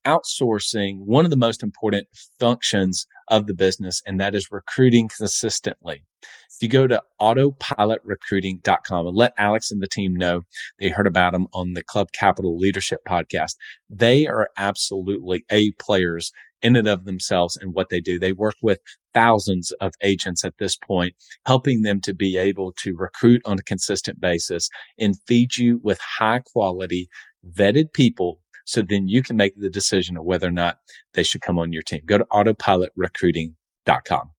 outsourcing 0.05 0.99
one 0.99 1.25
of 1.25 1.31
the 1.31 1.37
most 1.37 1.63
important 1.63 2.07
functions 2.39 3.05
of 3.27 3.47
the 3.47 3.53
business, 3.53 4.01
and 4.05 4.19
that 4.19 4.35
is 4.35 4.51
recruiting 4.51 5.09
consistently. 5.15 6.03
If 6.21 6.63
you 6.63 6.67
go 6.67 6.87
to 6.87 7.01
autopilotrecruiting.com 7.21 9.07
and 9.07 9.15
let 9.15 9.33
Alex 9.37 9.71
and 9.71 9.81
the 9.81 9.87
team 9.87 10.15
know 10.15 10.41
they 10.79 10.89
heard 10.89 11.07
about 11.07 11.31
them 11.31 11.47
on 11.53 11.73
the 11.73 11.83
Club 11.83 12.11
Capital 12.11 12.57
Leadership 12.57 12.99
podcast, 13.07 13.55
they 13.89 14.27
are 14.27 14.49
absolutely 14.57 15.45
A 15.51 15.71
players 15.73 16.33
in 16.61 16.75
and 16.75 16.87
of 16.87 17.05
themselves 17.05 17.55
and 17.55 17.73
what 17.73 17.89
they 17.89 18.01
do. 18.01 18.19
They 18.19 18.33
work 18.33 18.55
with 18.61 18.79
thousands 19.13 19.71
of 19.79 19.93
agents 20.01 20.43
at 20.43 20.57
this 20.59 20.75
point, 20.75 21.15
helping 21.45 21.83
them 21.83 22.01
to 22.01 22.13
be 22.13 22.37
able 22.37 22.73
to 22.73 22.95
recruit 22.95 23.41
on 23.45 23.59
a 23.59 23.63
consistent 23.63 24.19
basis 24.19 24.69
and 24.97 25.15
feed 25.27 25.57
you 25.57 25.79
with 25.83 25.99
high 26.01 26.39
quality 26.39 27.07
vetted 27.49 27.93
people 27.93 28.39
so 28.69 28.81
then 28.83 29.07
you 29.07 29.23
can 29.23 29.35
make 29.35 29.59
the 29.59 29.67
decision 29.67 30.15
of 30.15 30.25
whether 30.25 30.47
or 30.47 30.51
not 30.51 30.77
they 31.15 31.23
should 31.23 31.41
come 31.41 31.57
on 31.57 31.73
your 31.73 31.81
team. 31.81 32.01
Go 32.05 32.19
to 32.19 32.25
autopilotrecruiting.com. 32.25 34.29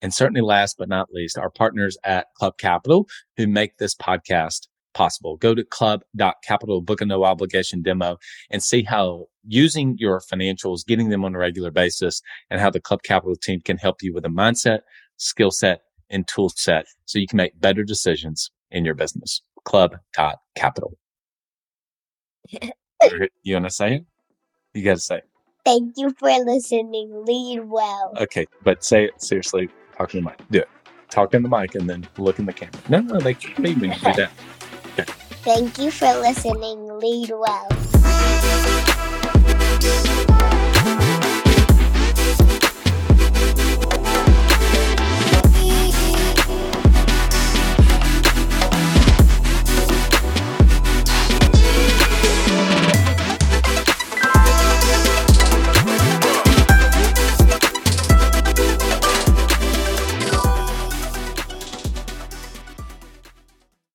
And 0.00 0.14
certainly 0.14 0.40
last 0.40 0.76
but 0.78 0.88
not 0.88 1.08
least, 1.12 1.36
our 1.36 1.50
partners 1.50 1.98
at 2.04 2.28
Club 2.38 2.58
Capital 2.58 3.08
who 3.36 3.48
make 3.48 3.78
this 3.78 3.96
podcast 3.96 4.68
possible. 4.94 5.36
Go 5.36 5.52
to 5.52 5.64
club.capital, 5.64 6.82
book 6.82 7.00
a 7.00 7.06
no 7.06 7.24
obligation 7.24 7.82
demo 7.82 8.18
and 8.50 8.62
see 8.62 8.84
how 8.84 9.26
using 9.44 9.96
your 9.98 10.20
financials, 10.20 10.86
getting 10.86 11.08
them 11.08 11.24
on 11.24 11.34
a 11.34 11.38
regular 11.38 11.72
basis 11.72 12.22
and 12.48 12.60
how 12.60 12.70
the 12.70 12.78
Club 12.78 13.02
Capital 13.02 13.34
team 13.34 13.62
can 13.62 13.78
help 13.78 14.00
you 14.00 14.14
with 14.14 14.24
a 14.24 14.28
mindset, 14.28 14.82
skill 15.16 15.50
set 15.50 15.80
and 16.08 16.28
tool 16.28 16.50
set 16.50 16.86
so 17.04 17.18
you 17.18 17.26
can 17.26 17.38
make 17.38 17.60
better 17.60 17.82
decisions 17.82 18.48
in 18.70 18.84
your 18.84 18.94
business. 18.94 19.42
Club.capital. 19.64 20.96
you 23.42 23.54
want 23.54 23.66
to 23.66 23.70
say 23.70 23.96
it? 23.96 24.04
You 24.74 24.84
got 24.84 24.94
to 24.94 25.00
say 25.00 25.16
it. 25.18 25.28
Thank 25.64 25.94
you 25.96 26.14
for 26.18 26.30
listening. 26.44 27.24
Lead 27.24 27.64
well. 27.64 28.14
Okay, 28.20 28.46
but 28.62 28.84
say 28.84 29.06
it 29.06 29.20
seriously. 29.20 29.68
Talk 29.96 30.14
in 30.14 30.22
the 30.22 30.30
mic. 30.30 30.40
Do 30.50 30.58
it. 30.60 30.68
Talk 31.10 31.34
in 31.34 31.42
the 31.42 31.48
mic 31.48 31.74
and 31.74 31.88
then 31.88 32.06
look 32.18 32.38
in 32.38 32.46
the 32.46 32.52
camera. 32.52 32.80
No, 32.88 33.00
no, 33.00 33.18
they 33.18 33.34
can't 33.34 33.66
even 33.66 33.90
do 33.90 34.12
that. 34.12 34.30
Okay. 34.92 35.12
Thank 35.42 35.78
you 35.78 35.90
for 35.90 36.12
listening. 36.20 36.98
Lead 36.98 37.30
well. 37.30 37.68